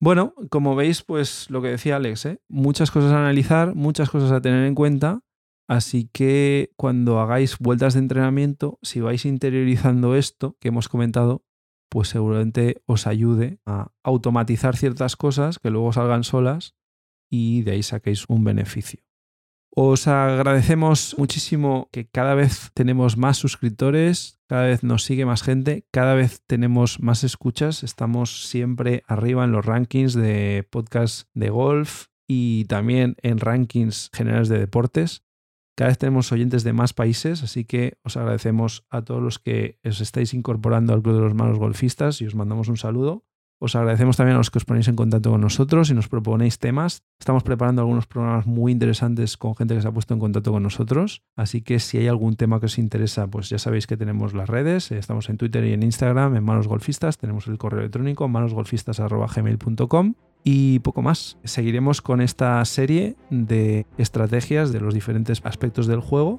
Bueno, 0.01 0.35
como 0.51 0.75
veis, 0.75 1.03
pues 1.03 1.49
lo 1.51 1.63
que 1.63 1.69
decía 1.69 1.97
Alex, 1.97 2.27
¿eh? 2.27 2.41
muchas 2.49 2.91
cosas 2.91 3.13
a 3.13 3.19
analizar, 3.19 3.75
muchas 3.75 4.11
cosas 4.11 4.33
a 4.33 4.41
tener 4.41 4.67
en 4.67 4.75
cuenta. 4.75 5.21
Así 5.67 6.11
que 6.13 6.73
cuando 6.77 7.21
hagáis 7.21 7.59
vueltas 7.59 7.95
de 7.95 8.01
entrenamiento, 8.01 8.79
si 8.83 9.01
vais 9.01 9.25
interiorizando 9.25 10.15
esto 10.15 10.59
que 10.61 10.69
hemos 10.69 10.89
comentado, 10.89 11.45
pues 11.89 12.09
seguramente 12.09 12.83
os 12.87 13.07
ayude 13.07 13.61
a 13.65 13.93
automatizar 14.03 14.77
ciertas 14.77 15.17
cosas 15.17 15.59
que 15.59 15.71
luego 15.71 15.93
salgan 15.93 16.25
solas 16.25 16.75
y 17.31 17.63
de 17.63 17.73
ahí 17.73 17.83
saquéis 17.83 18.25
un 18.29 18.45
beneficio. 18.45 19.01
Os 19.77 20.07
agradecemos 20.07 21.17
muchísimo 21.19 21.89
que 21.93 22.09
cada 22.09 22.35
vez 22.35 22.71
tenemos 22.75 23.17
más 23.17 23.39
suscriptores, 23.39 24.39
cada 24.47 24.65
vez 24.65 24.83
nos 24.83 25.05
sigue 25.05 25.27
más 25.27 25.43
gente, 25.43 25.87
cada 25.91 26.15
vez 26.15 26.43
tenemos 26.47 27.01
más 27.01 27.25
escuchas, 27.25 27.83
estamos 27.83 28.49
siempre 28.49 29.03
arriba 29.07 29.45
en 29.45 29.53
los 29.53 29.65
rankings 29.65 30.15
de 30.15 30.67
podcast 30.71 31.29
de 31.35 31.51
golf 31.51 32.07
y 32.27 32.65
también 32.67 33.17
en 33.23 33.39
rankings 33.39 34.11
generales 34.13 34.49
de 34.49 34.59
deportes. 34.59 35.25
Cada 35.77 35.89
vez 35.89 35.99
tenemos 35.99 36.31
oyentes 36.31 36.63
de 36.63 36.73
más 36.73 36.93
países, 36.93 37.43
así 37.43 37.65
que 37.65 37.99
os 38.05 38.17
agradecemos 38.17 38.87
a 38.91 39.03
todos 39.03 39.23
los 39.23 39.39
que 39.39 39.81
os 39.85 40.01
estáis 40.01 40.33
incorporando 40.33 40.93
al 40.93 41.03
Club 41.03 41.17
de 41.17 41.23
los 41.23 41.35
Malos 41.35 41.59
Golfistas 41.59 42.21
y 42.21 42.27
os 42.27 42.35
mandamos 42.35 42.69
un 42.69 42.77
saludo. 42.77 43.25
Os 43.65 43.75
agradecemos 43.77 44.19
también 44.19 44.35
a 44.35 44.39
los 44.39 44.51
que 44.51 44.59
os 44.59 44.67
ponéis 44.67 44.89
en 44.89 44.95
contacto 44.95 45.31
con 45.31 45.41
nosotros 45.41 45.89
y 45.89 45.95
nos 45.95 46.07
proponéis 46.07 46.59
temas. 46.59 47.03
Estamos 47.19 47.43
preparando 47.43 47.81
algunos 47.81 48.07
programas 48.07 48.47
muy 48.47 48.73
interesantes 48.73 49.39
con 49.39 49.57
gente 49.57 49.75
que 49.75 49.81
se 49.81 49.89
ha 49.89 49.91
puesto 49.91 50.13
en 50.13 50.21
contacto 50.21 50.53
con 50.53 50.63
nosotros. 50.63 51.23
Así 51.35 51.63
que 51.63 51.79
si 51.79 51.97
hay 51.97 52.07
algún 52.07 52.37
tema 52.37 52.61
que 52.61 52.67
os 52.67 52.77
interesa, 52.77 53.27
pues 53.27 53.49
ya 53.49 53.57
sabéis 53.57 53.87
que 53.87 53.97
tenemos 53.97 54.35
las 54.35 54.51
redes. 54.51 54.93
Estamos 54.93 55.31
en 55.31 55.39
Twitter 55.39 55.65
y 55.65 55.73
en 55.73 55.83
Instagram, 55.83 56.37
en 56.37 56.45
Manos 56.45 56.69
Golfistas. 56.69 57.17
Tenemos 57.17 57.47
el 57.47 57.57
correo 57.57 57.81
electrónico 57.81 58.29
manosgolfistas.gmail.com 58.29 60.15
y 60.45 60.81
poco 60.81 61.01
más. 61.01 61.39
Seguiremos 61.45 62.03
con 62.03 62.21
esta 62.21 62.63
serie 62.67 63.17
de 63.31 63.87
estrategias 63.97 64.75
de 64.75 64.81
los 64.81 64.93
diferentes 64.93 65.41
aspectos 65.43 65.87
del 65.87 66.01
juego. 66.01 66.39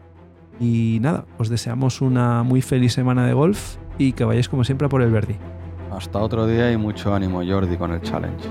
Y 0.59 0.99
nada, 1.01 1.25
os 1.39 1.49
deseamos 1.49 2.01
una 2.01 2.43
muy 2.43 2.61
feliz 2.61 2.93
semana 2.93 3.25
de 3.25 3.33
golf 3.33 3.77
y 3.97 4.11
que 4.11 4.25
vayáis 4.25 4.47
como 4.47 4.63
siempre 4.63 4.85
a 4.85 4.89
por 4.89 5.01
el 5.01 5.09
Verdi. 5.09 5.38
Hasta 5.95 6.19
otro 6.19 6.45
día 6.45 6.73
y 6.73 6.77
mucho 6.77 7.15
ánimo 7.15 7.41
Jordi 7.47 7.77
con 7.77 7.93
el 7.93 8.01
challenge. 8.01 8.49